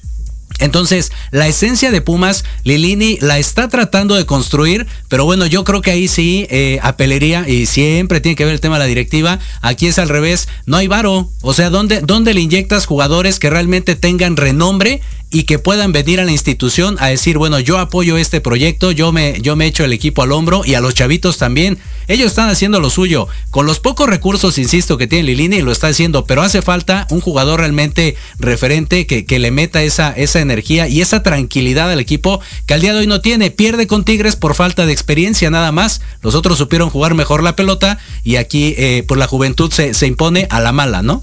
Entonces, 0.59 1.13
la 1.31 1.47
esencia 1.49 1.91
de 1.91 2.01
Pumas, 2.01 2.45
Lilini 2.65 3.19
la 3.21 3.39
está 3.39 3.69
tratando 3.69 4.15
de 4.17 4.27
construir, 4.27 4.87
pero 5.09 5.25
bueno, 5.25 5.47
yo 5.47 5.65
creo 5.65 5.83
que 5.83 5.91
ahí 5.91 6.09
sí 6.09 6.47
eh, 6.51 6.79
apelería 6.83 7.49
y 7.49 7.67
siempre 7.67 8.21
tiene 8.21 8.37
que 8.37 8.45
ver 8.45 8.55
el 8.55 8.61
tema 8.61 8.77
de 8.77 8.81
la 8.81 8.87
directiva. 8.87 9.39
Aquí 9.63 9.87
es 9.87 9.99
al 9.99 10.09
revés, 10.09 10.49
no 10.67 10.77
hay 10.77 10.89
varo. 10.89 11.31
O 11.43 11.55
sea, 11.55 11.71
¿dónde, 11.71 12.01
dónde 12.01 12.35
le 12.35 12.41
inyectas 12.41 12.87
jugadores 12.87 13.39
que 13.39 13.51
realmente 13.51 13.95
tengan 13.95 14.37
renombre 14.37 15.01
y 15.31 15.43
que 15.43 15.59
puedan 15.59 15.93
venir 15.93 16.21
a 16.21 16.25
la 16.25 16.33
institución 16.33 16.97
a 17.01 17.09
decir, 17.09 17.37
bueno, 17.37 17.61
yo 17.61 17.79
apoyo 17.79 18.17
este 18.17 18.41
proyecto, 18.41 18.93
yo 18.93 19.13
me, 19.13 19.41
yo 19.43 19.57
me 19.57 19.67
echo 19.67 19.85
el 19.85 19.93
equipo 19.93 20.23
al 20.23 20.33
hombro 20.33 20.63
y 20.65 20.75
a 20.75 20.81
los 20.81 20.95
chavitos 20.95 21.37
también. 21.37 21.79
Ellos 22.07 22.29
están 22.29 22.49
haciendo 22.49 22.81
lo 22.81 22.89
suyo. 22.89 23.29
Con 23.51 23.67
los 23.67 23.81
pocos 23.81 24.09
recursos, 24.09 24.57
insisto, 24.57 24.97
que 24.97 25.07
tiene 25.07 25.25
Lilini, 25.25 25.61
lo 25.61 25.73
está 25.73 25.89
haciendo, 25.89 26.25
pero 26.25 26.41
hace 26.41 26.63
falta 26.63 27.07
un 27.11 27.21
jugador 27.21 27.61
realmente 27.61 28.17
referente 28.39 29.07
que, 29.07 29.27
que 29.27 29.39
le 29.39 29.51
meta 29.51 29.83
esa, 29.83 30.13
esa 30.13 30.41
energía 30.41 30.89
y 30.89 31.03
esa 31.03 31.23
tranquilidad 31.23 31.91
al 31.91 32.01
equipo 32.01 32.41
que 32.65 32.75
al 32.75 32.81
día 32.81 32.95
de 32.95 33.01
hoy 33.01 33.07
no 33.07 33.21
tiene. 33.21 33.51
Pierde 33.51 33.87
con 33.87 34.05
Tigres 34.05 34.37
por 34.37 34.55
falta 34.55 34.87
de 34.87 34.93
experiencia 34.93 35.51
nada 35.51 35.73
más. 35.73 36.01
Los 36.23 36.35
otros 36.35 36.57
supieron 36.57 36.89
jugar 36.89 37.15
mejor 37.15 37.43
la 37.43 37.55
pelota 37.55 37.99
y 38.25 38.37
aquí 38.37 38.75
eh, 38.79 39.05
por 39.07 39.19
la 39.19 39.27
juventud 39.27 39.71
se, 39.71 39.93
se 39.93 40.07
impone 40.07 40.47
a 40.49 40.61
la 40.61 40.73
mala, 40.73 41.03
¿no? 41.03 41.23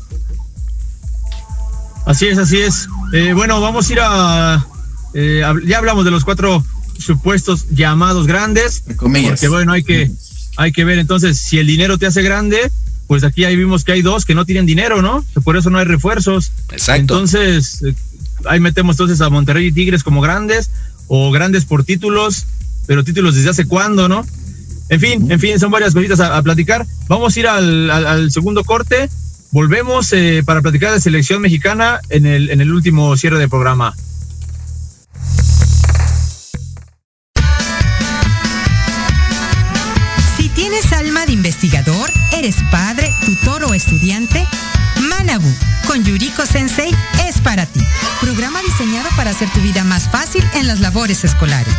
Así 2.06 2.28
es, 2.28 2.38
así 2.38 2.58
es. 2.58 2.88
Eh, 3.14 3.34
bueno, 3.34 3.60
vamos 3.60 3.90
a 3.90 3.94
ir 3.94 4.00
eh, 4.00 5.44
a, 5.44 5.56
Ya 5.66 5.80
hablamos 5.80 6.06
de 6.06 6.12
los 6.12 6.24
cuatro 6.24 6.64
supuestos 6.98 7.66
llamados 7.72 8.28
grandes. 8.28 8.84
Porque 9.30 9.48
bueno, 9.48 9.72
hay 9.72 9.84
que, 9.84 10.12
hay 10.56 10.72
que 10.72 10.86
ver 10.86 11.00
entonces 11.00 11.38
si 11.40 11.58
el 11.58 11.68
dinero 11.68 11.98
te 11.98 12.06
hace 12.06 12.22
grande. 12.22 12.72
Pues 13.08 13.24
aquí 13.24 13.44
ahí 13.44 13.56
vimos 13.56 13.84
que 13.84 13.92
hay 13.92 14.02
dos 14.02 14.26
que 14.26 14.34
no 14.34 14.46
tienen 14.46 14.66
dinero, 14.66 15.04
¿no? 15.04 15.24
por 15.44 15.58
eso 15.58 15.70
no 15.70 15.78
hay 15.78 15.86
refuerzos. 15.86 16.52
Exacto. 16.72 17.02
Entonces, 17.02 17.84
eh, 17.84 17.94
ahí 18.46 18.60
metemos 18.60 18.96
entonces 18.96 19.22
a 19.22 19.30
Monterrey 19.30 19.68
y 19.68 19.72
Tigres 19.72 20.04
como 20.04 20.22
grandes 20.22 20.72
o 21.08 21.32
grandes 21.32 21.66
por 21.66 21.84
títulos, 21.84 22.46
pero 22.88 23.04
títulos 23.04 23.36
desde 23.36 23.50
hace 23.50 23.68
cuándo, 23.68 24.10
¿no? 24.10 24.26
En 24.90 25.00
fin, 25.00 25.32
en 25.32 25.40
fin, 25.40 25.60
son 25.60 25.70
varias 25.70 25.94
cositas 25.94 26.20
a, 26.20 26.42
platicar. 26.42 26.86
Vamos 27.08 27.36
a 27.36 27.40
ir 27.40 27.48
al 27.48 28.32
segundo 28.32 28.64
corte 28.64 29.08
Volvemos 29.56 30.12
eh, 30.12 30.44
para 30.46 30.62
platicar 30.62 30.92
de 30.92 31.00
selección 31.00 31.42
mexicana 31.42 32.02
en 32.10 32.26
el, 32.26 32.50
en 32.50 32.60
el 32.60 32.74
último 32.74 33.16
cierre 33.16 33.40
de 33.40 33.48
programa. 33.48 33.96
Si 40.36 40.50
tienes 40.50 40.92
alma 40.92 41.26
de 41.26 41.32
investigador, 41.32 42.10
eres 42.34 42.58
padre, 42.70 43.10
tutor 43.26 43.64
o 43.64 43.74
estudiante, 43.74 44.46
Manabu 45.08 45.48
con 45.88 46.04
Yuriko 46.04 46.46
Sensei 46.46 46.94
es 47.26 47.40
para 47.40 47.66
ti. 47.66 47.80
Programa 48.20 48.60
diseñado 48.62 49.08
para 49.16 49.30
hacer 49.30 49.50
tu 49.52 49.62
vida 49.62 49.86
más 49.86 50.10
fácil 50.10 50.44
en 50.56 50.68
las 50.68 50.82
labores 50.82 51.24
escolares. 51.24 51.74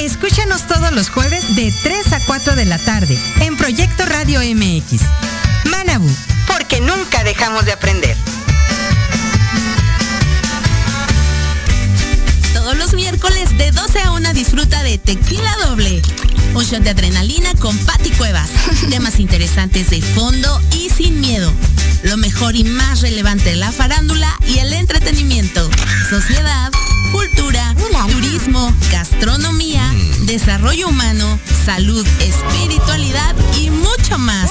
Escúchanos 0.00 0.66
todos 0.66 0.90
los 0.90 1.10
jueves 1.10 1.54
de 1.54 1.72
3 1.84 2.12
a 2.12 2.26
4 2.26 2.56
de 2.56 2.64
la 2.64 2.78
tarde 2.78 3.16
en 3.40 3.56
Proyecto 3.56 4.04
Radio 4.04 4.40
MX. 4.40 5.02
Manabu 5.70 6.10
porque 6.52 6.80
nunca 6.80 7.24
dejamos 7.24 7.64
de 7.64 7.72
aprender. 7.72 8.16
Todos 12.54 12.76
los 12.76 12.94
miércoles 12.94 13.56
de 13.56 13.70
12 13.70 14.00
a 14.00 14.12
1 14.12 14.32
disfruta 14.32 14.82
de 14.82 14.98
Tequila 14.98 15.54
Doble. 15.66 16.02
Un 16.54 16.64
shot 16.64 16.82
de 16.82 16.90
adrenalina 16.90 17.52
con 17.54 17.76
Patti 17.78 18.10
Cuevas. 18.10 18.50
Temas 18.90 19.18
interesantes 19.20 19.90
de 19.90 20.02
fondo 20.02 20.60
y 20.76 20.90
sin 20.90 21.20
miedo. 21.20 21.52
Lo 22.02 22.16
mejor 22.16 22.56
y 22.56 22.64
más 22.64 23.02
relevante 23.02 23.50
de 23.50 23.56
la 23.56 23.72
farándula 23.72 24.34
y 24.46 24.58
el 24.58 24.72
entretenimiento. 24.72 25.68
Sociedad, 26.08 26.70
cultura, 27.12 27.74
turismo, 28.08 28.74
gastronomía, 28.90 29.86
mm. 29.92 30.26
desarrollo 30.26 30.88
humano, 30.88 31.38
salud, 31.64 32.06
espiritualidad 32.20 33.34
y 33.58 33.70
mucho 33.70 34.18
más. 34.18 34.50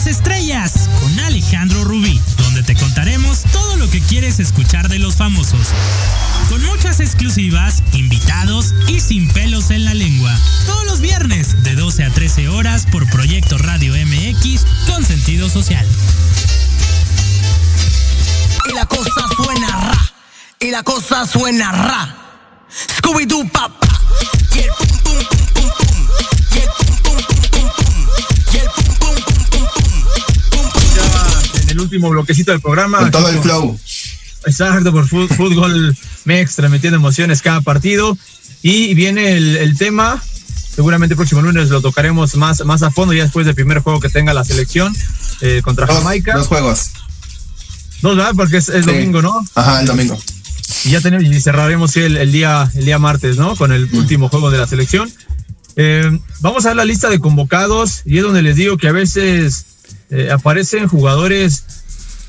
Las 0.00 0.06
estrellas 0.06 0.88
con 0.98 1.20
Alejandro 1.20 1.84
Rubí, 1.84 2.18
donde 2.38 2.62
te 2.62 2.74
contaremos 2.74 3.42
todo 3.52 3.76
lo 3.76 3.90
que 3.90 4.00
quieres 4.00 4.40
escuchar 4.40 4.88
de 4.88 4.98
los 4.98 5.16
famosos. 5.16 5.68
Con 6.48 6.64
muchas 6.64 7.00
exclusivas, 7.00 7.82
invitados 7.92 8.72
y 8.88 9.00
sin 9.00 9.28
pelos 9.28 9.70
en 9.70 9.84
la 9.84 9.92
lengua. 9.92 10.34
Todos 10.64 10.86
los 10.86 11.00
viernes 11.00 11.62
de 11.64 11.74
12 11.74 12.04
a 12.04 12.10
13 12.10 12.48
horas 12.48 12.86
por 12.90 13.06
Proyecto 13.10 13.58
Radio 13.58 13.92
MX 13.92 14.64
con 14.86 15.04
sentido 15.04 15.50
social. 15.50 15.86
Y 18.70 18.74
la 18.74 18.86
cosa 18.86 19.10
suena 19.36 19.68
ra. 19.68 20.12
Y 20.60 20.70
la 20.70 20.82
cosa 20.82 21.26
suena 21.26 21.72
ra. 21.72 22.16
Scooby-Doo 22.96 23.50
papá. 23.50 23.88
El 31.80 31.84
último 31.84 32.10
bloquecito 32.10 32.52
del 32.52 32.60
programa. 32.60 32.98
Con 32.98 33.10
todo 33.10 33.28
el 33.28 33.40
flow. 33.40 33.78
Exacto, 34.46 34.92
por 34.92 35.06
fútbol 35.06 35.96
mex, 36.24 36.56
transmitiendo 36.56 36.96
emociones 36.96 37.42
cada 37.42 37.60
partido. 37.60 38.16
Y 38.62 38.94
viene 38.94 39.36
el, 39.36 39.76
tema, 39.78 40.22
seguramente 40.74 41.14
el 41.14 41.16
próximo 41.16 41.40
lunes 41.42 41.70
lo 41.70 41.80
tocaremos 41.80 42.36
más, 42.36 42.64
más 42.64 42.82
a 42.82 42.90
fondo, 42.90 43.14
ya 43.14 43.22
después 43.22 43.46
del 43.46 43.54
primer 43.54 43.80
juego 43.80 44.00
que 44.00 44.10
tenga 44.10 44.34
la 44.34 44.44
selección 44.44 44.94
eh, 45.40 45.62
contra 45.64 45.86
Jamaica. 45.86 46.36
Dos 46.36 46.48
juegos. 46.48 46.90
Dos, 48.02 48.16
¿verdad? 48.16 48.32
Porque 48.36 48.58
es, 48.58 48.68
el 48.68 48.84
domingo, 48.84 49.22
¿no? 49.22 49.42
Ajá, 49.54 49.80
el 49.80 49.86
domingo. 49.86 50.18
Y 50.84 50.90
ya 50.90 51.00
tenemos, 51.00 51.24
y 51.24 51.40
cerraremos 51.40 51.96
el, 51.96 52.32
día, 52.32 52.70
el 52.74 52.84
día 52.84 52.98
martes, 52.98 53.36
¿no? 53.36 53.56
Con 53.56 53.72
el 53.72 53.88
último 53.92 54.28
juego 54.28 54.50
de 54.50 54.58
la 54.58 54.66
selección. 54.66 55.10
Eh, 55.76 56.18
vamos 56.40 56.64
a 56.64 56.68
ver 56.68 56.76
la 56.76 56.84
lista 56.84 57.08
de 57.08 57.18
convocados 57.18 58.02
y 58.04 58.18
es 58.18 58.22
donde 58.22 58.42
les 58.42 58.56
digo 58.56 58.76
que 58.76 58.88
a 58.88 58.92
veces 58.92 59.64
eh, 60.10 60.30
aparecen 60.30 60.88
jugadores 60.88 61.64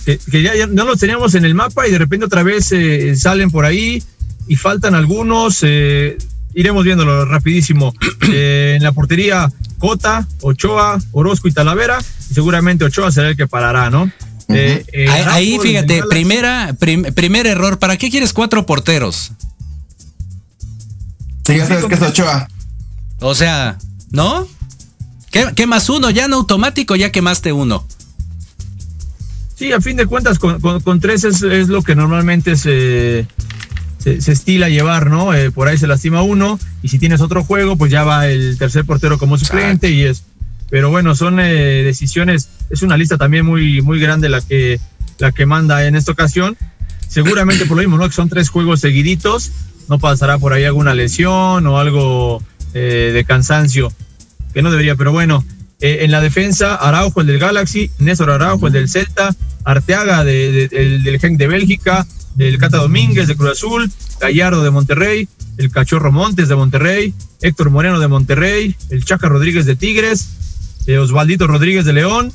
que, 0.06 0.42
ya, 0.42 0.68
no 0.68 0.86
los 0.86 1.00
teníamos 1.00 1.36
en 1.36 1.46
el 1.46 1.54
mapa 1.54 1.88
y 1.88 1.92
de 1.92 2.00
repente 2.00 2.26
otra 2.26 2.44
vez 2.44 2.72
eh, 2.72 3.16
salen 3.16 3.52
por 3.52 3.66
ahí 3.66 4.02
y 4.48 4.56
faltan 4.56 4.96
algunos. 4.96 5.60
Eh, 5.62 6.18
iremos 6.54 6.84
viéndolo 6.84 7.26
rapidísimo. 7.26 7.94
en 8.22 8.82
la 8.84 8.92
portería, 8.92 9.52
Cota, 9.78 10.28
Ochoa, 10.42 11.00
Orozco 11.12 11.48
y 11.48 11.52
Talavera. 11.52 12.00
Y 12.30 12.34
seguramente 12.34 12.86
Ochoa 12.86 13.12
será 13.12 13.30
el 13.30 13.38
que 13.38 13.48
parará, 13.48 13.90
¿no? 13.90 14.12
Eh, 14.50 14.84
eh, 14.92 15.08
ahí, 15.10 15.58
fíjate, 15.62 16.04
primera, 16.10 16.76
prim- 16.78 17.14
primer 17.14 17.48
error. 17.48 17.80
¿Para 17.80 17.98
qué 17.98 18.10
quieres 18.10 18.34
cuatro 18.34 18.66
porteros? 18.66 19.32
Sí, 21.46 21.58
ya 21.58 21.68
sabes 21.68 21.86
que 21.86 21.96
es 21.96 22.02
Ochoa. 22.02 22.48
O 23.20 23.36
sea, 23.36 23.78
¿no? 24.12 24.48
¿Qué, 25.32 25.46
qué 25.56 25.66
más 25.68 25.90
uno? 25.90 26.10
Ya 26.10 26.26
en 26.26 26.34
automático 26.34 26.96
ya 26.96 27.12
quemaste 27.12 27.52
uno. 27.54 27.86
Sí, 29.56 29.72
a 29.74 29.80
fin 29.82 29.96
de 29.98 30.06
cuentas, 30.08 30.40
con, 30.40 30.60
con- 30.60 30.82
con 30.82 31.00
tres 31.00 31.24
es, 31.24 31.42
es 31.44 31.68
lo 31.68 31.84
que 31.84 31.96
normalmente 31.96 32.56
se, 32.56 33.28
se, 34.00 34.20
se 34.22 34.32
estila 34.32 34.70
llevar, 34.70 35.10
¿no? 35.10 35.34
Eh, 35.34 35.52
por 35.52 35.68
ahí 35.68 35.78
se 35.78 35.88
lastima 35.88 36.22
uno, 36.24 36.60
y 36.82 36.88
si 36.88 36.98
tienes 37.00 37.22
otro 37.22 37.44
juego, 37.44 37.78
pues 37.78 37.92
ya 37.92 38.04
va 38.04 38.28
el 38.28 38.58
tercer 38.58 38.86
portero 38.86 39.18
como 39.20 39.38
suplente 39.38 39.92
y 39.92 40.02
es. 40.02 40.24
Pero 40.72 40.90
bueno, 40.90 41.16
son 41.16 41.40
eh, 41.40 41.84
decisiones, 41.84 42.50
es 42.70 42.82
una 42.82 42.98
lista 42.98 43.18
también 43.18 43.46
muy, 43.46 43.82
muy 43.82 44.00
grande 44.00 44.30
la 44.30 44.42
que, 44.42 44.80
la 45.20 45.32
que 45.32 45.46
manda 45.46 45.86
en 45.86 45.96
esta 45.96 46.12
ocasión. 46.12 46.58
Seguramente 47.08 47.66
por 47.66 47.76
lo 47.78 47.84
mismo, 47.84 47.98
¿no? 47.98 48.08
Que 48.08 48.16
son 48.16 48.30
tres 48.30 48.50
juegos 48.50 48.80
seguiditos, 48.80 49.52
no 49.90 50.00
pasará 50.00 50.40
por 50.40 50.54
ahí 50.54 50.64
alguna 50.64 50.96
lesión 50.96 51.68
o 51.68 51.78
algo 51.78 52.42
eh, 52.74 53.12
de 53.14 53.26
cansancio, 53.26 53.92
que 54.54 54.62
no 54.62 54.72
debería, 54.72 54.96
pero 54.96 55.12
bueno. 55.12 55.44
Eh, 55.84 56.00
en 56.06 56.12
la 56.12 56.22
defensa, 56.22 56.76
Araujo, 56.76 57.22
el 57.22 57.28
del 57.28 57.40
Galaxy, 57.40 57.90
Néstor 57.98 58.30
Araujo, 58.30 58.68
el 58.68 58.74
del 58.74 58.88
Celta, 58.88 59.36
Arteaga, 59.64 60.24
de- 60.24 60.68
de- 60.70 60.78
el 60.84 61.04
del 61.04 61.20
Genk 61.20 61.38
de 61.40 61.48
Bélgica, 61.48 62.06
el 62.38 62.58
Cata 62.60 62.78
Domínguez 62.78 63.28
de 63.28 63.36
Cruz 63.36 63.52
Azul, 63.54 63.92
Gallardo 64.20 64.64
de 64.64 64.70
Monterrey, 64.70 65.28
el 65.58 65.72
Cachorro 65.72 66.12
Montes 66.12 66.48
de 66.50 66.56
Monterrey, 66.56 67.14
Héctor 67.42 67.72
Moreno 67.72 68.00
de 68.00 68.08
Monterrey, 68.08 68.76
el 68.90 69.04
Chaca 69.06 69.28
Rodríguez 69.28 69.66
de 69.66 69.76
Tigres, 69.76 70.30
eh, 70.86 70.98
Osvaldito 71.00 71.48
Rodríguez 71.48 71.84
de 71.86 71.94
León, 71.94 72.32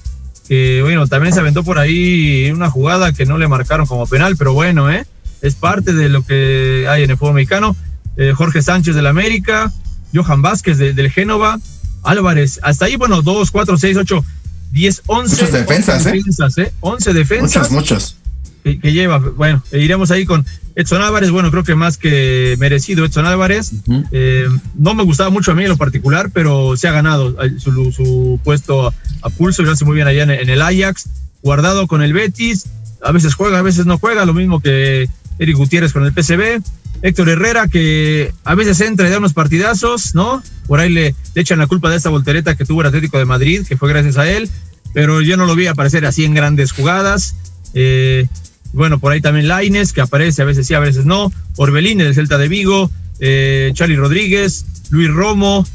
que 0.48 0.80
bueno, 0.82 1.06
también 1.06 1.32
se 1.32 1.38
aventó 1.40 1.62
por 1.62 1.78
ahí 1.78 2.50
una 2.52 2.68
jugada 2.70 3.12
que 3.12 3.26
no 3.26 3.38
le 3.38 3.46
marcaron 3.48 3.86
como 3.86 4.06
penal, 4.06 4.36
pero 4.36 4.52
bueno, 4.54 4.90
¿eh? 4.90 5.04
es 5.42 5.54
parte 5.54 5.92
de 5.92 6.08
lo 6.08 6.24
que 6.26 6.86
hay 6.88 7.04
en 7.04 7.10
el 7.10 7.16
fútbol 7.16 7.34
mexicano. 7.34 7.76
Eh, 8.16 8.32
Jorge 8.34 8.60
Sánchez 8.62 8.94
del 8.96 9.06
América, 9.06 9.72
Johan 10.14 10.42
Vázquez 10.42 10.78
de- 10.78 10.92
del 10.94 11.10
Génova, 11.10 11.58
Álvarez, 12.02 12.60
hasta 12.62 12.84
ahí, 12.86 12.96
bueno, 12.96 13.22
2, 13.22 13.50
4, 13.50 13.76
6, 13.76 13.96
8, 13.96 14.24
10, 14.72 15.02
11. 15.06 15.34
Muchas 15.34 15.52
defensas, 15.52 15.96
11 16.06 16.08
¿eh? 16.08 16.12
defensas, 16.12 16.58
¿eh? 16.58 16.72
11 16.80 17.12
defensas 17.12 17.70
Muchos, 17.70 17.92
muchos. 17.92 18.16
que, 18.64 18.78
que 18.78 18.92
lleva. 18.92 19.18
Bueno, 19.18 19.62
e 19.72 19.80
iremos 19.80 20.10
ahí 20.10 20.24
con 20.24 20.44
Edson 20.74 21.02
Álvarez. 21.02 21.30
Bueno, 21.30 21.50
creo 21.50 21.64
que 21.64 21.74
más 21.74 21.96
que 21.96 22.56
merecido 22.58 23.04
Edson 23.04 23.26
Álvarez. 23.26 23.72
Eh, 24.12 24.46
no 24.74 24.94
me 24.94 25.04
gustaba 25.04 25.30
mucho 25.30 25.52
a 25.52 25.54
mí 25.54 25.62
en 25.62 25.70
lo 25.70 25.76
particular, 25.76 26.30
pero 26.32 26.76
se 26.76 26.88
ha 26.88 26.92
ganado 26.92 27.42
eh, 27.42 27.54
su, 27.58 27.92
su 27.92 28.38
puesto 28.44 28.88
a, 28.88 28.94
a 29.22 29.30
pulso 29.30 29.62
y 29.62 29.64
lo 29.64 29.72
hace 29.72 29.84
muy 29.84 29.94
bien 29.94 30.06
allá 30.08 30.24
en, 30.24 30.30
en 30.30 30.48
el 30.50 30.62
Ajax. 30.62 31.08
Guardado 31.42 31.86
con 31.86 32.02
el 32.02 32.12
Betis. 32.12 32.66
A 33.02 33.12
veces 33.12 33.34
juega, 33.34 33.58
a 33.58 33.62
veces 33.62 33.86
no 33.86 33.98
juega. 33.98 34.24
Lo 34.24 34.34
mismo 34.34 34.60
que 34.60 35.08
Eric 35.38 35.56
Gutiérrez 35.56 35.92
con 35.92 36.04
el 36.04 36.12
PCB. 36.12 36.62
Héctor 37.02 37.28
Herrera, 37.28 37.68
que 37.68 38.32
a 38.44 38.54
veces 38.54 38.80
entra 38.80 39.06
y 39.06 39.10
da 39.10 39.18
unos 39.18 39.32
partidazos, 39.32 40.14
¿no? 40.14 40.42
Por 40.66 40.80
ahí 40.80 40.90
le, 40.90 41.14
echan 41.34 41.58
la 41.58 41.66
culpa 41.66 41.90
de 41.90 41.96
esta 41.96 42.10
voltereta 42.10 42.56
que 42.56 42.64
tuvo 42.64 42.80
el 42.80 42.88
Atlético 42.88 43.18
de 43.18 43.24
Madrid, 43.24 43.66
que 43.66 43.76
fue 43.76 43.88
gracias 43.88 44.16
a 44.16 44.28
él, 44.30 44.48
pero 44.92 45.20
yo 45.20 45.36
no 45.36 45.46
lo 45.46 45.54
vi 45.54 45.66
aparecer 45.66 46.06
así 46.06 46.24
en 46.24 46.34
grandes 46.34 46.72
jugadas. 46.72 47.36
Eh, 47.74 48.26
bueno, 48.72 48.98
por 48.98 49.12
ahí 49.12 49.20
también 49.20 49.48
Laines, 49.48 49.92
que 49.92 50.00
aparece 50.00 50.42
a 50.42 50.44
veces 50.44 50.66
sí, 50.66 50.74
a 50.74 50.80
veces 50.80 51.04
no. 51.04 51.32
Orbelín, 51.56 51.98
del 51.98 52.14
Celta 52.14 52.38
de 52.38 52.48
Vigo. 52.48 52.90
Eh, 53.20 53.70
Charlie 53.74 53.96
Rodríguez, 53.96 54.66
Luis 54.90 55.08
Romo, 55.08 55.66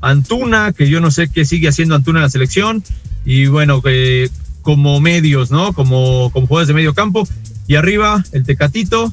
Antuna, 0.00 0.72
que 0.72 0.88
yo 0.88 1.00
no 1.00 1.10
sé 1.10 1.28
qué 1.28 1.44
sigue 1.44 1.68
haciendo 1.68 1.94
Antuna 1.94 2.20
en 2.20 2.24
la 2.24 2.30
selección. 2.30 2.84
Y 3.24 3.46
bueno, 3.46 3.82
que 3.82 4.30
como 4.62 5.00
medios, 5.00 5.50
¿no? 5.50 5.72
Como, 5.72 6.30
como 6.32 6.46
jugadores 6.46 6.68
de 6.68 6.74
medio 6.74 6.94
campo. 6.94 7.26
Y 7.66 7.76
arriba, 7.76 8.24
el 8.32 8.44
Tecatito. 8.44 9.12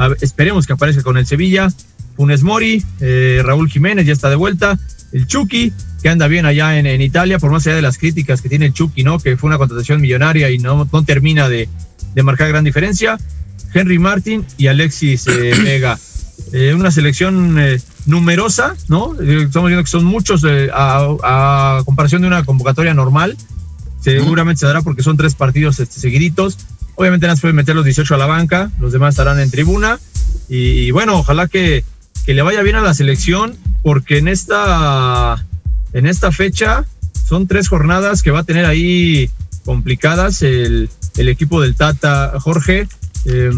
A 0.00 0.08
esperemos 0.20 0.66
que 0.66 0.72
aparezca 0.72 1.02
con 1.02 1.18
el 1.18 1.26
Sevilla. 1.26 1.68
Funes 2.16 2.42
Mori, 2.42 2.84
eh, 3.00 3.42
Raúl 3.44 3.68
Jiménez 3.70 4.06
ya 4.06 4.12
está 4.12 4.30
de 4.30 4.36
vuelta. 4.36 4.78
El 5.12 5.26
Chucky, 5.26 5.72
que 6.02 6.08
anda 6.08 6.26
bien 6.26 6.46
allá 6.46 6.78
en, 6.78 6.86
en 6.86 7.00
Italia, 7.00 7.38
por 7.38 7.50
más 7.50 7.66
allá 7.66 7.76
de 7.76 7.82
las 7.82 7.98
críticas 7.98 8.40
que 8.40 8.48
tiene 8.48 8.66
el 8.66 8.72
Chucky, 8.72 9.04
¿no? 9.04 9.18
Que 9.18 9.36
fue 9.36 9.48
una 9.48 9.58
contratación 9.58 10.00
millonaria 10.00 10.50
y 10.50 10.58
no, 10.58 10.88
no 10.90 11.04
termina 11.04 11.48
de, 11.48 11.68
de 12.14 12.22
marcar 12.22 12.48
gran 12.48 12.64
diferencia. 12.64 13.18
Henry 13.74 13.98
Martin 13.98 14.44
y 14.56 14.68
Alexis 14.68 15.26
eh, 15.26 15.54
Vega. 15.64 15.98
Eh, 16.52 16.74
una 16.74 16.90
selección 16.90 17.58
eh, 17.58 17.80
numerosa, 18.06 18.74
¿no? 18.88 19.14
Eh, 19.20 19.44
Estamos 19.46 19.68
viendo 19.68 19.84
que 19.84 19.90
son 19.90 20.04
muchos 20.04 20.42
eh, 20.48 20.70
a, 20.72 21.06
a 21.22 21.82
comparación 21.84 22.22
de 22.22 22.28
una 22.28 22.44
convocatoria 22.44 22.94
normal. 22.94 23.36
Seguramente 24.00 24.60
se 24.60 24.66
dará 24.66 24.80
porque 24.80 25.02
son 25.02 25.16
tres 25.16 25.34
partidos 25.34 25.78
este, 25.78 26.00
seguiditos. 26.00 26.58
Obviamente 27.00 27.26
nada 27.26 27.32
más 27.32 27.40
pueden 27.40 27.56
meter 27.56 27.74
los 27.74 27.86
18 27.86 28.14
a 28.14 28.18
la 28.18 28.26
banca, 28.26 28.70
los 28.78 28.92
demás 28.92 29.14
estarán 29.14 29.40
en 29.40 29.50
tribuna. 29.50 29.98
Y, 30.50 30.90
bueno, 30.90 31.16
ojalá 31.16 31.48
que, 31.48 31.82
que 32.26 32.34
le 32.34 32.42
vaya 32.42 32.60
bien 32.60 32.76
a 32.76 32.82
la 32.82 32.92
selección, 32.92 33.56
porque 33.82 34.18
en 34.18 34.28
esta, 34.28 35.42
en 35.94 36.06
esta 36.06 36.30
fecha 36.30 36.84
son 37.26 37.46
tres 37.46 37.68
jornadas 37.68 38.22
que 38.22 38.30
va 38.30 38.40
a 38.40 38.44
tener 38.44 38.66
ahí 38.66 39.30
complicadas 39.64 40.42
el, 40.42 40.90
el 41.16 41.28
equipo 41.30 41.62
del 41.62 41.74
Tata 41.74 42.34
Jorge. 42.38 42.86
Eh, 43.24 43.50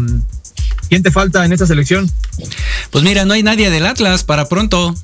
¿Quién 0.87 1.03
te 1.03 1.11
falta 1.11 1.43
en 1.43 1.51
esta 1.51 1.67
selección? 1.67 2.09
Pues 2.91 3.03
mira, 3.03 3.25
no 3.25 3.33
hay 3.33 3.43
nadie 3.43 3.69
del 3.69 3.85
Atlas 3.85 4.23
para 4.23 4.47
pronto. 4.47 4.95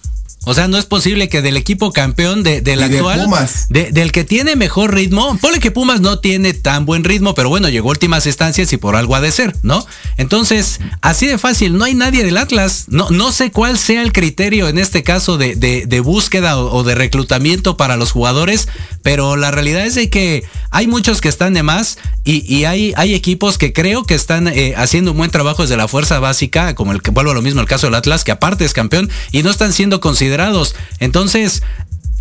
O 0.45 0.53
sea, 0.53 0.67
no 0.69 0.77
es 0.77 0.85
posible 0.85 1.27
que 1.27 1.41
del 1.41 1.57
equipo 1.57 1.91
campeón 1.91 2.43
de, 2.43 2.61
del 2.61 2.79
de 2.79 2.85
actual, 2.85 3.23
Pumas. 3.25 3.67
de- 3.69 3.91
del 3.91 4.11
que 4.13 4.23
tiene 4.23 4.55
mejor 4.55 4.93
ritmo, 4.95 5.37
ponle 5.41 5.59
que 5.59 5.69
Pumas 5.69 5.99
no 5.99 6.19
tiene 6.19 6.53
tan 6.53 6.85
buen 6.85 7.03
ritmo, 7.03 7.35
pero 7.35 7.49
bueno, 7.49 7.67
llegó 7.67 7.89
a 7.89 7.91
últimas 7.91 8.25
instancias 8.25 8.71
y 8.71 8.77
por 8.77 8.95
algo 8.95 9.15
ha 9.15 9.21
de 9.21 9.31
ser, 9.33 9.53
¿no? 9.63 9.85
Entonces, 10.17 10.79
así 11.01 11.27
de 11.27 11.37
fácil, 11.37 11.77
no 11.77 11.83
hay 11.83 11.93
nadie 11.93 12.23
del 12.23 12.37
Atlas. 12.37 12.85
No, 12.87 13.09
no 13.09 13.31
sé 13.33 13.51
cuál 13.51 13.77
sea 13.77 14.01
el 14.01 14.13
criterio 14.13 14.69
en 14.69 14.77
este 14.79 15.03
caso 15.03 15.37
de, 15.37 15.55
de- 15.55 15.85
de 15.85 15.99
búsqueda 15.99 16.57
o, 16.57 16.73
o 16.73 16.83
de 16.83 16.95
reclutamiento 16.95 17.75
para 17.77 17.97
los 17.97 18.11
jugadores, 18.11 18.69
pero 19.03 19.35
la 19.35 19.51
realidad 19.51 19.85
es 19.85 19.95
de 19.95 20.09
que 20.09 20.45
hay 20.71 20.87
muchos 20.87 21.19
que 21.19 21.27
están 21.29 21.53
de 21.53 21.63
más 21.63 21.97
y, 22.23 22.45
y 22.53 22.63
hay, 22.63 22.93
hay 22.95 23.13
equipos 23.13 23.57
que 23.57 23.73
creo 23.73 24.03
que 24.05 24.15
están 24.15 24.47
eh, 24.47 24.73
haciendo 24.77 25.11
un 25.11 25.17
buen 25.17 25.31
trabajo 25.31 25.63
desde 25.63 25.75
la 25.77 25.87
fuerza 25.89 26.19
básica, 26.19 26.75
como 26.75 26.93
el 26.93 27.01
que 27.01 27.11
vuelvo 27.11 27.31
a 27.31 27.35
lo 27.35 27.41
mismo 27.41 27.59
el 27.61 27.67
caso 27.67 27.87
del 27.87 27.95
Atlas, 27.95 28.23
que 28.23 28.31
aparte 28.31 28.63
es 28.65 28.73
campeón 28.73 29.09
y 29.31 29.43
no 29.43 29.49
están 29.51 29.73
siendo 29.73 29.99
considerados. 29.99 30.28
Entonces, 30.99 31.63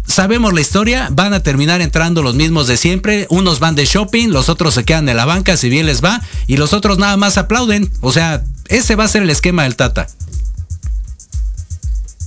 sabemos 0.06 0.52
la 0.52 0.60
historia, 0.60 1.08
van 1.10 1.34
a 1.34 1.42
terminar 1.42 1.80
entrando 1.80 2.22
los 2.22 2.34
mismos 2.34 2.66
de 2.66 2.76
siempre, 2.76 3.26
unos 3.30 3.60
van 3.60 3.74
de 3.74 3.84
shopping, 3.84 4.28
los 4.28 4.48
otros 4.48 4.74
se 4.74 4.84
quedan 4.84 5.06
de 5.06 5.14
la 5.14 5.26
banca 5.26 5.56
si 5.56 5.68
bien 5.68 5.86
les 5.86 6.02
va 6.02 6.20
y 6.46 6.56
los 6.56 6.72
otros 6.72 6.98
nada 6.98 7.16
más 7.16 7.38
aplauden. 7.38 7.90
O 8.00 8.12
sea, 8.12 8.42
ese 8.68 8.96
va 8.96 9.04
a 9.04 9.08
ser 9.08 9.22
el 9.22 9.30
esquema 9.30 9.64
del 9.64 9.76
Tata. 9.76 10.06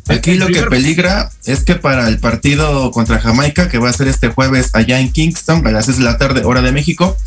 Aquí 0.08 0.36
lo 0.36 0.48
que 0.48 0.64
peligra 0.64 1.32
es 1.46 1.62
que 1.64 1.76
para 1.76 2.08
el 2.08 2.20
partido 2.20 2.92
contra 2.92 3.20
Jamaica, 3.20 3.70
que 3.70 3.78
va 3.78 3.90
a 3.90 3.94
ser 3.94 4.08
este 4.08 4.30
jueves 4.30 4.72
allá 4.74 5.00
en 5.00 5.12
Kingston, 5.12 5.66
a 5.66 5.72
las 5.72 5.86
6 5.86 6.00
de 6.00 6.04
la 6.04 6.18
tarde, 6.18 6.44
hora 6.44 6.62
de 6.62 6.72
México, 6.72 7.18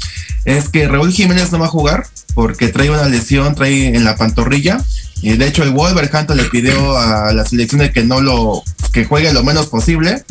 es 0.44 0.68
que 0.68 0.86
Raúl 0.86 1.12
Jiménez 1.12 1.50
no 1.50 1.58
va 1.58 1.66
a 1.66 1.70
jugar 1.70 2.06
porque 2.34 2.68
trae 2.68 2.90
una 2.90 3.08
lesión, 3.08 3.54
trae 3.54 3.96
en 3.96 4.04
la 4.04 4.16
pantorrilla. 4.16 4.82
Y 5.24 5.38
de 5.38 5.48
hecho, 5.48 5.62
el 5.62 5.70
Wolverhampton 5.70 6.36
le 6.36 6.44
pidió 6.44 6.98
a 6.98 7.32
la 7.32 7.46
selección 7.46 7.80
de 7.80 7.90
que 7.90 8.04
no 8.04 8.20
lo, 8.20 8.62
que 8.92 9.06
juegue 9.06 9.32
lo 9.32 9.42
menos 9.42 9.68
posible. 9.68 10.22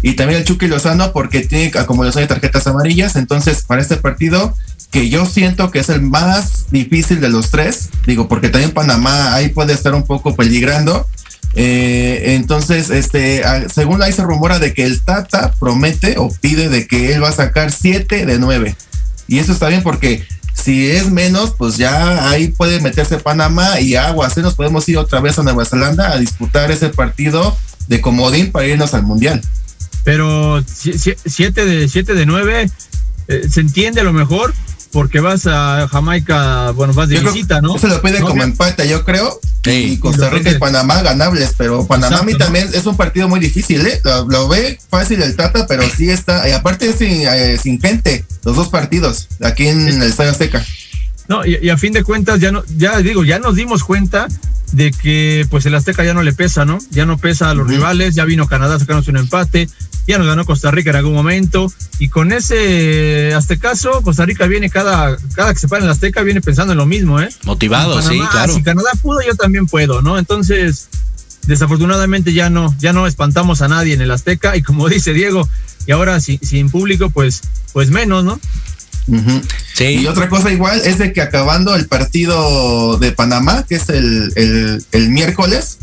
Y 0.00 0.12
también 0.12 0.38
el 0.38 0.46
Chucky 0.46 0.68
Lozano 0.68 1.12
porque 1.12 1.40
tiene 1.40 1.76
acumulación 1.76 2.22
de 2.22 2.28
tarjetas 2.28 2.68
amarillas. 2.68 3.16
Entonces, 3.16 3.64
para 3.66 3.82
este 3.82 3.96
partido, 3.96 4.54
que 4.92 5.08
yo 5.08 5.26
siento 5.26 5.72
que 5.72 5.80
es 5.80 5.88
el 5.88 6.02
más 6.02 6.66
difícil 6.70 7.20
de 7.20 7.30
los 7.30 7.50
tres, 7.50 7.88
digo, 8.06 8.28
porque 8.28 8.48
también 8.48 8.70
Panamá 8.70 9.34
ahí 9.34 9.48
puede 9.48 9.72
estar 9.72 9.92
un 9.92 10.04
poco 10.04 10.36
peligrando. 10.36 11.04
Eh, 11.54 12.36
entonces, 12.36 12.90
este, 12.90 13.42
según 13.74 14.00
ahí 14.04 14.12
se 14.12 14.22
rumora 14.22 14.60
de 14.60 14.72
que 14.72 14.84
el 14.84 15.00
Tata 15.00 15.52
promete 15.58 16.14
o 16.16 16.30
pide 16.30 16.68
de 16.68 16.86
que 16.86 17.12
él 17.12 17.24
va 17.24 17.30
a 17.30 17.32
sacar 17.32 17.72
7 17.72 18.24
de 18.24 18.38
9. 18.38 18.76
Y 19.26 19.40
eso 19.40 19.50
está 19.50 19.66
bien 19.66 19.82
porque 19.82 20.24
si 20.62 20.90
es 20.90 21.10
menos, 21.10 21.54
pues 21.56 21.76
ya 21.76 22.28
ahí 22.28 22.48
puede 22.48 22.80
meterse 22.80 23.18
Panamá 23.18 23.80
y 23.80 23.94
aguas. 23.94 24.36
¿eh? 24.36 24.42
Nos 24.42 24.54
podemos 24.54 24.88
ir 24.88 24.98
otra 24.98 25.20
vez 25.20 25.38
a 25.38 25.42
Nueva 25.42 25.64
Zelanda 25.64 26.12
a 26.12 26.18
disputar 26.18 26.70
ese 26.70 26.88
partido 26.90 27.56
de 27.86 28.00
comodín 28.00 28.52
para 28.52 28.66
irnos 28.66 28.94
al 28.94 29.02
Mundial. 29.04 29.40
Pero 30.04 30.62
7 30.66 31.64
de, 31.64 31.88
siete 31.88 32.14
de 32.14 32.26
9 32.26 32.70
se 33.48 33.60
entiende 33.60 34.00
a 34.00 34.04
lo 34.04 34.12
mejor 34.12 34.54
porque 34.92 35.20
vas 35.20 35.46
a 35.46 35.88
Jamaica, 35.90 36.70
bueno, 36.72 36.92
vas 36.94 37.08
de 37.08 37.16
Yo 37.16 37.32
visita, 37.32 37.60
¿no? 37.60 37.76
Eso 37.76 37.86
lo 37.88 38.00
pide 38.02 38.20
No, 38.20 38.28
como 38.28 38.42
empate, 38.42 38.88
yo 38.88 39.04
creo. 39.04 39.38
y 39.64 39.96
Costa 39.98 40.30
Rica 40.30 40.50
y. 40.50 40.58
Panamá 40.58 41.02
ganables, 41.02 41.54
pero 41.56 41.86
Panamá 41.86 42.18
a 42.18 42.22
mí 42.22 42.32
Exacto, 42.32 42.52
¿no? 42.52 42.60
también 42.60 42.78
es 42.78 42.86
un 42.86 42.96
partido 42.96 43.28
muy 43.28 43.40
difícil, 43.40 43.86
¿eh? 43.86 44.00
Lo, 44.04 44.26
lo 44.28 44.48
ve 44.48 44.78
fácil 44.90 45.22
el 45.22 45.36
Tata, 45.36 45.66
pero 45.66 45.82
sí 45.88 46.10
está, 46.10 46.48
y 46.48 46.52
aparte 46.52 46.88
es 46.88 46.96
sin, 46.96 47.22
eh, 47.26 47.58
sin 47.62 47.80
gente, 47.80 48.24
los 48.44 48.56
dos 48.56 48.68
partidos, 48.68 49.28
aquí 49.42 49.68
en 49.68 49.86
el 49.88 50.02
Estadio 50.02 50.30
Azteca. 50.30 50.64
No, 51.28 51.44
y, 51.44 51.58
y 51.60 51.68
a 51.68 51.76
fin 51.76 51.92
de 51.92 52.02
cuentas, 52.02 52.40
ya 52.40 52.50
no, 52.50 52.64
ya 52.76 52.98
digo, 52.98 53.22
ya 53.24 53.38
nos 53.38 53.54
dimos 53.56 53.84
cuenta 53.84 54.28
de 54.72 54.90
que 54.90 55.46
pues 55.50 55.66
el 55.66 55.74
Azteca 55.74 56.04
ya 56.04 56.14
no 56.14 56.22
le 56.22 56.32
pesa, 56.32 56.64
¿no? 56.64 56.78
Ya 56.90 57.06
no 57.06 57.18
pesa 57.18 57.50
a 57.50 57.54
los 57.54 57.66
rivales, 57.68 58.14
ya 58.14 58.24
vino 58.24 58.46
Canadá 58.46 58.76
a 58.76 58.78
sacarnos 58.78 59.08
un 59.08 59.16
empate, 59.18 59.68
ya 60.08 60.16
nos 60.16 60.26
ganó 60.26 60.46
Costa 60.46 60.70
Rica 60.70 60.90
en 60.90 60.96
algún 60.96 61.12
momento, 61.12 61.70
y 61.98 62.08
con 62.08 62.32
ese 62.32 63.34
Aztecaso, 63.34 64.00
Costa 64.02 64.24
Rica 64.24 64.46
viene 64.46 64.70
cada, 64.70 65.18
cada 65.34 65.52
que 65.52 65.60
se 65.60 65.68
para 65.68 65.82
en 65.82 65.86
la 65.86 65.92
Azteca, 65.92 66.22
viene 66.22 66.40
pensando 66.40 66.72
en 66.72 66.78
lo 66.78 66.86
mismo, 66.86 67.20
¿eh? 67.20 67.28
Motivado, 67.44 68.00
sí, 68.00 68.18
claro. 68.30 68.54
Si 68.54 68.62
Canadá 68.62 68.90
pudo, 69.02 69.20
yo 69.20 69.34
también 69.34 69.66
puedo, 69.66 70.00
¿no? 70.00 70.18
Entonces, 70.18 70.88
desafortunadamente 71.46 72.32
ya 72.32 72.48
no, 72.48 72.74
ya 72.78 72.94
no 72.94 73.06
espantamos 73.06 73.60
a 73.60 73.68
nadie 73.68 73.92
en 73.92 74.00
el 74.00 74.10
Azteca, 74.10 74.56
y 74.56 74.62
como 74.62 74.88
dice 74.88 75.12
Diego, 75.12 75.46
y 75.86 75.92
ahora 75.92 76.20
si, 76.20 76.38
sin 76.38 76.70
público, 76.70 77.10
pues, 77.10 77.42
pues 77.74 77.90
menos, 77.90 78.24
¿no? 78.24 78.40
sí. 79.74 79.84
Y 79.84 80.06
otra 80.06 80.28
cosa 80.28 80.50
igual 80.50 80.80
es 80.84 80.98
de 80.98 81.12
que 81.12 81.20
acabando 81.20 81.74
el 81.74 81.86
partido 81.86 82.98
de 82.98 83.12
Panamá, 83.12 83.64
que 83.68 83.76
es 83.76 83.88
el, 83.90 84.32
el, 84.36 84.84
el 84.92 85.08
miércoles, 85.10 85.78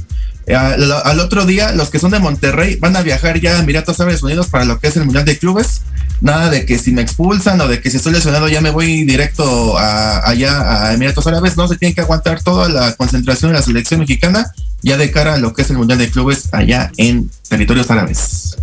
al, 0.53 0.91
al, 0.91 1.19
otro 1.19 1.45
día 1.45 1.71
los 1.71 1.89
que 1.89 1.99
son 1.99 2.11
de 2.11 2.19
Monterrey 2.19 2.75
van 2.75 2.95
a 2.95 3.01
viajar 3.01 3.39
ya 3.39 3.57
a 3.57 3.59
Emiratos 3.59 3.99
Árabes 3.99 4.21
Unidos 4.21 4.47
para 4.47 4.65
lo 4.65 4.79
que 4.79 4.87
es 4.87 4.97
el 4.97 5.05
Mundial 5.05 5.25
de 5.25 5.37
Clubes. 5.37 5.81
Nada 6.21 6.49
de 6.49 6.65
que 6.65 6.77
si 6.77 6.91
me 6.91 7.01
expulsan 7.01 7.59
o 7.61 7.67
de 7.67 7.81
que 7.81 7.89
si 7.89 7.97
estoy 7.97 8.13
lesionado 8.13 8.47
ya 8.47 8.61
me 8.61 8.69
voy 8.69 9.03
directo 9.03 9.77
a, 9.77 10.27
allá 10.29 10.87
a 10.87 10.93
Emiratos 10.93 11.25
Árabes. 11.27 11.57
No, 11.57 11.67
se 11.67 11.77
tiene 11.77 11.95
que 11.95 12.01
aguantar 12.01 12.41
toda 12.43 12.69
la 12.69 12.93
concentración 12.95 13.51
de 13.51 13.57
la 13.57 13.63
selección 13.63 13.99
mexicana 13.99 14.51
ya 14.81 14.97
de 14.97 15.09
cara 15.11 15.33
a 15.33 15.37
lo 15.37 15.53
que 15.53 15.63
es 15.63 15.69
el 15.71 15.77
Mundial 15.77 15.97
de 15.97 16.11
Clubes 16.11 16.49
allá 16.51 16.91
en 16.97 17.31
territorios 17.49 17.89
árabes. 17.89 18.55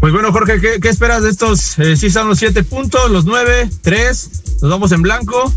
Pues 0.00 0.12
bueno, 0.12 0.32
Jorge, 0.32 0.60
¿qué, 0.60 0.80
qué 0.80 0.88
esperas 0.88 1.22
de 1.22 1.30
estos? 1.30 1.78
Eh, 1.78 1.96
sí 1.96 2.10
son 2.10 2.28
los 2.28 2.38
siete 2.38 2.62
puntos, 2.62 3.10
los 3.10 3.24
nueve, 3.24 3.70
tres, 3.82 4.30
nos 4.60 4.70
vamos 4.70 4.92
en 4.92 5.02
blanco. 5.02 5.52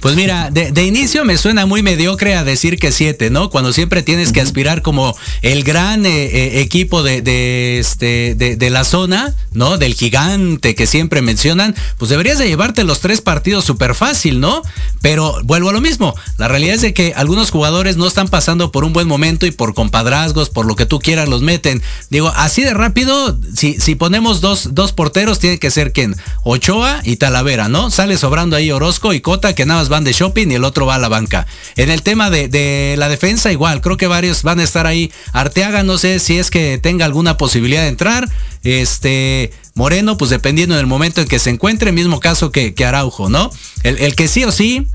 Pues 0.00 0.16
mira, 0.16 0.50
de, 0.50 0.70
de, 0.70 0.84
inicio 0.84 1.24
me 1.24 1.38
suena 1.38 1.64
muy 1.64 1.82
mediocre 1.82 2.34
a 2.34 2.44
decir 2.44 2.78
que 2.78 2.92
siete, 2.92 3.30
¿no? 3.30 3.48
Cuando 3.48 3.72
siempre 3.72 4.02
tienes 4.02 4.32
que 4.32 4.42
aspirar 4.42 4.82
como 4.82 5.16
el 5.40 5.64
gran 5.64 6.04
eh, 6.04 6.26
eh, 6.26 6.60
equipo 6.60 7.02
de, 7.02 7.22
de 7.22 7.78
este, 7.78 8.34
de, 8.34 8.70
la 8.70 8.84
zona, 8.84 9.34
¿no? 9.52 9.78
Del 9.78 9.94
gigante 9.94 10.74
que 10.74 10.86
siempre 10.86 11.22
mencionan, 11.22 11.74
pues 11.96 12.10
deberías 12.10 12.38
de 12.38 12.46
llevarte 12.48 12.84
los 12.84 13.00
tres 13.00 13.22
partidos 13.22 13.64
súper 13.64 13.94
fácil, 13.94 14.40
¿no? 14.40 14.60
Pero 15.00 15.38
vuelvo 15.44 15.70
a 15.70 15.72
lo 15.72 15.80
mismo, 15.80 16.14
la 16.36 16.48
realidad 16.48 16.74
es 16.74 16.82
de 16.82 16.92
que 16.92 17.14
algunos 17.16 17.50
jugadores 17.50 17.96
no 17.96 18.06
están 18.06 18.28
pasando 18.28 18.72
por 18.72 18.84
un 18.84 18.92
buen 18.92 19.08
momento 19.08 19.46
y 19.46 19.52
por 19.52 19.72
compadrazgos, 19.72 20.50
por 20.50 20.66
lo 20.66 20.76
que 20.76 20.84
tú 20.84 20.98
quieras, 20.98 21.30
los 21.30 21.40
meten. 21.40 21.82
Digo, 22.10 22.30
así 22.36 22.62
de 22.62 22.74
rápido, 22.74 23.38
si, 23.56 23.63
si 23.72 23.94
ponemos 23.94 24.40
dos, 24.40 24.74
dos 24.74 24.92
porteros, 24.92 25.38
tiene 25.38 25.58
que 25.58 25.70
ser 25.70 25.92
quién? 25.92 26.14
Ochoa 26.42 27.00
y 27.04 27.16
Talavera, 27.16 27.68
¿no? 27.68 27.90
Sale 27.90 28.16
sobrando 28.16 28.56
ahí 28.56 28.70
Orozco 28.70 29.12
y 29.12 29.20
Cota, 29.20 29.54
que 29.54 29.66
nada 29.66 29.80
más 29.80 29.88
van 29.88 30.04
de 30.04 30.12
shopping 30.12 30.50
y 30.50 30.54
el 30.54 30.64
otro 30.64 30.86
va 30.86 30.96
a 30.96 30.98
la 30.98 31.08
banca. 31.08 31.46
En 31.76 31.90
el 31.90 32.02
tema 32.02 32.30
de, 32.30 32.48
de, 32.48 32.96
la 32.98 33.08
defensa, 33.08 33.52
igual, 33.52 33.80
creo 33.80 33.96
que 33.96 34.06
varios 34.06 34.42
van 34.42 34.60
a 34.60 34.64
estar 34.64 34.86
ahí. 34.86 35.10
Arteaga, 35.32 35.82
no 35.82 35.98
sé 35.98 36.18
si 36.18 36.38
es 36.38 36.50
que 36.50 36.78
tenga 36.78 37.04
alguna 37.04 37.36
posibilidad 37.36 37.82
de 37.82 37.88
entrar. 37.88 38.28
Este. 38.62 39.52
Moreno, 39.76 40.16
pues 40.16 40.30
dependiendo 40.30 40.76
del 40.76 40.86
momento 40.86 41.20
en 41.20 41.26
que 41.26 41.40
se 41.40 41.50
encuentre, 41.50 41.90
mismo 41.90 42.20
caso 42.20 42.52
que, 42.52 42.74
que 42.74 42.84
Araujo, 42.84 43.28
¿no? 43.28 43.50
El, 43.82 43.98
el 43.98 44.14
que 44.14 44.28
sí 44.28 44.44
o 44.44 44.52
sí, 44.52 44.86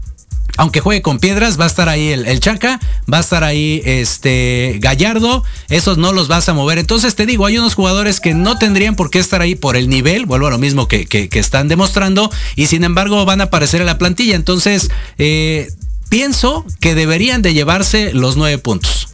aunque 0.60 0.82
juegue 0.82 1.02
con 1.02 1.20
piedras, 1.20 1.58
va 1.58 1.64
a 1.64 1.68
estar 1.68 1.88
ahí 1.88 2.10
el, 2.10 2.26
el, 2.26 2.42
Chaca, 2.42 2.82
va 3.12 3.20
a 3.20 3.22
estar 3.22 3.46
ahí 3.46 3.82
este 3.86 4.78
Gallardo, 4.82 5.42
esos 5.70 5.98
no 5.98 6.12
los 6.12 6.28
vas 6.28 6.50
a 6.50 6.54
mover. 6.54 6.80
Entonces 6.80 7.16
te 7.16 7.26
digo, 7.26 7.46
hay 7.46 7.58
unos 7.58 7.76
jugadores 7.76 8.20
que 8.20 8.34
no 8.34 8.58
tendrían 8.58 8.98
por 8.98 9.10
qué 9.10 9.20
estar 9.20 9.42
ahí 9.42 9.56
por 9.56 9.78
el 9.78 9.88
nivel, 9.88 10.26
vuelvo 10.26 10.48
a 10.48 10.50
lo 10.50 10.58
mismo 10.58 10.90
que, 10.90 11.06
que, 11.06 11.30
están 11.40 11.70
demostrando, 11.70 12.30
y 12.58 12.66
sin 12.66 12.84
embargo 12.84 13.24
van 13.24 13.40
a 13.40 13.46
aparecer 13.46 13.80
en 13.80 13.86
la 13.88 13.98
plantilla. 13.98 14.36
Entonces, 14.36 14.92
eh, 15.18 15.72
pienso 16.10 16.66
que 16.82 16.94
deberían 16.94 17.42
de 17.42 17.54
llevarse 17.54 18.14
los 18.14 18.36
nueve 18.36 18.58
puntos. 18.58 19.08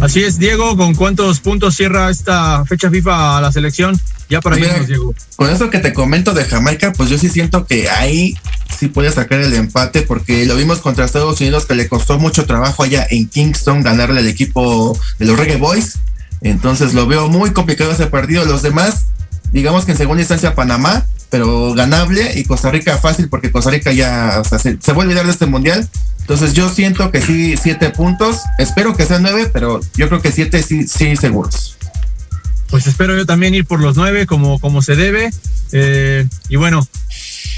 Así 0.00 0.24
es, 0.24 0.40
Diego, 0.40 0.76
¿con 0.76 0.96
cuántos 0.96 1.38
puntos 1.38 1.76
cierra 1.76 2.10
esta 2.10 2.64
fecha 2.64 2.90
FIFA 2.90 3.38
a 3.38 3.40
la 3.40 3.52
selección? 3.52 4.00
Ya 4.28 4.40
para 4.40 4.56
Mira, 4.56 4.72
irnos, 4.72 4.86
Diego. 4.88 5.14
Con 5.36 5.50
eso 5.50 5.70
que 5.70 5.78
te 5.78 5.92
comento 5.92 6.32
de 6.34 6.44
Jamaica, 6.44 6.92
pues 6.92 7.10
yo 7.10 7.18
sí 7.18 7.28
siento 7.28 7.66
que 7.66 7.88
ahí 7.90 8.36
sí 8.78 8.88
puede 8.88 9.12
sacar 9.12 9.40
el 9.40 9.54
empate, 9.54 10.02
porque 10.02 10.46
lo 10.46 10.56
vimos 10.56 10.78
contra 10.78 11.04
Estados 11.04 11.40
Unidos 11.40 11.66
que 11.66 11.74
le 11.74 11.88
costó 11.88 12.18
mucho 12.18 12.46
trabajo 12.46 12.82
allá 12.82 13.06
en 13.10 13.28
Kingston 13.28 13.82
ganarle 13.82 14.20
al 14.20 14.28
equipo 14.28 14.98
de 15.18 15.26
los 15.26 15.38
Reggae 15.38 15.56
Boys. 15.56 15.98
Entonces 16.40 16.94
lo 16.94 17.06
veo 17.06 17.28
muy 17.28 17.52
complicado 17.52 17.92
ese 17.92 18.06
partido. 18.06 18.44
Los 18.44 18.62
demás, 18.62 19.06
digamos 19.52 19.84
que 19.84 19.92
en 19.92 19.98
segunda 19.98 20.22
instancia 20.22 20.54
Panamá, 20.54 21.06
pero 21.30 21.74
ganable, 21.74 22.32
y 22.38 22.44
Costa 22.44 22.70
Rica 22.70 22.98
fácil, 22.98 23.28
porque 23.28 23.50
Costa 23.50 23.70
Rica 23.70 23.92
ya 23.92 24.38
o 24.40 24.44
sea, 24.44 24.58
se, 24.58 24.78
se 24.80 24.92
vuelve 24.92 25.12
a 25.12 25.20
olvidar 25.20 25.26
de 25.26 25.32
este 25.32 25.46
mundial. 25.46 25.88
Entonces 26.20 26.52
yo 26.52 26.68
siento 26.68 27.10
que 27.10 27.20
sí, 27.20 27.56
siete 27.56 27.90
puntos. 27.90 28.40
Espero 28.58 28.96
que 28.96 29.06
sean 29.06 29.22
nueve, 29.22 29.50
pero 29.52 29.80
yo 29.94 30.08
creo 30.08 30.22
que 30.22 30.32
siete 30.32 30.62
sí, 30.62 30.86
sí 30.86 31.16
seguros. 31.16 31.76
Pues 32.72 32.86
espero 32.86 33.14
yo 33.14 33.26
también 33.26 33.54
ir 33.54 33.66
por 33.66 33.80
los 33.80 33.98
nueve 33.98 34.24
como, 34.24 34.58
como 34.58 34.80
se 34.80 34.96
debe. 34.96 35.30
Eh, 35.72 36.26
y 36.48 36.56
bueno, 36.56 36.88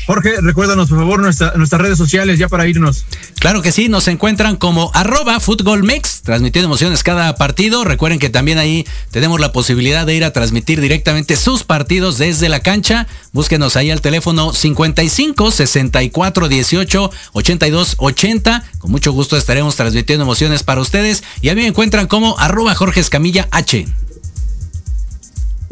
Jorge, 0.07 0.41
recuérdanos 0.41 0.89
por 0.89 0.99
favor 0.99 1.21
nuestra, 1.21 1.53
nuestras 1.55 1.81
redes 1.81 1.97
sociales 1.97 2.37
ya 2.37 2.49
para 2.49 2.67
irnos. 2.67 3.07
Claro 3.39 3.63
que 3.63 3.71
sí, 3.71 3.89
nos 3.89 4.09
encuentran 4.09 4.57
como 4.57 4.91
arroba 4.93 5.39
Mix, 5.85 6.23
transmitiendo 6.23 6.67
emociones 6.67 7.05
cada 7.05 7.37
partido. 7.37 7.85
Recuerden 7.85 8.19
que 8.19 8.29
también 8.29 8.59
ahí 8.59 8.85
tenemos 9.13 9.39
la 9.39 9.53
posibilidad 9.53 10.05
de 10.05 10.17
ir 10.17 10.25
a 10.25 10.33
transmitir 10.33 10.81
directamente 10.81 11.37
sus 11.37 11.63
partidos 11.63 12.19
desde 12.19 12.49
la 12.49 12.59
cancha. 12.59 13.07
Búsquenos 13.31 13.77
ahí 13.77 13.93
al 13.93 14.01
teléfono 14.01 14.53
55 14.53 15.53
64 15.53 16.49
18 16.49 17.11
82 17.35 17.95
80. 17.99 18.65
Con 18.79 18.91
mucho 18.91 19.13
gusto 19.13 19.37
estaremos 19.37 19.77
transmitiendo 19.77 20.25
emociones 20.25 20.65
para 20.65 20.81
ustedes. 20.81 21.23
Y 21.41 21.51
a 21.51 21.55
mí 21.55 21.61
me 21.63 21.69
encuentran 21.69 22.09
como 22.09 22.37
arroba 22.41 22.75
Jorge 22.75 22.99
Escamilla 22.99 23.47
H. 23.53 23.87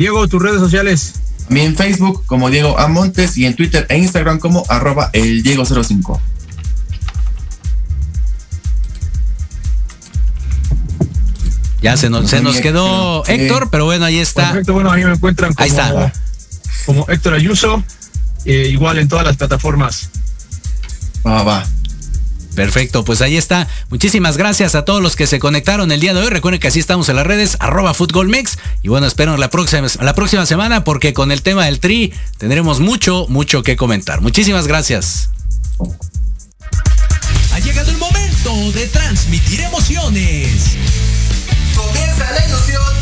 Diego, 0.02 0.26
tus 0.26 0.42
redes 0.42 0.58
sociales. 0.58 1.12
A 1.48 1.54
mí 1.54 1.60
en 1.60 1.76
Facebook 1.76 2.26
como 2.26 2.50
Diego 2.50 2.76
A. 2.76 2.88
Montes 2.88 3.36
y 3.38 3.46
en 3.46 3.54
Twitter 3.54 3.86
e 3.88 3.98
Instagram 3.98 4.40
como 4.40 4.64
arroba 4.68 5.10
el 5.12 5.44
Diego05. 5.44 6.18
Ya 11.82 11.96
se 11.96 12.10
nos, 12.10 12.28
se 12.28 12.40
nos 12.40 12.60
quedó 12.60 13.24
sí. 13.24 13.30
Héctor, 13.34 13.68
pero 13.70 13.84
bueno, 13.84 14.04
ahí 14.04 14.18
está. 14.18 14.48
Perfecto, 14.48 14.72
bueno, 14.72 14.90
ahí 14.90 15.04
me 15.04 15.12
encuentran 15.12 15.54
como, 15.54 15.62
ahí 15.62 15.70
está. 15.70 16.12
como 16.84 17.06
Héctor 17.08 17.34
Ayuso, 17.34 17.84
eh, 18.44 18.70
igual 18.72 18.98
en 18.98 19.06
todas 19.06 19.24
las 19.24 19.36
plataformas. 19.36 20.10
Va, 21.24 21.44
va. 21.44 21.64
Perfecto, 22.54 23.04
pues 23.04 23.22
ahí 23.22 23.36
está. 23.36 23.68
Muchísimas 23.88 24.36
gracias 24.36 24.74
a 24.74 24.84
todos 24.84 25.02
los 25.02 25.16
que 25.16 25.26
se 25.26 25.38
conectaron 25.38 25.90
el 25.90 26.00
día 26.00 26.12
de 26.14 26.20
hoy. 26.20 26.28
Recuerden 26.28 26.60
que 26.60 26.68
así 26.68 26.80
estamos 26.80 27.08
en 27.08 27.16
las 27.16 27.26
redes, 27.26 27.56
arroba 27.60 27.94
Mix. 28.26 28.58
Y 28.82 28.88
bueno, 28.88 29.06
espero 29.06 29.36
la 29.36 29.50
próxima, 29.50 29.88
la 30.00 30.14
próxima 30.14 30.44
semana 30.46 30.84
porque 30.84 31.14
con 31.14 31.32
el 31.32 31.42
tema 31.42 31.64
del 31.64 31.80
tri 31.80 32.12
tendremos 32.38 32.80
mucho, 32.80 33.26
mucho 33.28 33.62
que 33.62 33.76
comentar. 33.76 34.20
Muchísimas 34.20 34.66
gracias. 34.66 35.30
Ha 37.52 37.58
llegado 37.60 37.90
el 37.90 37.98
momento 37.98 38.72
de 38.72 38.86
transmitir 38.88 39.60
emociones. 39.60 40.76
Comienza 41.74 42.30
la 42.32 42.46
ilusión 42.46 43.01